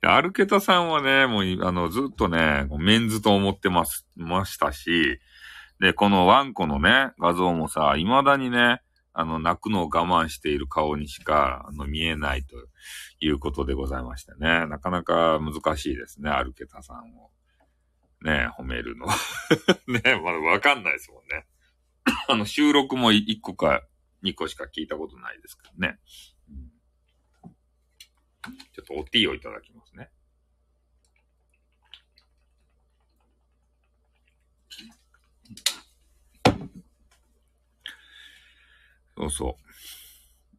[0.00, 0.14] でね。
[0.14, 5.20] アルケタさんはね、もう、あの、ずっとね、メンズと思ってます、ましたし、
[5.80, 8.80] で、このワンコのね、画像もさ、未だにね、
[9.12, 12.56] あの、泣くのを我慢している顔にしか、あの、見えないと
[13.20, 14.66] いうことでございましてね。
[14.66, 17.30] なかなか難しいですね、アルケタさんを。
[18.22, 19.06] ね、褒めるの。
[19.86, 21.46] ね、まだわかんないですもんね。
[22.28, 23.82] あの、収録も1個か
[24.24, 25.98] 2個しか聞いたことないですけどね。
[28.72, 30.10] ちょっとおティーをいただきますね。
[39.16, 39.56] そうそ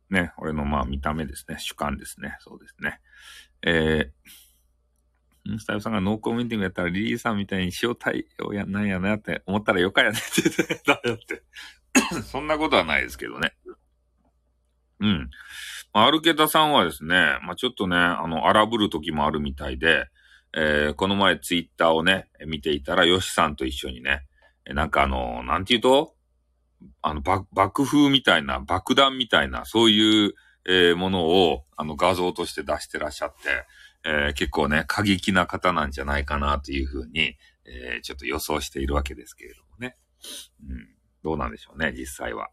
[0.10, 0.14] う。
[0.14, 1.58] ね、俺のまあ見た目ですね。
[1.60, 2.38] 主観ですね。
[2.40, 3.02] そうですね。
[3.64, 11.44] えー、スタイルさんがノーコメンティングやったらリリーさんみたいに塩対応やなんやなって思ったらよかやねって言って、だよって。
[12.24, 13.54] そんなことはないですけどね。
[15.00, 15.30] うん。
[15.98, 20.08] アルケタさんはですね、まあ、ちょっとね、あの、荒ぶる時もあるみたいで、
[20.54, 24.26] えー、この前ツイッターをね、見ていたら、ヨシさんと一緒にね、
[24.66, 26.14] なんかあの、なんて言うと
[27.02, 30.34] あの、爆風みたいな、爆弾みたいな、そういう、
[30.68, 33.66] えー、ものを、あの、画像として出してらっしゃって、
[34.04, 39.96] えー、結構ね、過激な方なんじゃないかなというふうに、えー、ちょっと予想しているわけですけれどもね。
[40.68, 40.90] うん。
[41.24, 42.50] どうなんでしょうね、実際は。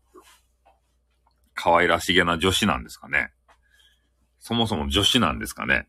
[1.55, 3.33] 可愛らしげな女子なんですかね。
[4.39, 5.89] そもそも女子なんですかね。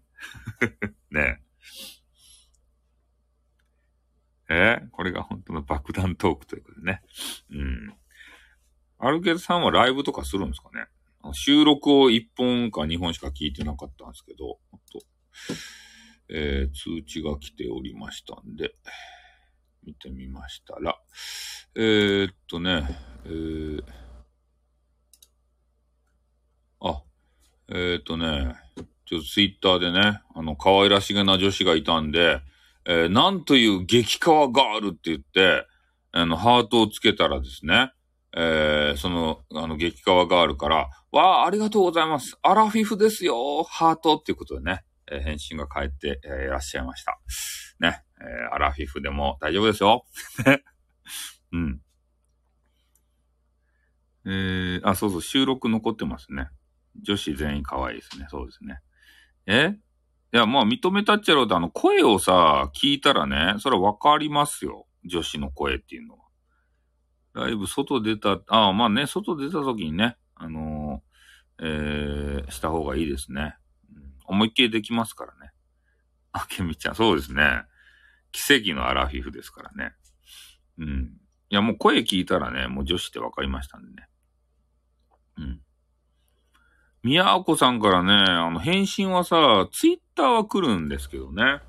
[1.12, 1.40] ね
[4.50, 4.80] え。
[4.80, 7.02] えこれが本当の爆弾トークということでね。
[7.50, 7.94] うん。
[9.00, 10.86] アルケドさんはライブとかするんですかね
[11.34, 14.60] 収録を1本か2本しか聞いてなかったんですけど、
[14.92, 15.00] と
[16.30, 18.76] えー、通知が来ておりましたんで、
[19.86, 20.98] 見てみましたら、
[21.76, 22.86] えー、っとね、
[23.26, 23.84] えー、
[26.84, 27.02] あ、
[27.70, 28.56] えー、っとね、
[29.06, 32.42] ちょっとツイッターでね、あの、可愛らしげな女子がいたんで、
[32.86, 35.66] えー、なんという激川ガールって言って、
[36.12, 37.92] あの、ハートをつけたらですね、
[38.36, 42.38] えー、その、あの、激川ガールから、わあ、ありがとうございます。
[42.42, 47.20] アラフィフですよハートっていうことでね、えー、返信が返って、えー、いらっしゃいました。
[47.80, 50.06] ね、えー、アラフィフでも大丈夫ですよ。
[51.54, 51.82] うん。
[54.26, 56.48] えー、あ、そうそう、収録残ってますね。
[57.02, 58.28] 女子全員可愛いですね。
[58.30, 58.80] そうですね。
[59.46, 59.76] え？
[60.34, 64.88] いや、まあ、認めたっちゃろうと、あの、声をさ、聞いたらね、それはわかりますよ。
[65.06, 66.24] 女子の声っていうのは。
[67.34, 73.56] ライブ外出た、ああ、まあね、外出た時にね、あのー、えー、した方がいいですね。
[73.96, 75.52] うん、思いっきりできますからね。
[76.32, 77.64] あけみちゃん、そうですね。
[78.32, 79.94] 奇跡のアラフィフですからね。
[80.80, 81.18] うん。
[81.50, 84.08] いや、もう声聞いたらね、もう女子って分かりましたんでね。
[85.38, 85.62] うん。
[87.04, 91.60] 宮子さんからね、あの、返信はさ、ツイッターは来るんですけどね。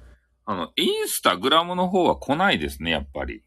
[0.47, 3.43] あの、インスタグラムの方は来ないですね、やっぱり。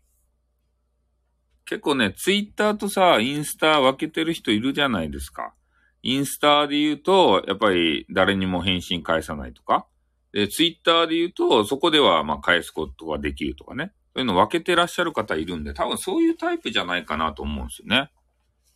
[1.65, 5.53] 結構ね、ツイッターとさ、インスタ分けてる人いるじゃないですか。
[6.01, 9.88] インスタで言うと、やっぱり誰にも返信返さないとか。
[10.34, 13.93] で、ツイッターで言うと、そこではまあ返すことができるとかね。
[14.14, 18.11] そういうの分けてらっしゃる方いるんで、多分そういうタイプじゃないかなと思うんですよね。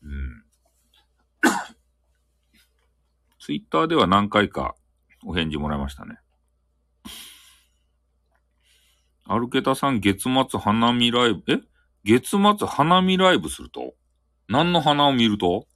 [0.04, 0.44] うん。
[3.42, 4.76] ツイッターでは何回か
[5.26, 6.20] お返事もらいましたね。
[9.26, 11.60] アルケタさん月末花見ライブ、え？
[12.04, 13.96] 月末花見ライブすると？
[14.48, 15.68] 何の花を見ると？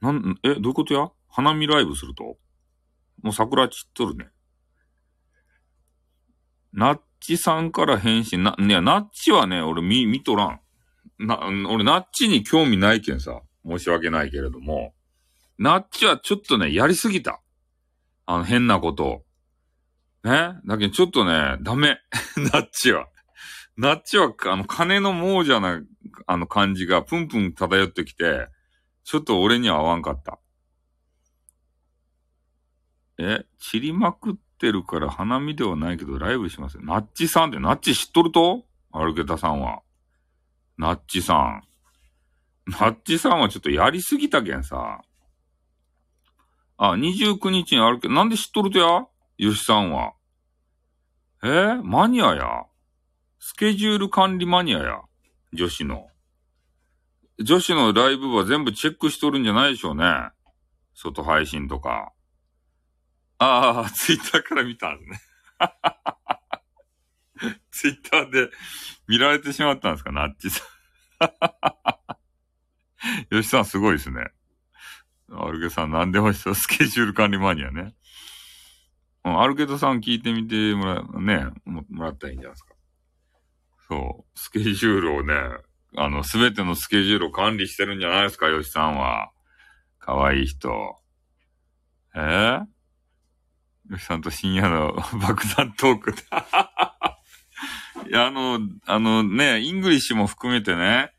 [0.00, 1.10] なん、え、どういうことや？
[1.28, 2.36] 花見ライブすると？
[3.22, 4.28] もう桜散っとるね。
[6.72, 10.60] ナッチさんから返信、な、いや、ナッチはね、俺見、見とらん。
[11.18, 13.40] な、俺ナッチに興味ないけんさ。
[13.66, 14.94] 申し訳ないけれども。
[15.58, 17.40] ナッチはちょっとね、やりすぎた。
[18.26, 19.24] あの、変なことを。
[20.24, 20.54] ね？
[20.66, 21.98] だけどちょっとね、ダメ。
[22.52, 23.06] ナッチは。
[23.76, 25.82] ナッチは、あの、金の亡者な、
[26.26, 28.48] あの感じがプンプン漂ってきて、
[29.04, 30.38] ちょっと俺には合わんかった。
[33.18, 36.82] え、散りまくってるから花見ではないけどライブしますよ。
[36.84, 38.64] ナッチさんってナッチ知っとると？
[38.92, 39.82] アルケタさんは。
[40.78, 41.62] ナッチさん。
[42.66, 45.02] ナッチさんはちょっとやりすぎたけんさ。
[46.76, 49.06] あ、29日にあるけど、なんで知っとるとや？
[49.38, 50.14] ヨシさんは。
[51.42, 51.46] え？
[51.46, 52.64] ー、マニアや。
[53.38, 55.02] スケジュール管理マニアや。
[55.52, 56.08] 女子の。
[57.38, 60.04] 女子のライブは全部チェックしとるんじゃないでしょうね。
[60.94, 62.12] 外配信とか。
[63.38, 65.20] ああ、ツイッターから見たんですね。
[67.70, 68.50] ツイッターで
[69.08, 70.68] 見られてしまったんですか、ナッチさん。
[73.30, 74.30] 吉さんすごいですね。
[75.32, 77.94] アルゲさん何でもしそう、スケジュール管理マニアね。
[79.24, 82.74] うんアルゲドさん聞いてみてもら、ね、もらったらいいんじゃないですか。
[83.88, 84.38] そう。
[84.38, 85.34] スケジュールをね、
[85.96, 89.30] あの、すべてのスケジュールを管理してるんじゃないですか、吉さんは。
[89.98, 90.98] かわいい人。
[92.14, 92.66] えー、
[93.90, 94.92] 吉さんと深夜の
[95.22, 96.14] 爆弾トーク。
[98.06, 101.13] いや、あの、あのね、イングリッシュも含めてね、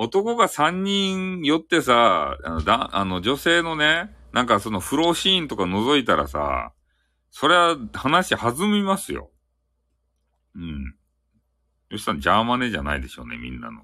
[0.00, 6.72] 男が3人寄ってさ、あの、だ、あの、女性のね、なんかその風呂シーンとか覗いたらさ、
[7.32, 9.32] それは話弾みますよ。
[10.54, 10.94] うん。
[11.90, 13.82] 吉さん、ジャーマネじゃないでしょうね、みんなの。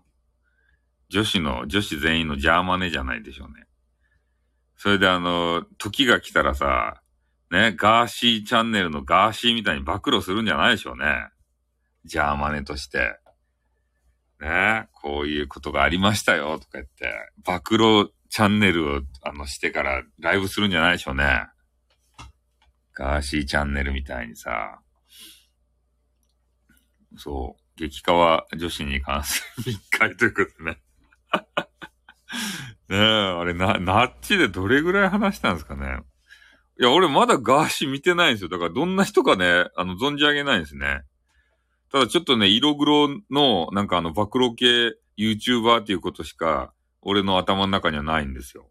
[1.09, 3.67] 女子の、女子全員のジャーマネじゃないでしょうね。
[4.77, 7.03] それであの、時が来たらさ、
[7.51, 11.27] ね、ガーシーチャンネルのガーシーみたいに暴露するんじゃないでしょうね。
[12.05, 13.19] ジャーマネとして。
[14.45, 17.11] ね、こういうことがありましたよ、とか言って、
[17.47, 21.47] 暴露チャンネルを、あの、してからライブするんじゃないでしょうね。
[22.93, 24.81] ガーシーチャンネルみたいにさ、
[27.17, 30.79] そう、激化は女子に関する密会ということね。
[32.91, 36.01] ねえ、あれな、ナッチでどれぐらい話したんですかね。
[36.79, 38.51] いや、俺まだガーシー見てないんですよ。
[38.51, 41.03] だからどんな人かね、あの、存じ上げないんですね。
[41.95, 46.73] ただちょっとね、色黒の、なんかあの、暴露系 YouTuber っていうことしか、
[47.03, 48.69] 俺の頭の中にはないんですよ。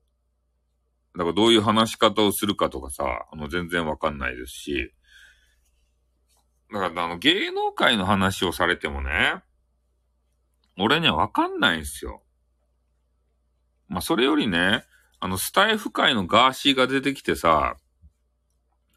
[1.13, 4.93] だからどういう話し方をするかとかさ、あの、全然わかんないですし。
[6.73, 9.35] だからあの、芸能界の話をされてもね、
[10.77, 12.23] 俺にはわかんないんですよ。
[13.87, 14.83] まあ、それよりね、
[15.21, 17.77] あの、スタイフ界のガーシーが出てきてさ、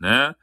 [0.01, 0.35] ね、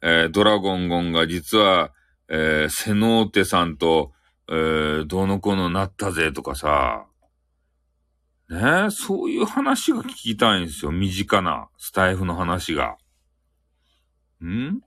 [0.00, 1.92] えー、ドラゴンゴンが実は、
[2.30, 4.12] えー、セノーテさんと、
[4.48, 7.06] えー、どの子のなったぜとかさ、
[8.48, 10.90] ねそういう話が聞きたいんですよ。
[10.90, 12.96] 身近なスタイフの話が。
[14.44, 14.80] ん？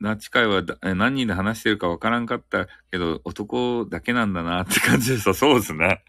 [0.00, 5.34] ナチ会は何人で話してるかわからんかったけど、男だけなんだなって感じでした。
[5.34, 6.02] そうですね。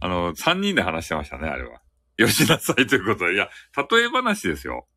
[0.00, 1.80] あの、三人で話してましたね、あれは。
[2.16, 3.34] よしなさいということで。
[3.34, 4.88] いや、例え話ですよ。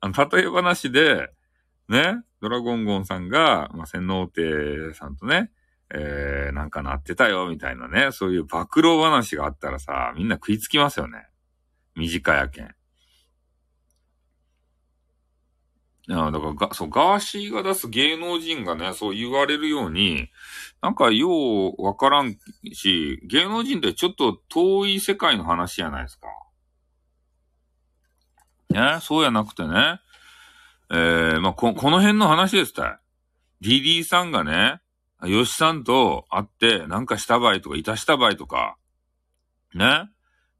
[0.00, 1.28] あの、例え話で、
[1.88, 5.50] ね、ドラゴンゴンさんが、まあ、洗脳亭さんとね、
[5.92, 11.26] えー、なんかなってたよ、みたいなね、そういう暴露話があったらさ、みんな食いつきますよね。
[11.96, 12.74] 短いやけん。
[16.08, 20.28] いや、だからが、そう、ガーシーが出す芸能人がね、そう言われるように、
[20.80, 22.36] なんかようわからん
[22.72, 26.26] し、芸能人ってちょっと遠い世界の話じゃないですか。
[28.70, 30.00] ね、そうやなくてね、
[30.90, 33.00] えー、まあ、こ、この辺の話ですた
[33.62, 33.68] い。
[33.80, 34.80] DD さんがね、
[35.22, 38.76] 吉さんと会って、なんかした場合とか、いたした場合とか、
[39.74, 40.10] ね。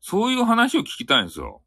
[0.00, 1.62] そういう話を聞きたいんですよ。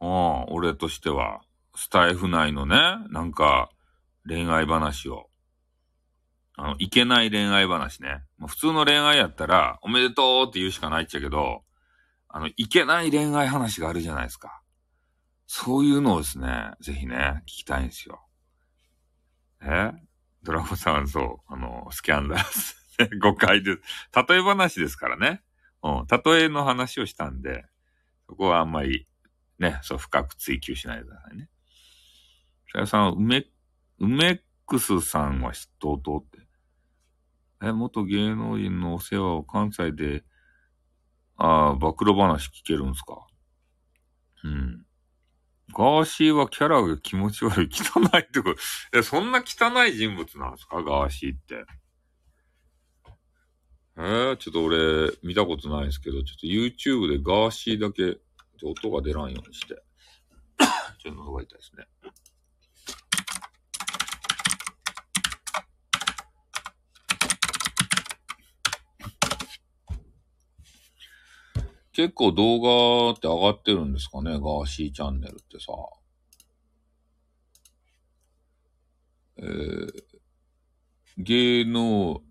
[0.00, 1.40] うん、俺としては。
[1.74, 2.76] スタイフ内のね、
[3.10, 3.70] なんか、
[4.28, 5.30] 恋愛話を。
[6.56, 8.22] あの、いけない恋愛話ね。
[8.36, 11.62] ま、普通の恋愛やったら、おめでとうって言うしかないっちゃけど、
[12.28, 14.61] あの、いけない恋愛話があるじゃないですか。
[15.48, 18.22] そういうのをですね、ぜひね、聞きたいんですよ。
[19.60, 19.92] え？
[20.42, 22.76] ドラゴンさんそう、あの、スキャンダルス。
[23.20, 23.80] 誤解です。
[24.28, 25.42] 例え話ですからね。
[25.82, 27.64] うん、例えの話をしたんで、
[28.28, 29.06] そこはあんまり、
[29.58, 31.48] ね、そう深く追求しないでくださいね。
[32.70, 33.46] さやさん、梅、
[33.98, 36.46] 梅ックスさんは知っとうって。
[37.60, 40.24] え、元芸能人のお世話を関西で、
[41.36, 43.26] ああ、暴露話聞けるんすか？
[44.44, 44.86] うん。
[45.72, 48.60] ガーシーはキャラが気持ち悪い、汚いってこと。
[48.98, 50.82] え、そんな汚い人物なんですか？
[50.82, 51.64] ガーシーって。
[53.96, 58.18] えー、ちょっと俺、見たことないですけど、ちょっと YouTube でガーシーだけ、
[58.64, 59.74] 音が出らんようにして。
[61.02, 61.86] ちょっと喉が痛いですね。
[71.92, 74.32] 結構動画って上がってるんですかね？
[74.32, 75.72] ガーシーチャンネルってさ。
[79.36, 79.92] えー、
[81.18, 82.22] 芸能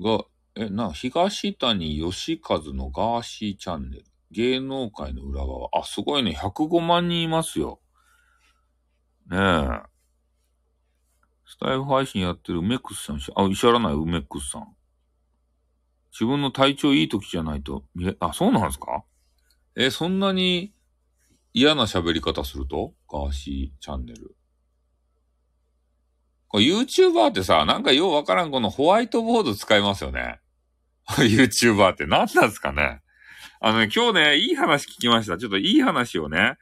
[0.00, 0.24] が、
[0.56, 4.04] え、な、東谷義和のガーシーチャンネル。
[4.32, 5.68] 芸能界の裏側。
[5.72, 6.32] あ、すごいね。
[6.38, 7.80] 105万人いますよ。
[9.30, 9.90] ねえ。
[11.46, 14.76] スタイフ配信やってる梅クスさん、あ、いしゃらない梅クスさん。
[16.12, 19.04] 自分の体調いい時じゃないと見れ、あ、そうなんですか？
[19.76, 20.72] え、そんなに
[21.52, 22.94] 嫌な喋り方すると？
[23.10, 24.36] ガーシーチャンネル。
[26.52, 30.40] YouTuber ってさ、なんかようわからんこのホワイトボード使いますよね。
[31.06, 33.00] YouTuber って何なんですかね？
[33.60, 35.38] あのね、今日ね、いい話聞きました。
[35.38, 36.56] ちょっといい話をね、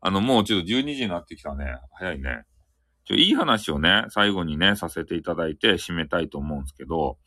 [0.00, 1.76] あの、もうちょっと12時になってきたね。
[1.92, 2.42] 早いね。
[3.04, 7.18] ちょ、いい話をね、最後にね、させていただいて締めたいと思うんですけど、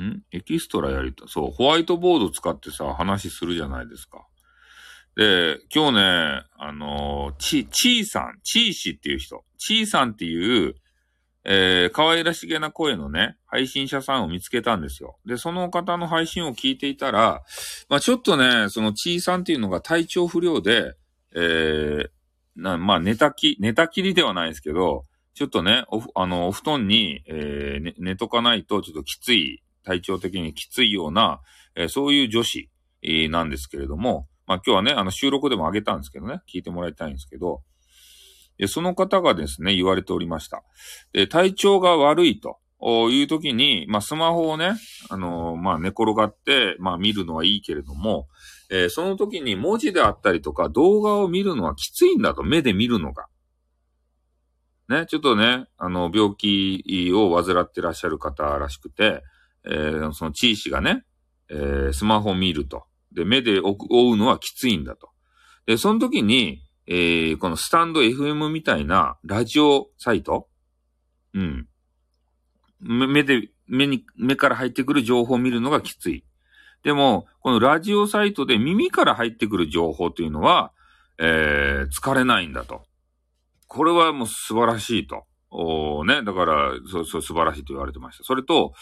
[0.00, 0.22] ん？
[0.32, 1.28] エキストラやりた。
[1.28, 4.26] そう、ホワイトボード使ってさ、話するじゃないですか。
[5.16, 10.74] で、今日ね、あのー、ち、ちーさん、ちー氏っていう人、ちーさんっていう、
[11.44, 15.18] えー、可愛らしげな声のね、配信者さんを見つけたんですよ。
[15.26, 17.42] で、その方の配信を聞いていたら、
[17.88, 20.94] まあちょっとね、そのちいさんっていうのが体調不良で、
[21.34, 22.08] えー、
[22.56, 25.04] なまあ寝たき、寝たきりではないですけど、
[25.34, 31.40] ちょっとね、お、あの、お布団に、えー、寝、寝とかないとちょっときつい、体調的にきついような、
[31.74, 32.70] えー、そういう女子、
[33.02, 37.62] えー、なんですけれども、まあ今日はね、あの収録でもあげたんですけどね、聞いてもらいたいんですけど、
[38.58, 40.62] で、その方がですね、言われておりました。
[41.12, 42.58] で、体調が悪いと
[43.10, 44.74] いう時に、まあ、スマホをね、
[45.08, 48.28] あのー、まあ、寝転がって、まあ、見るのはいいけれども、
[48.70, 53.26] えー、その時に文字であったりとか動画を見るのはきついんだと、目で見るのが。
[54.88, 59.22] ね、ちょっとね、あの、病気を患ってらっしゃる方らしくて、
[59.64, 61.04] えー、その地位がね、
[61.48, 62.84] えー、スマホを見ると。
[63.12, 65.10] で、目で追うのはきついんだと。
[65.66, 70.48] で、その時に、えー、このスタンド FM みたいなラジオサイト
[71.34, 71.68] うん。
[72.80, 76.24] 目で、目に、目から入ってくる情報を見るのがきつい。
[76.82, 80.72] でも、このラジオサイトで耳から入ってくる情報というのは、
[81.18, 82.82] えー、疲れないんだと。
[83.68, 85.24] これはもう素晴らしいと。
[85.54, 86.24] おね。
[86.24, 88.24] だから、そう、そう、素晴らしいと言われてました。
[88.24, 88.72] それと、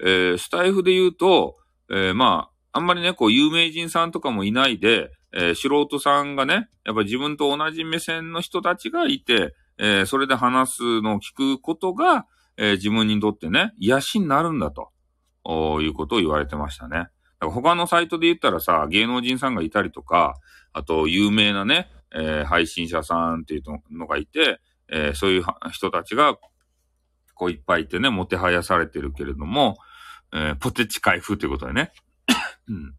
[0.00, 1.56] えー、スタイフで言うと、
[1.88, 12.26] えー、まあ、あんまりね、こう、有名人さんとかもいないで、えー、素人さんがね、やっぱ自分と同じ目線の人たちがいて、えー、それで話すのを聞くことが、
[12.56, 14.90] えー、自分にとってね、癒しになるんだと、
[15.44, 16.98] おいうことを言われてましたね。
[16.98, 20.34] だから他のサイトで言ったらさ、芸能人さんがいたりとか、
[20.72, 23.62] あと有名なね、えー、配信者さんっていう
[23.92, 24.60] のがいて、
[24.90, 26.36] えー、そういう人たちが、
[27.34, 29.76] こういっぱいいてね、もてはやされてるけれども、
[30.32, 31.92] えー、ポテチ開封ということでね。
[32.68, 32.94] うん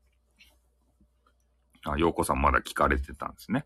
[1.91, 3.65] あ、洋子さんまだ聞かれてたんですね。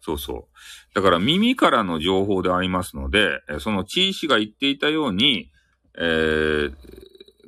[0.00, 0.94] そうそう。
[0.94, 5.50] だから耳からの情報でありますので、その地位氏が言っていたように、
[5.98, 6.74] えー、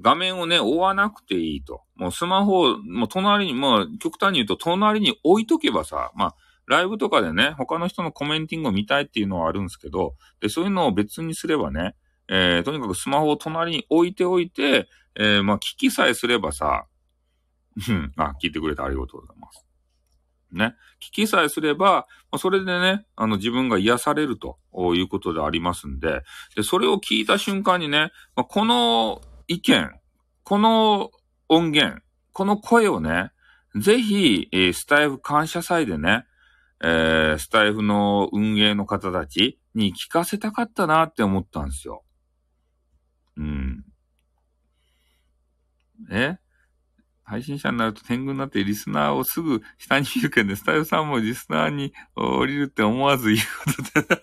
[0.01, 1.83] 画面をね、追わなくていいと。
[1.97, 6.35] もうスマホを、もう隣に、もう極端に言うと隣に置いとけばさ、まあ、
[6.69, 11.95] ライブとかでね、他の人のコメンティングを見たいっていうのはあるんですけど、で、そういうのを別にすればね、
[12.29, 16.87] えー、とにかくスマホを隣に置いておいて、えー、まあ、聞きさえすればさ、
[17.89, 19.65] うん、あ、聞いてくれてありがとうございます。
[20.53, 20.75] ね。
[21.01, 24.59] 聞きさえすればま、それでね、あの自分が癒されると
[24.95, 26.23] いうことでありますんで、
[26.57, 29.91] で、それを聞いた瞬間にね、まこの意見、
[30.45, 31.11] この
[31.49, 32.01] 音源、
[32.33, 33.31] この声をね、
[33.77, 36.25] ぜひ、えスタイフ感謝祭でね、
[36.81, 42.05] えー、スタイフの運営の方たちに聞かせたかったなって思ったんですよ。
[43.37, 43.85] うん。
[46.11, 46.39] え？
[47.25, 54.19] 配信者になると天狗になってリスナーをすぐ下に見るけどね、スタイルさんもリスナーに降りるって思わず言うことで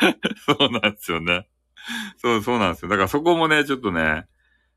[0.58, 1.46] そうなんですよね。
[2.16, 2.88] そう、そうなんですよ。
[2.88, 4.26] だからそこもね、ちょっとね、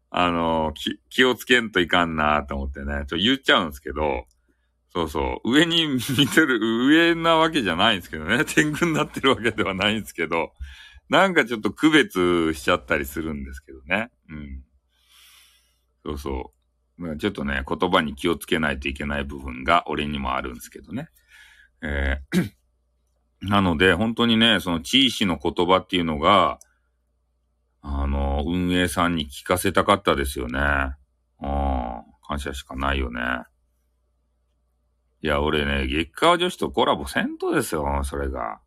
[0.09, 4.25] あの、気、気をつけんといかんなと思ってね、ちょっと言っちゃうんですけど、
[4.95, 5.87] そうそう、上に
[6.17, 10.53] 見てる、上なわけじゃないんですけどね、 天狗になってるわけではないんですけど、
[11.09, 14.11] なんかちょっと区別しちゃったりするんですけどね。
[14.29, 14.63] うん。
[16.05, 16.53] そうそ
[16.99, 17.17] う。
[17.17, 21.09] ちょっとね、言葉に気をつけないといけない部分が俺にもあるんですけどね。
[21.81, 22.53] えー
[23.41, 26.59] なので、本当にね、その地位の言葉っていうのが、
[27.81, 30.59] あの、運営さんに聞かせたかったですよね。
[31.41, 32.03] うん。
[32.25, 33.21] 感謝しかないよね。
[35.23, 38.59] いや、俺ね、月下女子とコラボせんとですよ、それが。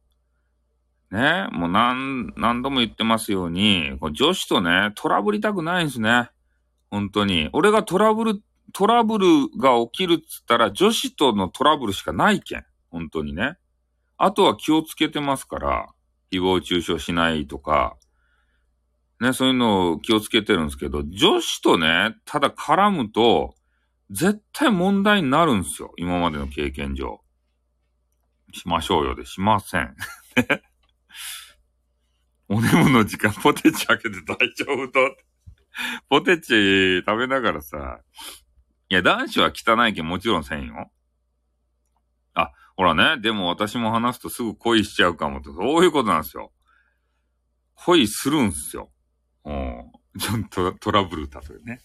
[1.11, 6.31] ね、もう何、何度も言ってますように、女子とね、トラブりたくないんですね。
[6.91, 7.51] 本当に。
[7.53, 8.43] 俺がトラブル、
[8.73, 9.27] トラブル
[9.59, 12.65] が起きるっつったら女子とのトラブルしかないけん。
[12.91, 13.59] 本当にね。
[14.16, 15.89] あとは気をつけてますから、
[16.33, 17.99] 誹謗中傷しないとか、
[19.20, 23.55] ね、そういうのを気をつけてるんですけど、女子とね、ただ絡むと、
[24.11, 25.93] 絶対問題になるんすよ。
[25.97, 27.20] 今までの経験上。
[28.53, 29.97] しましょうよで、しません。
[32.49, 35.16] お眠の時間ポテチ開けて大丈夫と。
[36.09, 38.01] ポテチ食べながらさ、
[38.89, 40.91] いや、男子は汚いけんもちろんせんよ。
[42.35, 46.53] あ、ほらね、でも私も話すとすぐ恋しちゃうかもって、そういうことなんですよ。
[47.74, 48.91] 恋するんすよ。
[49.45, 49.93] うん。
[50.19, 51.81] ちょっとトラブルだとね。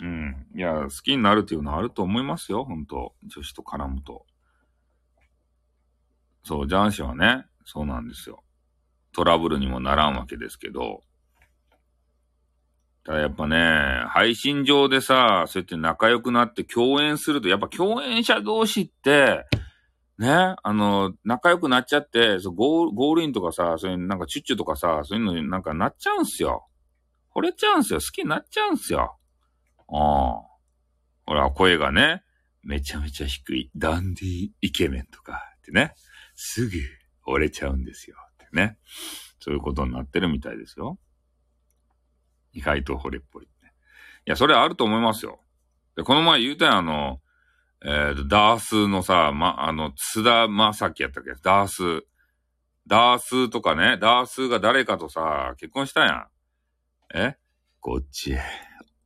[0.00, 0.46] うん。
[0.54, 4.24] いや、好きになるっていうのはあると思いますよ、本当女子と絡むと。
[6.44, 8.42] そう、男子はね、そうなんですよ。
[9.12, 11.02] トラブルにもならんわけですけど、
[13.04, 19.46] ただやっぱね、配信上でさ、そうやって仲良くなって共演すると、やっぱ共演者同士って、
[20.18, 26.66] ね、あの、仲良くなっちゃって、そうゴール、ゴールインとかさ、そういうなんかチュッチュとかさ、そういうのになんかなっちゃうんすよ。
[27.34, 28.00] 惚れちゃうんすよ。
[28.00, 29.17] 好きになっちゃうんすよ。
[29.90, 29.96] うん。
[29.96, 32.22] ほら、声がね、
[32.62, 35.94] めちゃめちゃ低い、ダンディイケメンとかってね、
[36.34, 36.76] すぐ
[37.26, 38.16] 惚れちゃうんですよ。
[38.34, 38.78] ってね。
[39.40, 40.98] そういうことになってるみたいですよ。
[42.52, 43.72] 意外と惚れっぽい、ね。
[44.26, 45.40] いや、それあると思いますよ。
[45.96, 47.20] で、この前言うたやん、あの、
[47.84, 51.30] えっー、ダースのさ、ま、あの、津田正樹やったっけ？
[51.42, 52.04] ダース。
[52.86, 56.26] ダースとかね、ダースが誰かとさ、結婚したやん。
[57.14, 57.36] え？
[57.80, 58.40] こっちへ、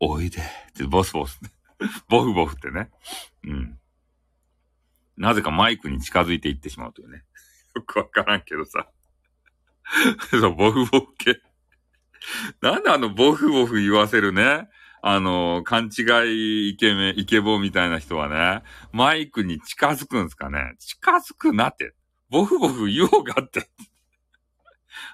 [0.04, 0.40] おいで。
[0.40, 1.40] ってボスボス。
[2.08, 2.90] ボフボフってね。
[3.44, 3.78] うん。
[5.16, 7.22] なぜかマイクに近づいていってしまうというね。
[7.76, 8.88] よくわからんけどさ。
[10.30, 11.40] そう、ボフボフ系。
[12.60, 14.68] なんであのボフボフ言わせるね。
[15.02, 16.02] あの、勘違
[16.66, 21.94] いイケメン、イケボみたいな人はね、マイクに近づくんですかね近づくなって。
[22.28, 23.70] ボフボフ言おうがって。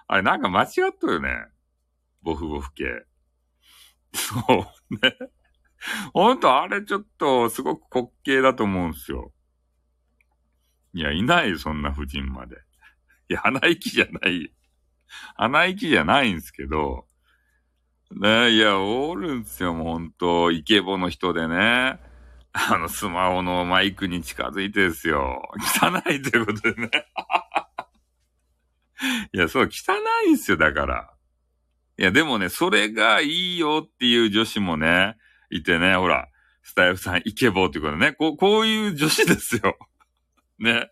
[0.07, 1.47] あれなんか間違っとるね。
[2.23, 3.08] ボフボフ系。
[4.15, 4.41] そ
[4.91, 5.17] うね。
[6.13, 9.33] ほんとあれちょっとすごく滑稽だと思うんすよ。
[10.95, 12.57] いや、いないよ、そんな夫人まで。
[13.29, 14.53] いや、鼻息じゃない。
[15.37, 17.07] 鼻息じゃないんすけど、
[18.11, 20.51] ねいや、おるんすよ、もうほんと。
[20.51, 22.01] イケボの人でね。
[22.53, 25.43] あの、スマホのマイクに近づいてですよ。
[25.81, 26.91] 汚いということでね。
[29.33, 29.95] いや、そう、汚
[30.27, 31.18] いんすよ、だから。
[31.99, 35.17] いや、でもね、それがいいよっていう女子もね、
[35.51, 36.29] いてね、ほら、
[36.63, 38.13] スタイフさんイケボーっていうことね。
[38.13, 39.77] こう、こういう女子ですよ。
[40.61, 40.91] ね。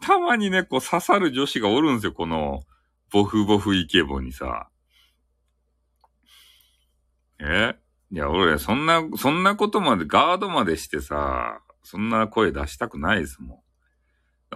[0.00, 2.62] たまにね、こう刺さる女子がおるんですよ、この、
[3.10, 4.70] ボフボフイケボにさ。
[7.40, 7.74] え？
[8.10, 13.62] いや、俺、そんな、そんなことまで、ガードまでしてさ、そんな声出したくないですも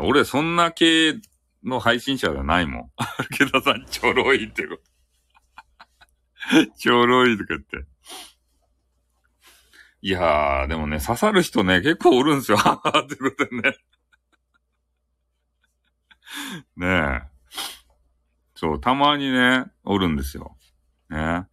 [0.01, 0.07] ん。
[0.07, 1.21] 俺、そんな系
[1.63, 2.91] の配信者じゃないもん。
[3.31, 4.92] 池田さん、ちょろいってこと。
[6.77, 7.87] ちょろいとか言って。
[10.05, 12.57] いやー、でもね、刺さる人ね、結構おるんですよ。
[12.57, 13.77] は はってことでね。
[16.77, 17.23] ねえ。
[18.57, 20.57] そう、たまにね、おるんですよ。
[21.09, 21.47] ね。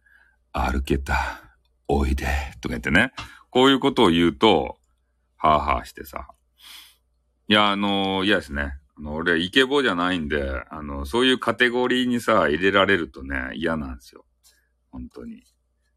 [0.52, 1.42] 歩けた、
[1.86, 2.26] おいで、
[2.60, 3.12] とか言ってね。
[3.50, 4.78] こういうことを言うと、
[5.36, 6.28] はぁはぁしてさ。
[7.46, 8.78] いや、あのー、嫌ですね。
[8.96, 14.24] あの、俺、イケボじゃないんで、あの、そういうカテゴリーにさ、入れられるとね、嫌なんですよ。
[14.90, 15.44] 本当に。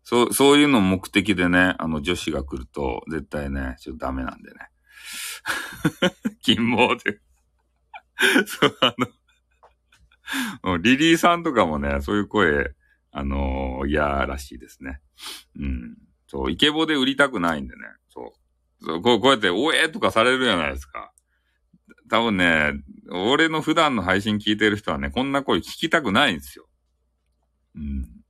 [0.03, 4.57] そう、そういうの目的でね、あの、女子が来ると、絶対ね、ちょっとダメなんでね。
[6.41, 7.19] 金毛で
[8.45, 8.95] そう、あ
[10.63, 12.73] の、リリーさんとかもね、そういう声、
[13.11, 14.99] あのー、嫌らしいですね。
[15.55, 15.97] うん。
[16.27, 17.81] そう、イケボで売りたくないんでね。
[18.09, 18.33] そ
[18.81, 18.85] う。
[18.85, 21.13] そうこうこうやって、おえとかされるじゃないですか。
[22.09, 22.73] 多分ね、
[23.11, 26.67] 俺の普段の配信聞いてる人はね、こんな声聞きたくないんですよ。
[27.75, 28.22] うん。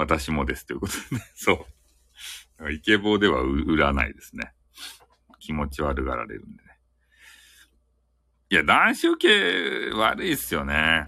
[0.00, 1.22] 私もですということでね。
[1.34, 1.66] そ
[2.60, 2.72] う。
[2.72, 4.52] イケボーでは売らないですね。
[5.38, 6.70] 気持ち悪がられるんでね。
[8.50, 11.06] いや、男子受け悪いっすよね。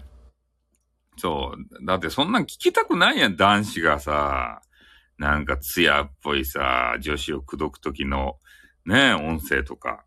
[1.17, 1.85] そう。
[1.85, 4.61] だってそんなん聞きたくないやん、男子がさ、
[5.17, 8.39] なんか艶っぽいさ、女子を口説くときの、
[8.85, 10.05] ね、音声とか。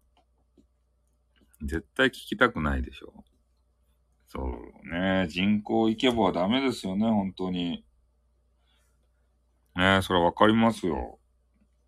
[1.62, 3.24] 絶対聞きたくないでしょ。
[4.28, 7.85] そうね、人口イケボはダメですよね、本当に。
[9.76, 11.18] ねそれわかりますよ。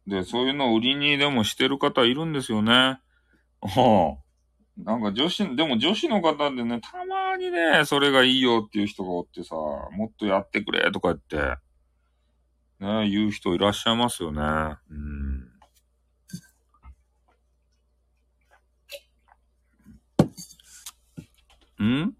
[0.06, 3.00] で、そういうのを売りにでもしてる方いるんですよね。
[3.60, 4.28] はあ。
[4.82, 11.58] なんか女子、でも女子の方でね、たまにね、それがいいよっていう人がおってさ、もっとやってくれとか言って、
[12.80, 14.40] ね、言う人いらっしゃいますよね。
[14.90, 15.48] うん。
[21.80, 22.14] ん？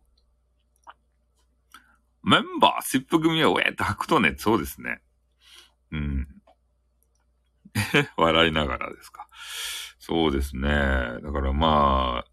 [2.22, 5.00] メンバー、スップ組はウェーって吐くとね、そうですね。
[5.92, 6.28] うん。
[8.16, 9.28] 笑いながらですか。
[9.98, 10.68] そうですね。
[10.68, 12.30] だからまあ、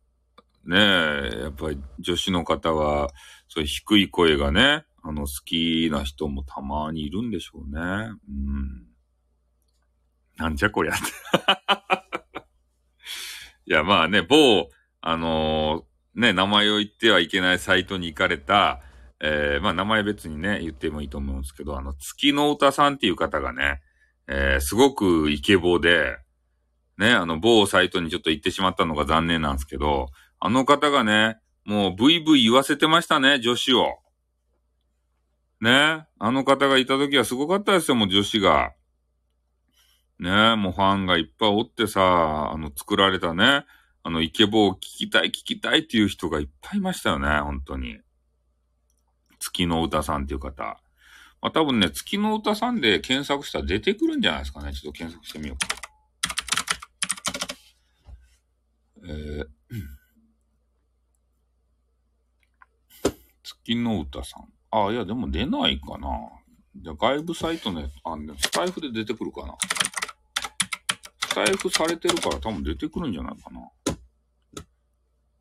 [0.66, 3.10] ねえ、やっぱり女子の方は、
[3.48, 7.80] そういう低い声がね、あの、好きな人もたまにいるんでしょうね。
[8.28, 8.88] うん。
[10.38, 11.04] なんじゃこりゃって。
[13.68, 14.70] いや、まあね、某、
[15.02, 18.82] あのー、ね、名前を言ってはいけないサイトに行かれた、
[19.22, 23.82] えー、まあ名前別にね、言ってもいいと思うんですけど、あの、月の歌さんっていう方がね、
[24.28, 26.18] えー、すごくイケボで、
[26.98, 30.08] ね、あの、某サイトにちょっと行ってしまったのが残念なんですけど、
[30.40, 33.98] あの方がね、もうブイブイ言わせてましたね、女子を。
[35.62, 36.06] ね。
[36.20, 38.74] あの方がいた時はすごかったですよ、もう女子が。
[40.20, 43.66] ねもうファンがいっぱいおってさ、あの、作られたね、
[44.04, 47.98] あの、イケボを聞きたい聞きたいっていう人がいっぱいいましたよね、本当に。
[49.46, 50.64] 月の歌さんっていう方。
[51.40, 54.74] まあ多分ね、月の歌さんで検索したら出てくるんじゃないですかね。
[54.74, 55.68] ちょっと検索してみようか。
[59.08, 59.46] えー、
[63.44, 64.52] 月の歌さん。
[64.72, 66.10] あ、いや、でも出ないかな。
[66.76, 69.56] じゃ外部サイトね、あ、スタイフで出てくるかな。
[71.28, 73.70] スタイフされてるから多分出てくるんじゃないかな。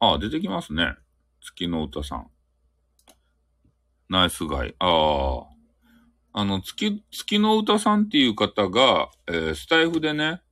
[0.01, 0.95] あ、出てきますね。
[1.41, 2.34] 月の歌さん。
[4.09, 4.75] ナイスガイ。
[4.79, 5.55] ああ。
[6.37, 10.43] あの、月、月の歌さんっていう方が、えー、スタイフでね、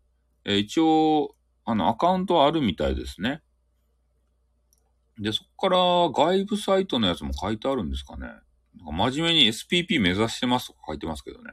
[0.45, 1.35] えー、一応、
[1.65, 3.43] あの、アカウントあるみたいですね。
[5.19, 8.27] で、そこから外部サイトのやつも書いてあるんですかね。
[8.27, 11.53] なんか真面目に SPP 目指してますとか書いてますけどね。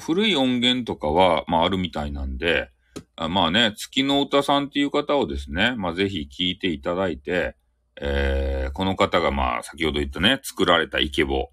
[0.00, 2.70] 古い音源とかは、まああるみたいなんで、
[3.16, 7.56] あまあね、月の歌さんっていう方をですね、まあぜひ聞いていただいて、
[8.00, 11.50] えー、この方がまあ先ほど言ったね、作られたイケボ。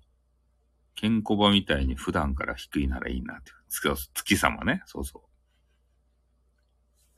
[0.95, 3.51] ケンコバみたいに普段から低いならいいなって。
[4.13, 4.81] 月様ね。
[4.85, 5.23] そうそ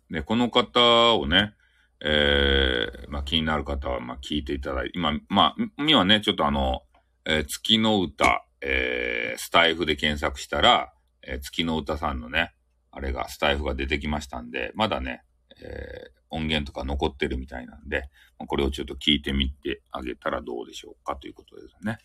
[0.09, 0.13] う。
[0.13, 1.53] で、この方をね、
[2.01, 6.83] えー、まあ気になる方は、まあ聞いていただいて、今、まあ、今ね、ちょっとあの、
[7.25, 10.93] えー、月の歌、えー、スタイフで検索したら、
[11.23, 12.53] えー、月の歌さんのね、
[12.91, 15.23] あれが、スタイフが出てきましたんで、まだね、
[15.61, 18.09] えー、音源とか残ってるみたいなんで、
[18.47, 21.97] これをちょっと聞いてみてあげたらどうでしょうかということですね。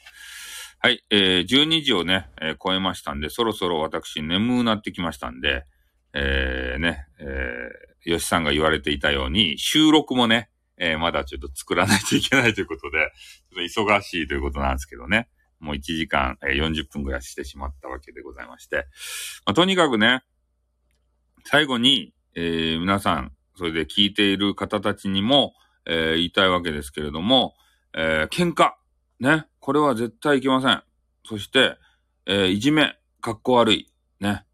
[0.79, 5.65] はい、えー、12時をね、えー、超えましたんで、そろそろ私眠くなってきましたんで、
[6.15, 10.49] えー、ね、えー、吉さんが言われていたように、収録もね、
[10.79, 13.13] えー、まだちょっと作らないといけないということで、
[13.53, 15.29] ちょっと忙しいということなんですけどね。
[15.59, 18.87] もう1時間、えー、40分ぐらいしてしまったわけでございまして。
[19.45, 20.25] まあ、とにかくね、
[21.45, 25.53] 最後に、えー、皆さん、それで聞いている方たちにも、
[25.85, 27.53] えー、言いたいわけですけれども、
[27.95, 28.73] えー、喧嘩。
[29.21, 29.49] ね。
[29.59, 30.83] これは絶対いけません。
[31.27, 31.77] そして、
[32.25, 32.97] えー、いじめ。
[33.21, 33.93] かっこ悪い。
[34.19, 34.47] ね。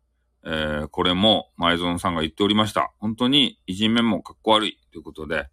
[0.44, 2.92] えー、これも前園さんが言っておりました。
[2.98, 5.46] 本当にいじめもかっこ悪いということで、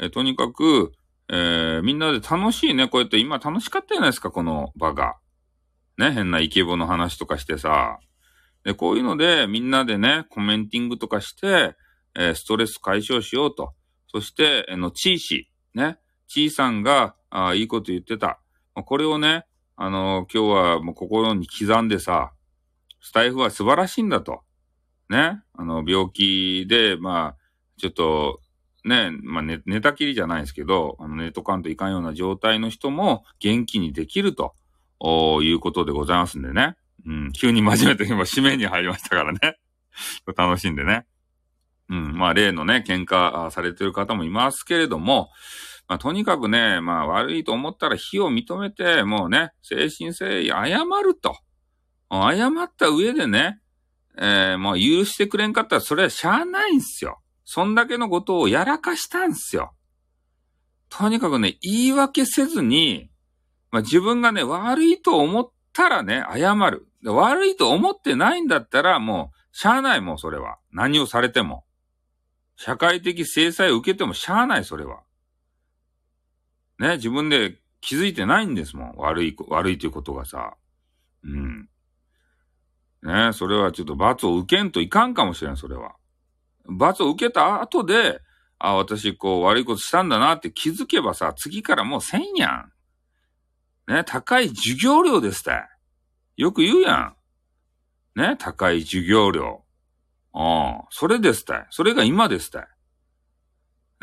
[0.00, 0.90] えー、とにかく、
[1.28, 2.88] えー、みんなで楽しいね。
[2.88, 5.14] こうやって今楽しかったじゃないですか、この場が。
[5.96, 8.00] ね、変なイケボの話とかしてさ。
[8.64, 11.76] で、こういうのでみんなでね、コメンティングとかして、
[12.16, 13.74] え、ストレス解消しようと。
[14.08, 15.98] そして、えの、チーシー、ね。
[16.28, 18.40] チーさんが、あいいこと言ってた。
[18.74, 22.32] これをね、あのー、今日はもう心に刻んでさ、
[23.00, 24.40] スタイフは素晴らしいんだと。
[25.10, 25.42] ね。
[25.54, 27.36] あの、病気で、まあ、
[27.78, 28.40] ちょっと、
[28.84, 34.54] ね、まあ寝、寝たきりじゃないですけど、あの、寝とかんといかんような状態の人も元気にできると、
[35.42, 36.76] いうことでございますんでね。
[37.04, 39.58] うん、急に真面目と今、締めに入りましたからね。
[40.36, 41.06] 楽しんでね。
[41.88, 45.30] うん、まあ、例のね、喧嘩されてる方もいますけれども、
[45.88, 51.36] まあ、とにかくね、まあ、悪いと思ったら非を認めて、もうね、精神性謝ると。
[52.10, 53.60] 謝った上でね、
[54.18, 57.20] えー、もう許してくれんかったらそれはしゃあないんすよ。
[57.44, 59.72] そんだけのことをやらかしたんすよ。
[60.88, 63.10] とにかくね、言い訳せずに、
[63.70, 66.88] まあ、自分がね、悪いと思ったらね、謝る。
[67.04, 70.58] 悪いと思ってないんだったら、もう、しゃあないもん、それは。
[70.72, 71.65] 何をされても。
[72.56, 75.02] 社会的制裁を受けてもしゃあない、それは。
[76.78, 78.94] ね、自分で気づいてないんですもん。
[78.96, 80.56] 悪い、悪いということがさ。
[81.22, 81.68] うん。
[83.02, 85.94] ね、それはちょっと罰を受けんといかんかもしれん、それは。
[86.68, 88.20] 罰を受けた後で、
[88.58, 93.92] あ、私こう悪いことしたんだなって気づけばさ、次からもうせんやん。
[93.92, 95.52] ね、高い授業料ですって。
[96.36, 97.16] よく言うやん。
[98.16, 99.65] ね、高い授業料。
[100.38, 101.54] ああ、それですって。
[101.70, 102.58] それが今ですって。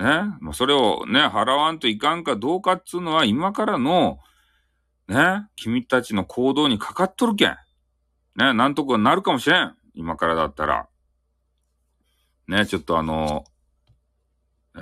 [0.03, 4.17] ね、もうそれをね、払わんといかんかどうかっつうのは今からの、
[5.07, 7.55] ね、君たちの行動にかかっとるけん。
[8.35, 9.75] ね、なんとかなるかもしれん。
[9.93, 10.87] 今からだったら。
[12.47, 13.43] ね、ちょっとあの、
[14.75, 14.79] え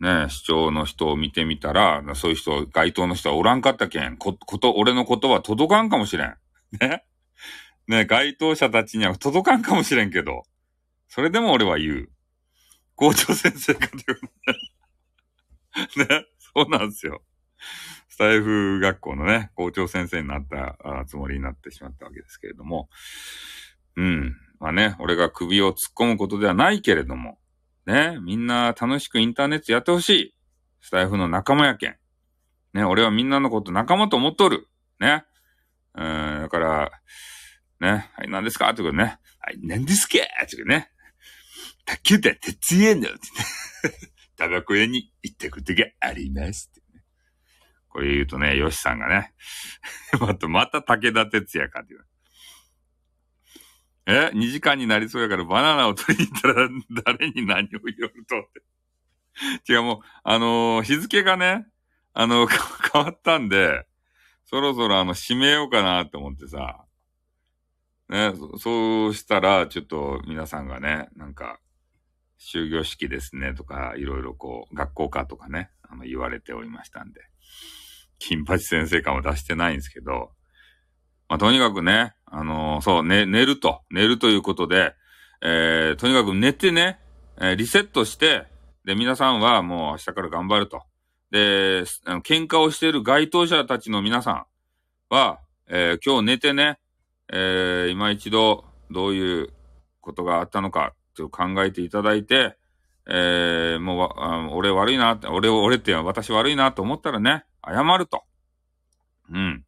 [0.00, 6.36] ー、ね、市長の人を見てみたら、そういう人、街頭の人はおらんかったけん、こ、こと、俺の言葉届かんかもしれん。
[6.80, 7.04] ね？
[7.86, 10.44] ね、該当者たちには届かんかもしれんけど、
[11.08, 12.08] それでも俺は言う。
[12.96, 14.20] 校長先生かという
[15.96, 16.06] ね。
[16.08, 17.22] ね、そうなんですよ。
[18.08, 22.88] スタイフ学校のね、校長先生になったつもりになってしまったわけですけれども。
[23.96, 24.36] うん。
[24.60, 27.38] まあね、俺が首を突っ込むことではないけれども、
[27.86, 30.34] ね、みんな楽しくインターネットやってほしい。
[30.80, 31.96] スタイフの仲間やけん。
[32.72, 34.68] ね、俺はみんなのこと仲間と思っとる。
[35.00, 35.24] ね。
[35.94, 36.92] うん、だから、
[37.80, 38.70] ね、はい、何ですか？
[38.70, 39.18] ってことね。
[39.40, 40.90] はい、何ですかってことね。
[41.84, 43.08] 竹田哲也の、
[44.36, 46.82] タバコ屋に行ったことがありますって、
[47.88, 49.34] これ言うとね、ヨシさんがね、
[50.18, 52.06] また、また武田哲也かっていう。
[54.06, 56.68] え ?2 時間になりそうやからバナナを取りに行ったら
[57.04, 58.42] 誰に何を言うとっ
[59.66, 59.72] て。
[59.72, 61.66] 違う、もう、あのー、日付がね、
[62.12, 62.48] あのー、
[62.92, 63.86] 変わったんで、
[64.44, 66.84] そろそろあの、閉めようかなって思ってさ。
[68.08, 71.58] ね、そうしたら、ちょっと皆さんがね、なんか、
[72.38, 77.20] 終業式ですねとか、いろいろこう、学校かとかね、あの、言われておりましたんで。
[78.18, 80.30] 金八先生感を出してないんですけど、
[81.28, 84.94] まあ、とにかくね、あのー、そう、ね、寝ると、寝るということで、
[85.42, 87.00] えー、とにかく寝てね、
[87.38, 88.46] えー、リセットして、
[88.84, 90.82] で、皆さんはもう明日から頑張ると。
[91.30, 94.46] で、あの喧嘩をしている該当者たちの皆さん
[95.08, 96.78] は、えー、今日寝てね、
[97.32, 99.52] えー、今一度どういう
[100.00, 102.56] ことがあったのかと考えていただいて、
[103.06, 108.22] えー、もう、俺悪いなって、俺、俺って私悪いなと思ったらね、謝ると。
[109.30, 109.64] うん。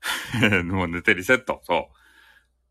[0.68, 1.60] もう寝てリセット。
[1.64, 2.00] そう。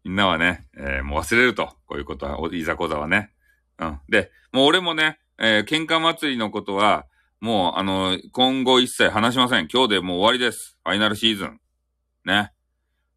[0.03, 1.75] みんなはね、えー、もう忘れると。
[1.85, 3.31] こういうことは、いざこざはね。
[3.79, 3.99] うん。
[4.07, 7.05] で、もう俺もね、えー、喧嘩祭りのことは、
[7.39, 9.67] もう、あの、今後一切話しません。
[9.71, 10.77] 今日でもう終わりです。
[10.83, 11.61] ファイナルシーズン。
[12.25, 12.51] ね。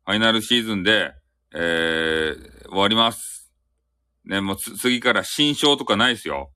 [0.05, 1.13] ファイナルシーズンで、
[1.55, 3.53] えー、終わります。
[4.25, 6.51] ね、もう次から新章とかないですよ。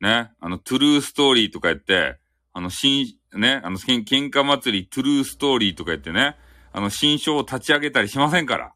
[0.00, 0.30] ね。
[0.40, 2.18] あの、トゥルーストーリーとか言って、
[2.52, 6.36] あの、新、ね、あの、喧嘩祭りトゥルーストーリーとか言ってね、
[6.72, 8.72] あの、新章を立ち上げたりしませんから。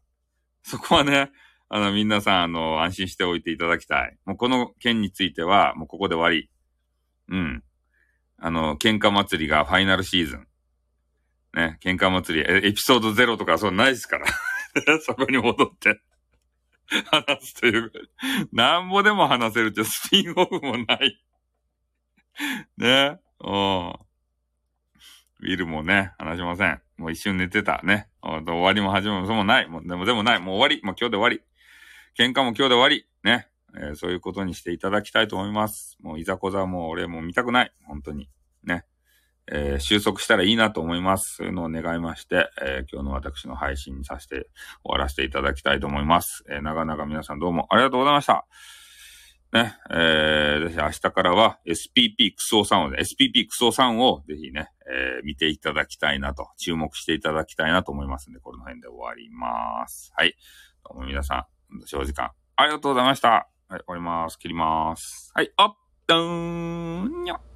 [0.63, 1.31] そこはね、
[1.69, 4.17] あの、皆さん、あの、安心しておいていただきたい。
[4.25, 6.49] もうこの件については、もうここで終わり。
[7.29, 7.63] うん。
[8.37, 10.47] あの、喧嘩祭りがファイナルシーズン。
[11.53, 14.27] ね、喧嘩祭り、エピソードゼロとかそうないですから。
[15.01, 15.99] そこに戻って
[17.05, 17.91] 話すという。
[18.51, 21.21] なんぼでも話せるってスピンオフもない。
[22.77, 23.19] ね。
[23.41, 23.89] うん。
[25.41, 26.81] ウィルもね、話しません。
[26.97, 28.09] もう一瞬寝てたね。
[28.21, 29.27] 終わりも始まる。
[29.27, 29.67] そもない。
[29.67, 30.39] もうでもでもない。
[30.39, 30.83] もう終わり。
[30.83, 31.41] もう今日で終わり。
[32.17, 33.07] 喧嘩も今日で終わり。
[33.23, 33.47] ね。
[33.75, 35.97] えー、そういうことにしていただきたいと思います。
[36.01, 37.71] もういざこざもう俺も見たくない。
[37.85, 38.29] 本当に。
[38.63, 38.83] ね。
[39.51, 41.35] えー、収束したらいいなと思います。
[41.35, 44.49] そういうのを願いまして、えー、今日の私の配信にさせて
[44.83, 46.43] 終わらせていただきたいと思います。
[46.49, 48.45] えー、長々皆さんどうもありがとうございました。
[49.51, 60.11] ね、えー、ぜひ明日からは SPP クソ3を、SPP クソ3をぜひね、えー、見ていただきたいなと、注目していただきたいなと思いますんで、この辺で終わります。
[60.15, 60.35] はい。
[60.87, 63.49] どうも皆さん、長時間ありがとうございました。
[63.69, 64.37] はい、終わります。
[64.37, 65.31] 切ります。
[65.33, 67.48] はい、あっ、どーんにゃ。